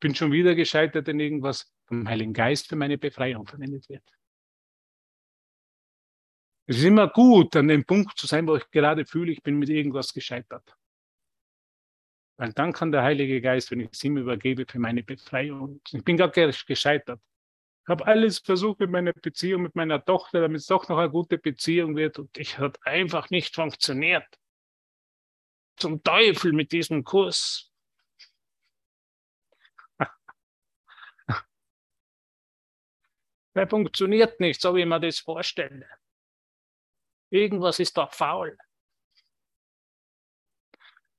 bin 0.00 0.14
schon 0.14 0.32
wieder 0.32 0.56
gescheitert 0.56 1.06
in 1.08 1.20
irgendwas, 1.20 1.72
vom 1.86 2.08
Heiligen 2.08 2.32
Geist 2.32 2.68
für 2.68 2.76
meine 2.76 2.98
Befreiung 2.98 3.46
verwendet 3.46 3.88
wird. 3.88 4.02
Es 6.66 6.78
ist 6.78 6.84
immer 6.84 7.08
gut, 7.08 7.56
an 7.56 7.68
dem 7.68 7.84
Punkt 7.84 8.18
zu 8.18 8.26
sein, 8.26 8.46
wo 8.46 8.56
ich 8.56 8.68
gerade 8.70 9.06
fühle, 9.06 9.32
ich 9.32 9.42
bin 9.42 9.58
mit 9.58 9.68
irgendwas 9.70 10.12
gescheitert. 10.12 10.76
Weil 12.38 12.52
dann 12.52 12.72
kann 12.72 12.92
der 12.92 13.02
Heilige 13.02 13.40
Geist, 13.40 13.72
wenn 13.72 13.80
ich 13.80 13.90
es 13.90 14.04
ihm 14.04 14.16
übergebe, 14.16 14.64
für 14.64 14.78
meine 14.78 15.02
Befreiung. 15.02 15.80
Ich 15.90 16.04
bin 16.04 16.16
gar 16.16 16.30
gescheitert. 16.30 17.20
Ich 17.82 17.88
habe 17.88 18.06
alles 18.06 18.38
versucht 18.38 18.78
mit 18.78 18.90
meiner 18.90 19.12
Beziehung 19.12 19.62
mit 19.62 19.74
meiner 19.74 20.04
Tochter, 20.04 20.42
damit 20.42 20.60
es 20.60 20.66
doch 20.66 20.88
noch 20.88 20.98
eine 20.98 21.10
gute 21.10 21.36
Beziehung 21.36 21.96
wird. 21.96 22.16
Und 22.18 22.38
ich 22.38 22.58
hat 22.58 22.78
einfach 22.86 23.30
nicht 23.30 23.56
funktioniert. 23.56 24.24
Zum 25.78 26.00
Teufel 26.04 26.52
mit 26.52 26.70
diesem 26.70 27.02
Kurs. 27.02 27.72
Der 33.56 33.68
funktioniert 33.68 34.38
nicht, 34.38 34.60
so 34.60 34.76
wie 34.76 34.84
man 34.84 35.02
das 35.02 35.18
vorstelle. 35.18 35.88
Irgendwas 37.30 37.80
ist 37.80 37.96
doch 37.96 38.12
faul. 38.12 38.56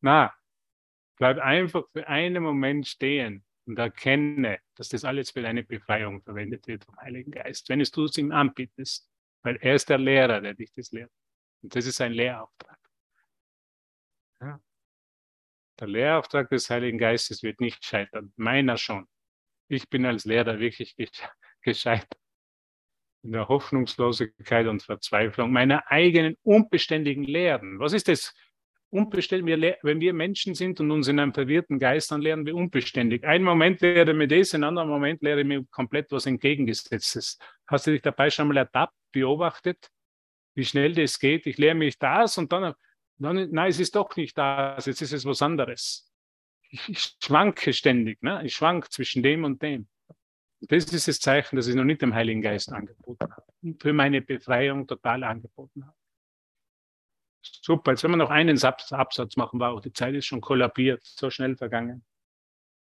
Na, 0.02 0.34
bleib 1.20 1.38
einfach 1.38 1.84
für 1.92 2.08
einen 2.08 2.42
Moment 2.42 2.88
stehen 2.88 3.46
und 3.66 3.78
erkenne, 3.78 4.60
dass 4.76 4.90
das 4.90 5.04
alles 5.06 5.32
für 5.32 5.42
deine 5.42 5.64
Befreiung 5.64 6.24
verwendet 6.24 6.66
wird 6.68 6.86
vom 6.86 6.98
Heiligen 6.98 7.32
Geist, 7.32 7.70
wenn 7.70 7.80
du 7.80 8.04
es 8.06 8.18
ihm 8.18 8.32
anbietest, 8.32 9.08
weil 9.44 9.58
er 9.58 9.76
ist 9.76 9.90
der 9.90 10.00
Lehrer, 10.00 10.42
der 10.42 10.56
dich 10.56 10.74
das 10.74 10.92
lehrt. 10.92 11.12
Und 11.62 11.76
das 11.76 11.86
ist 11.86 12.02
ein 12.02 12.14
Lehrauftrag. 12.14 12.80
Ja. 14.42 14.60
Der 15.80 15.88
Lehrauftrag 15.88 16.50
des 16.50 16.70
Heiligen 16.70 16.98
Geistes 16.98 17.44
wird 17.44 17.62
nicht 17.62 17.86
scheitern, 17.86 18.34
meiner 18.38 18.78
schon. 18.78 19.08
Ich 19.68 19.88
bin 19.90 20.06
als 20.06 20.26
Lehrer 20.26 20.60
wirklich 20.60 20.96
gescheitert 21.62 22.20
in 23.24 23.34
der 23.34 23.50
Hoffnungslosigkeit 23.50 24.68
und 24.68 24.82
Verzweiflung 24.84 25.52
meiner 25.52 25.92
eigenen 25.92 26.38
unbeständigen 26.44 27.24
Lehren. 27.24 27.80
Was 27.80 27.94
ist 27.94 28.08
das? 28.08 28.34
Unbeständig, 28.92 29.78
wenn 29.84 30.02
wir 30.02 30.14
Menschen 30.14 30.56
sind 30.56 30.80
und 30.80 30.90
uns 30.90 31.08
in 31.08 31.20
einem 31.20 31.34
verwirrten 31.34 31.78
Geist, 31.78 32.12
dann 32.12 32.22
lernen 32.22 32.46
wir 32.46 32.56
unbeständig. 32.56 33.24
Einen 33.24 33.44
Moment 33.44 33.82
lehre 33.82 34.14
mir 34.16 34.28
das, 34.28 34.56
einen 34.56 34.64
anderen 34.64 34.90
Moment 34.90 35.22
lehre 35.22 35.44
mir 35.44 35.64
komplett 35.70 36.12
was 36.12 36.26
Entgegengesetztes. 36.26 37.38
Hast 37.68 37.86
du 37.86 37.92
dich 37.92 38.02
dabei 38.02 38.32
schon 38.32 38.48
mal 38.48 38.58
ertappt, 38.58 38.96
beobachtet, 39.12 39.92
wie 40.56 40.66
schnell 40.66 40.94
das 40.94 41.20
geht? 41.20 41.46
Ich 41.46 41.58
lehre 41.58 41.76
mich 41.76 42.00
das 42.00 42.38
und 42.40 42.52
dann, 42.52 42.74
dann 43.18 43.52
nein, 43.52 43.70
es 43.70 43.80
ist 43.80 43.96
doch 43.96 44.16
nicht 44.16 44.36
das, 44.38 44.88
jetzt 44.88 45.02
ist 45.02 45.14
es 45.14 45.26
was 45.26 45.42
anderes. 45.44 46.12
Ich, 46.72 46.90
ich 46.90 47.16
schwanke 47.24 47.74
ständig, 47.74 48.22
ne? 48.24 48.42
ich 48.44 48.56
schwank 48.56 48.92
zwischen 48.92 49.22
dem 49.22 49.44
und 49.44 49.62
dem. 49.62 49.88
Das 50.62 50.86
ist 50.86 51.08
das 51.08 51.20
Zeichen, 51.20 51.56
dass 51.56 51.68
ich 51.68 51.76
noch 51.76 51.86
nicht 51.86 52.02
dem 52.02 52.14
Heiligen 52.14 52.42
Geist 52.42 52.72
angeboten 52.72 53.32
habe. 53.32 53.76
Für 53.80 53.94
meine 53.94 54.22
Befreiung 54.22 54.88
total 54.88 55.24
angeboten 55.24 55.86
habe. 55.86 55.96
Super, 57.42 57.92
jetzt 57.92 58.04
wenn 58.04 58.12
wir 58.12 58.18
noch 58.18 58.30
einen 58.30 58.62
Absatz 58.62 59.38
machen, 59.38 59.60
wow, 59.60 59.80
die 59.82 59.94
Zeit 59.94 60.16
ist 60.16 60.26
schon 60.26 60.42
kollabiert, 60.42 61.04
so 61.04 61.30
schnell 61.30 61.56
vergangen. 61.56 62.04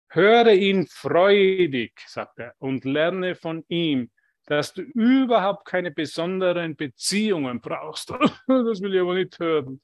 Höre 0.08 0.52
ihn 0.52 0.86
freudig, 0.86 1.92
sagt 2.06 2.38
er, 2.38 2.54
und 2.58 2.84
lerne 2.84 3.34
von 3.34 3.64
ihm, 3.68 4.10
dass 4.46 4.74
du 4.74 4.82
überhaupt 4.82 5.66
keine 5.66 5.90
besonderen 5.90 6.76
Beziehungen 6.76 7.60
brauchst. 7.60 8.10
Das 8.46 8.80
will 8.80 8.94
ich 8.94 9.00
aber 9.00 9.14
nicht 9.14 9.38
hören. 9.38 9.80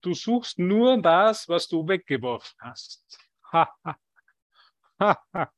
Du 0.00 0.12
suchst 0.14 0.58
nur 0.58 1.00
das, 1.00 1.48
was 1.48 1.68
du 1.68 1.86
weggeworfen 1.86 2.56
hast. 2.60 3.18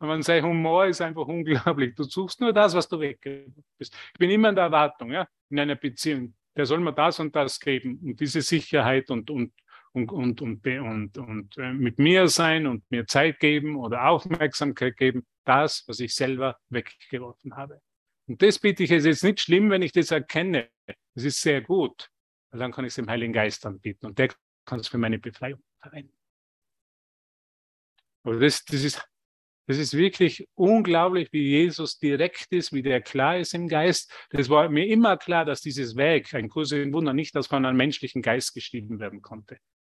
Und 0.00 0.22
sein 0.22 0.44
Humor 0.44 0.86
ist 0.86 1.00
einfach 1.02 1.26
unglaublich. 1.26 1.94
Du 1.94 2.04
suchst 2.04 2.40
nur 2.40 2.52
das, 2.52 2.74
was 2.74 2.88
du 2.88 2.98
weggeworfen 2.98 3.64
hast. 3.78 3.94
Ich 4.12 4.18
bin 4.18 4.30
immer 4.30 4.48
in 4.48 4.54
der 4.54 4.64
Erwartung, 4.64 5.12
ja, 5.12 5.28
in 5.50 5.60
einer 5.60 5.76
Beziehung. 5.76 6.34
Der 6.56 6.66
soll 6.66 6.80
mir 6.80 6.92
das 6.92 7.20
und 7.20 7.34
das 7.36 7.60
geben 7.60 8.00
und 8.02 8.20
diese 8.20 8.42
Sicherheit 8.42 9.10
und, 9.10 9.30
und, 9.30 9.52
und, 9.92 10.10
und, 10.12 10.42
und, 10.42 10.66
und, 10.66 11.18
und 11.18 11.58
äh, 11.58 11.72
mit 11.72 11.98
mir 11.98 12.28
sein 12.28 12.66
und 12.66 12.88
mir 12.90 13.06
Zeit 13.06 13.38
geben 13.40 13.76
oder 13.76 14.08
Aufmerksamkeit 14.08 14.96
geben. 14.96 15.26
Das, 15.44 15.84
was 15.86 16.00
ich 16.00 16.14
selber 16.14 16.58
weggeworfen 16.68 17.56
habe. 17.56 17.80
Und 18.26 18.42
das 18.42 18.58
bitte 18.58 18.84
ich, 18.84 18.90
es 18.90 19.04
ist 19.04 19.24
nicht 19.24 19.40
schlimm, 19.40 19.70
wenn 19.70 19.82
ich 19.82 19.92
das 19.92 20.10
erkenne. 20.10 20.68
Es 21.14 21.24
ist 21.24 21.40
sehr 21.40 21.60
gut. 21.60 22.08
Weil 22.50 22.60
dann 22.60 22.72
kann 22.72 22.84
ich 22.84 22.90
es 22.90 22.96
dem 22.96 23.08
Heiligen 23.08 23.32
Geist 23.32 23.64
anbieten 23.66 24.06
und 24.06 24.18
der 24.18 24.28
kann 24.64 24.80
es 24.80 24.88
für 24.88 24.98
meine 24.98 25.18
Befreiung 25.18 25.60
verwenden. 25.80 26.14
Aber 28.22 28.38
das, 28.38 28.64
das, 28.64 28.84
ist, 28.84 29.02
das 29.66 29.78
ist 29.78 29.96
wirklich 29.96 30.48
unglaublich, 30.54 31.32
wie 31.32 31.48
Jesus 31.48 31.98
direkt 31.98 32.46
ist, 32.50 32.72
wie 32.72 32.82
der 32.82 33.00
klar 33.00 33.38
ist 33.38 33.54
im 33.54 33.68
Geist. 33.68 34.12
Das 34.30 34.48
war 34.48 34.68
mir 34.68 34.86
immer 34.86 35.16
klar, 35.16 35.44
dass 35.44 35.60
dieses 35.60 35.94
Werk, 35.96 36.34
ein 36.34 36.48
Kurs 36.48 36.72
in 36.72 36.92
Wunder, 36.92 37.12
nicht 37.12 37.34
dass 37.34 37.46
von 37.46 37.64
einem 37.64 37.76
menschlichen 37.76 38.22
Geist 38.22 38.54
geschrieben 38.54 38.98
werden 38.98 39.22
konnte, 39.22 39.58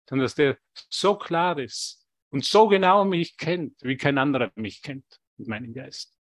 sondern 0.10 0.26
dass 0.26 0.36
der 0.36 0.58
so 0.90 1.16
klar 1.16 1.58
ist 1.58 2.06
und 2.32 2.44
so 2.44 2.68
genau 2.68 3.06
mich 3.06 3.38
kennt, 3.38 3.76
wie 3.82 3.98
kein 3.98 4.18
anderer 4.18 4.52
mich 4.56 4.82
kennt 4.82 5.06
mit 5.38 5.48
meinem 5.48 5.74
Geist. 5.74 6.18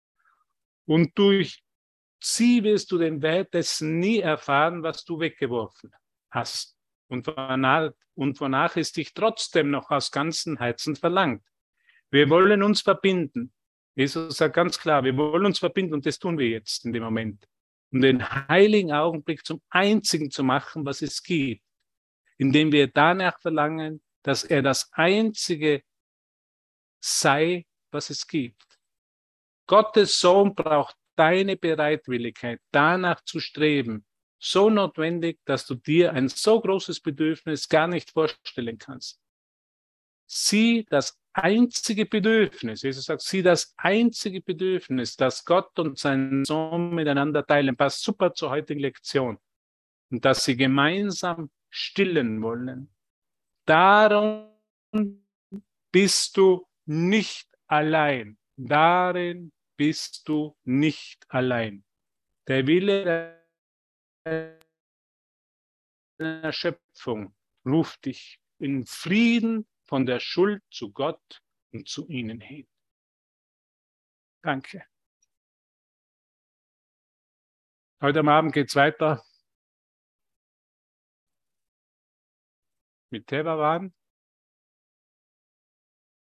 Und 0.86 1.18
durch 1.18 1.64
sie 2.22 2.64
wirst 2.64 2.92
du 2.92 2.98
den 2.98 3.22
Wert 3.22 3.54
dessen 3.54 4.00
nie 4.00 4.20
erfahren, 4.20 4.84
was 4.84 5.04
du 5.04 5.20
weggeworfen 5.20 5.92
hast 6.30 6.78
und 7.08 7.28
wonach, 7.28 7.92
und 8.14 8.40
wonach 8.40 8.78
es 8.78 8.92
dich 8.92 9.14
trotzdem 9.14 9.72
noch 9.72 9.90
aus 9.90 10.12
ganzem 10.12 10.58
Herzen 10.58 10.96
verlangt. 10.96 11.44
Wir 12.12 12.30
wollen 12.30 12.62
uns 12.62 12.82
verbinden. 12.82 13.54
Jesus 13.96 14.38
sagt 14.38 14.56
ganz 14.56 14.78
klar, 14.78 15.04
wir 15.04 15.16
wollen 15.18 15.46
uns 15.46 15.60
verbinden 15.60 15.94
und 15.94 16.06
das 16.06 16.20
tun 16.20 16.38
wir 16.38 16.48
jetzt 16.48 16.86
in 16.86 16.94
dem 16.94 17.04
Moment. 17.04 17.48
Um 17.92 18.02
den 18.02 18.30
heiligen 18.48 18.92
Augenblick 18.92 19.46
zum 19.46 19.62
einzigen 19.70 20.30
zu 20.30 20.44
machen, 20.44 20.86
was 20.86 21.02
es 21.02 21.24
gibt, 21.24 21.64
indem 22.38 22.72
wir 22.72 22.88
danach 22.88 23.40
verlangen, 23.40 24.02
dass 24.24 24.44
er 24.44 24.62
das 24.62 24.92
einzige 24.94 25.84
sei, 27.02 27.66
was 27.92 28.10
es 28.10 28.28
gibt. 28.28 28.80
Gottes 29.68 30.20
Sohn 30.20 30.54
braucht 30.54 30.96
deine 31.16 31.58
Bereitwilligkeit, 31.58 32.62
danach 32.72 33.22
zu 33.24 33.40
streben, 33.40 34.06
so 34.40 34.70
notwendig, 34.70 35.40
dass 35.46 35.66
du 35.66 35.76
dir 35.76 36.14
ein 36.14 36.30
so 36.30 36.60
großes 36.60 37.00
Bedürfnis 37.00 37.70
gar 37.70 37.88
nicht 37.88 38.12
vorstellen 38.12 38.78
kannst. 38.78 39.22
Sieh 40.26 40.86
das 40.90 41.21
einzige 41.34 42.06
Bedürfnis, 42.06 42.82
Jesus 42.82 43.06
sagt, 43.06 43.22
sieh 43.22 43.42
das 43.42 43.74
einzige 43.78 44.42
Bedürfnis, 44.42 45.16
das 45.16 45.46
Gott 45.46 45.78
und 45.80 45.98
sein 45.98 46.44
Sohn 46.46 46.94
miteinander 46.94 47.46
teilen, 47.46 47.76
passt 47.76 48.04
super 48.04 48.34
zur 48.34 48.50
heutigen 48.50 48.82
Lektion. 48.82 49.38
Und 50.10 50.26
dass 50.26 50.44
sie 50.44 50.58
gemeinsam 50.58 51.50
stillen 51.70 52.42
wollen. 52.42 52.90
Darum 53.66 54.50
bist 55.92 56.38
du 56.38 56.68
nicht 56.86 57.48
allein. 57.68 58.38
Darin 58.58 59.52
bist 59.78 60.28
du 60.28 60.56
nicht 60.64 61.26
allein. 61.30 61.84
Der 62.48 62.68
Wille 62.68 63.42
der 66.20 66.52
Schöpfung 66.52 67.34
ruft 67.66 68.06
dich 68.06 68.40
in 68.60 68.86
Frieden 68.86 69.66
von 69.92 70.06
der 70.06 70.22
Schuld 70.22 70.64
zu 70.72 70.94
Gott 70.94 71.44
und 71.74 71.90
zu 71.90 72.08
ihnen 72.08 72.40
hin. 72.40 72.66
Danke. 74.42 74.86
Heute 78.00 78.20
am 78.20 78.30
Abend 78.30 78.54
geht 78.54 78.70
es 78.70 78.76
weiter 78.78 79.22
mit 83.10 83.28
Tevavan. 83.28 83.94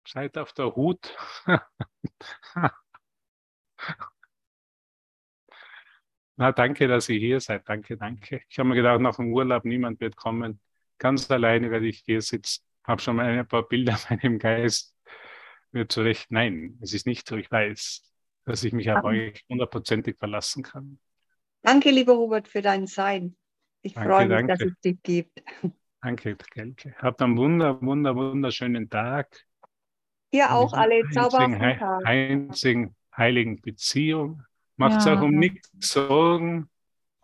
Seid 0.07 0.35
auf 0.39 0.53
der 0.53 0.75
Hut. 0.75 1.15
Na, 6.37 6.51
danke, 6.51 6.87
dass 6.87 7.07
ihr 7.07 7.19
hier 7.19 7.39
seid. 7.39 7.69
Danke, 7.69 7.97
danke. 7.97 8.41
Ich 8.49 8.57
habe 8.57 8.69
mir 8.69 8.75
gedacht, 8.75 8.99
nach 8.99 9.17
dem 9.17 9.31
Urlaub, 9.31 9.63
niemand 9.63 9.99
wird 10.01 10.15
kommen. 10.15 10.59
Ganz 10.97 11.29
alleine 11.29 11.69
werde 11.69 11.85
ich 11.85 11.99
hier 11.99 12.23
sitzen. 12.23 12.72
Habe 12.83 13.01
schon 13.01 13.15
mal 13.15 13.25
ein 13.25 13.47
paar 13.47 13.67
Bilder 13.67 13.97
in 14.09 14.17
meinem 14.17 14.39
Geist. 14.39 14.95
Wird 15.71 15.91
zurecht. 15.91 16.27
Nein, 16.29 16.77
es 16.81 16.93
ist 16.93 17.07
nicht 17.07 17.27
so. 17.27 17.35
Ich 17.35 17.49
weiß, 17.49 18.03
dass 18.45 18.63
ich 18.63 18.73
mich 18.73 18.91
auf 18.91 19.03
euch 19.03 19.43
hundertprozentig 19.49 20.17
verlassen 20.17 20.63
kann. 20.63 20.99
Danke, 21.61 21.89
lieber 21.91 22.13
Robert, 22.13 22.47
für 22.47 22.61
dein 22.61 22.87
Sein. 22.87 23.35
Ich 23.81 23.93
danke, 23.93 24.09
freue 24.09 24.27
mich, 24.27 24.35
danke. 24.35 24.53
dass 24.53 24.61
es 24.61 24.79
dich 24.81 25.01
gibt. 25.01 25.41
Danke, 26.01 26.35
Gelke. 26.53 26.93
Habt 26.97 27.21
einen 27.21 27.37
wunder, 27.37 27.81
wunder, 27.81 28.15
wunderschönen 28.15 28.89
Tag. 28.89 29.45
Ihr 30.31 30.51
auch 30.51 30.73
alle. 30.73 31.01
Zauberhaften 31.11 31.79
Tag. 31.79 32.05
Einzigen 32.05 32.95
heiligen 33.15 33.61
Beziehung. 33.61 34.43
Macht 34.75 35.05
ja. 35.05 35.13
euch 35.13 35.21
um 35.21 35.35
nichts 35.35 35.69
Sorgen. 35.79 36.69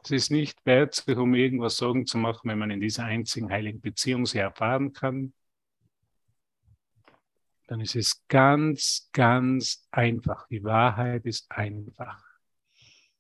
Es 0.03 0.11
ist 0.11 0.31
nicht 0.31 0.65
wert, 0.65 0.95
sich 0.95 1.17
um 1.17 1.35
irgendwas 1.35 1.75
Sorgen 1.75 2.05
zu 2.05 2.17
machen, 2.17 2.49
wenn 2.49 2.59
man 2.59 2.71
in 2.71 2.79
dieser 2.79 3.03
einzigen 3.03 3.49
heiligen 3.51 3.81
Beziehung 3.81 4.25
sie 4.25 4.37
erfahren 4.37 4.93
kann. 4.93 5.33
Dann 7.69 7.81
ist 7.81 7.95
es 7.95 8.25
ganz, 8.27 9.09
ganz 9.13 9.87
einfach. 9.91 10.47
Die 10.47 10.63
Wahrheit 10.63 11.27
ist 11.27 11.51
einfach. 11.51 12.19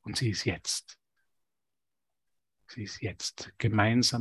Und 0.01 0.17
sie 0.17 0.31
ist 0.31 0.43
jetzt. 0.43 0.97
Sie 2.65 2.81
ist 2.81 2.99
jetzt 3.03 3.53
gemeinsam 3.59 4.17